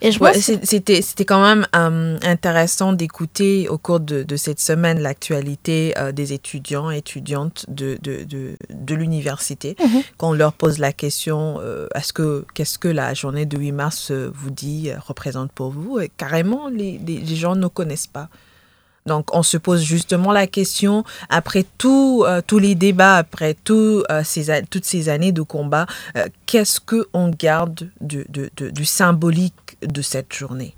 Et 0.00 0.12
je 0.12 0.18
Ouais, 0.20 0.32
pense- 0.32 0.50
c'était 0.62 1.02
c'était 1.02 1.24
quand 1.24 1.42
même 1.42 1.66
euh, 1.76 2.16
intéressant 2.22 2.92
d'écouter 2.92 3.68
au 3.68 3.76
cours 3.76 4.00
de, 4.00 4.22
de 4.22 4.36
cette 4.36 4.60
semaine 4.60 4.98
l'actualité 5.00 5.94
euh, 5.98 6.10
des 6.12 6.32
étudiants 6.32 6.90
et 6.90 6.98
étudiantes 6.98 7.66
de, 7.68 7.98
de, 8.02 8.24
de, 8.24 8.56
de 8.72 8.94
l'université. 8.94 9.76
Mhm. 9.78 10.02
Quand 10.16 10.30
on 10.30 10.32
leur 10.32 10.52
pose 10.54 10.78
la 10.78 10.92
question 10.92 11.58
euh, 11.60 11.86
est-ce 11.94 12.12
que 12.12 12.44
qu'est-ce 12.54 12.78
que 12.78 12.88
la 12.88 13.12
journée 13.14 13.44
de 13.46 13.58
8 13.58 13.72
mars 13.72 14.10
vous 14.10 14.50
dit, 14.50 14.90
représente 15.06 15.52
pour 15.52 15.70
vous? 15.70 15.98
Et 16.00 16.10
carrément, 16.16 16.68
les 16.68 16.98
gens 17.36 17.54
ne 17.56 17.66
connaissent 17.68 18.06
pas. 18.06 18.28
Donc, 19.08 19.34
on 19.34 19.42
se 19.42 19.56
pose 19.56 19.82
justement 19.82 20.30
la 20.30 20.46
question, 20.46 21.02
après 21.28 21.64
tout, 21.78 22.22
euh, 22.24 22.40
tous 22.46 22.58
les 22.60 22.76
débats, 22.76 23.16
après 23.16 23.56
euh, 23.70 24.22
ces, 24.22 24.62
toutes 24.70 24.84
ces 24.84 25.08
années 25.08 25.32
de 25.32 25.42
combat, 25.42 25.86
euh, 26.16 26.26
qu'est-ce 26.46 26.80
qu'on 26.80 27.30
garde 27.30 27.90
de, 28.00 28.24
de- 28.28 28.50
de- 28.56 28.70
du 28.70 28.84
symbolique 28.84 29.76
de 29.82 30.02
cette 30.02 30.32
journée? 30.32 30.74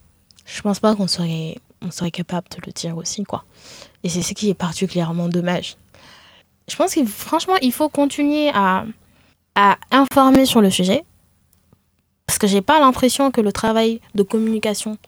Je 0.47 0.62
pense 0.62 0.81
pas 0.81 0.97
qu'on 0.97 1.07
serait, 1.07 1.57
on 1.83 1.91
serait 1.91 2.11
capable 2.11 2.49
de 2.51 2.57
le 2.66 2.72
dire 2.72 2.97
aussi, 2.97 3.24
quoi. 3.24 3.45
Et 4.03 4.09
c'est 4.09 4.22
ce 4.22 4.33
qui 4.33 4.49
est 4.49 4.55
particulièrement 4.55 5.28
dommage. 5.28 5.76
Je 6.68 6.76
pense 6.76 6.95
que 6.95 7.05
franchement, 7.05 7.57
il 7.61 7.72
faut 7.72 7.89
continuer 7.91 8.49
à, 8.55 8.85
à 9.55 9.76
informer 9.91 10.47
sur 10.47 10.61
le 10.62 10.70
sujet. 10.70 11.05
Parce 12.26 12.39
que 12.39 12.47
j'ai 12.47 12.62
pas 12.62 12.78
l'impression 12.78 13.33
que 13.33 13.41
le 13.41 13.51
travail 13.51 14.01
de 14.14 14.22
communication 14.22 14.99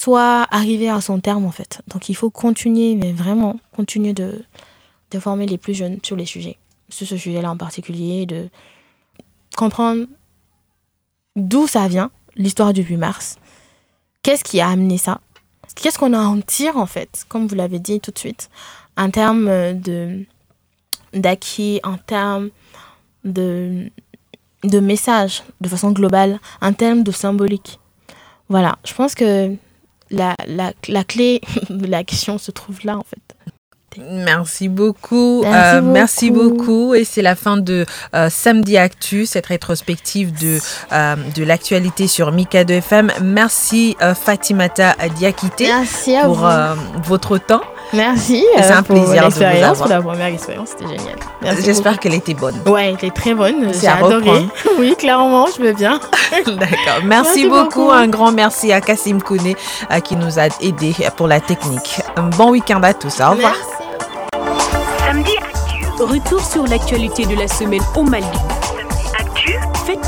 soit 0.00 0.46
arrivé 0.50 0.88
à 0.88 1.02
son 1.02 1.20
terme, 1.20 1.44
en 1.44 1.50
fait. 1.50 1.82
Donc 1.88 2.08
il 2.08 2.14
faut 2.14 2.30
continuer, 2.30 2.94
mais 2.94 3.12
vraiment, 3.12 3.60
continuer 3.76 4.14
de, 4.14 4.42
de 5.10 5.18
former 5.18 5.46
les 5.46 5.58
plus 5.58 5.74
jeunes 5.74 5.98
sur 6.02 6.16
les 6.16 6.24
sujets. 6.24 6.56
Sur 6.88 7.06
ce 7.06 7.18
sujet-là 7.18 7.50
en 7.50 7.58
particulier, 7.58 8.24
de 8.24 8.48
comprendre 9.58 10.06
d'où 11.36 11.66
ça 11.66 11.86
vient, 11.86 12.10
l'histoire 12.34 12.72
du 12.72 12.80
8 12.80 12.96
mars. 12.96 13.36
Qu'est-ce 14.22 14.42
qui 14.42 14.62
a 14.62 14.68
amené 14.70 14.96
ça? 14.96 15.20
Qu'est-ce 15.74 15.98
qu'on 15.98 16.14
en 16.14 16.40
tire 16.40 16.78
en 16.78 16.86
fait, 16.86 17.26
comme 17.28 17.46
vous 17.46 17.54
l'avez 17.54 17.78
dit 17.78 18.00
tout 18.00 18.10
de 18.10 18.18
suite, 18.18 18.48
en 18.96 19.10
termes 19.10 19.50
de 19.78 20.24
d'acquis, 21.12 21.78
en 21.84 21.98
termes 21.98 22.48
de, 23.24 23.90
de 24.64 24.80
messages 24.80 25.42
de 25.60 25.68
façon 25.68 25.90
globale, 25.90 26.40
en 26.62 26.72
termes 26.72 27.02
de 27.02 27.10
symbolique. 27.10 27.80
Voilà, 28.48 28.78
je 28.84 28.94
pense 28.94 29.14
que 29.14 29.56
la, 30.10 30.36
la, 30.46 30.72
la 30.88 31.04
clé 31.04 31.40
de 31.68 31.86
la 31.90 32.04
question 32.04 32.38
se 32.38 32.50
trouve 32.50 32.78
là 32.84 32.96
en 32.96 33.04
fait. 33.04 33.36
Merci 33.98 34.68
beaucoup. 34.68 35.40
Merci 35.42 35.76
Euh, 35.76 35.82
merci 35.82 36.30
beaucoup. 36.30 36.94
Et 36.94 37.04
c'est 37.04 37.22
la 37.22 37.34
fin 37.34 37.56
de 37.56 37.84
euh, 38.14 38.30
Samedi 38.30 38.76
Actu, 38.76 39.26
cette 39.26 39.46
rétrospective 39.46 40.32
de, 40.38 40.58
euh, 40.92 41.16
de 41.34 41.42
l'actualité 41.42 42.06
sur 42.06 42.30
Mika 42.30 42.64
2 42.64 42.74
FM. 42.74 43.12
Merci 43.22 43.96
euh, 44.00 44.14
Fatimata 44.14 44.94
Diakité 45.16 45.66
Merci 45.66 46.14
à 46.14 46.24
pour 46.24 46.48
votre 47.02 47.38
temps. 47.38 47.62
Merci. 47.92 48.44
C'est 48.56 48.70
euh, 48.70 48.76
un 48.76 48.82
pour 48.82 48.96
plaisir 48.96 49.14
de 49.14 49.32
vous 49.32 49.40
l'expérience, 49.40 49.78
pour 49.78 49.88
la 49.88 50.02
première 50.02 50.26
expérience, 50.26 50.68
c'était 50.70 50.96
génial. 50.96 51.16
Merci 51.42 51.62
J'espère 51.64 51.98
qu'elle 51.98 52.14
était 52.14 52.34
bonne. 52.34 52.54
Ouais, 52.66 52.94
elle 52.98 53.08
est 53.08 53.14
très 53.14 53.34
bonne. 53.34 53.72
J'ai 53.80 53.88
adoré. 53.88 54.46
Oui, 54.78 54.94
clairement, 54.96 55.46
je 55.54 55.62
veux 55.62 55.72
bien. 55.72 56.00
D'accord. 56.46 56.56
Merci, 56.56 57.04
Merci 57.04 57.46
beaucoup. 57.48 57.64
beaucoup. 57.64 57.90
Un 57.90 58.06
grand 58.08 58.32
merci 58.32 58.72
à 58.72 58.80
Kassim 58.80 59.20
Kouné 59.20 59.56
euh, 59.90 60.00
qui 60.00 60.16
nous 60.16 60.38
a 60.38 60.44
aidés 60.60 60.94
pour 61.16 61.26
la 61.28 61.40
technique. 61.40 62.00
Un 62.16 62.28
bon 62.30 62.50
week-end 62.50 62.82
à 62.82 62.94
tous. 62.94 63.20
Au 63.20 63.30
revoir. 63.30 63.54
Samedi 65.00 65.32
Actu. 65.38 66.02
Retour 66.02 66.40
sur 66.40 66.66
l'actualité 66.66 67.26
de 67.26 67.34
la 67.34 67.48
semaine 67.48 67.82
au 67.96 68.04
Mali. 68.04 68.26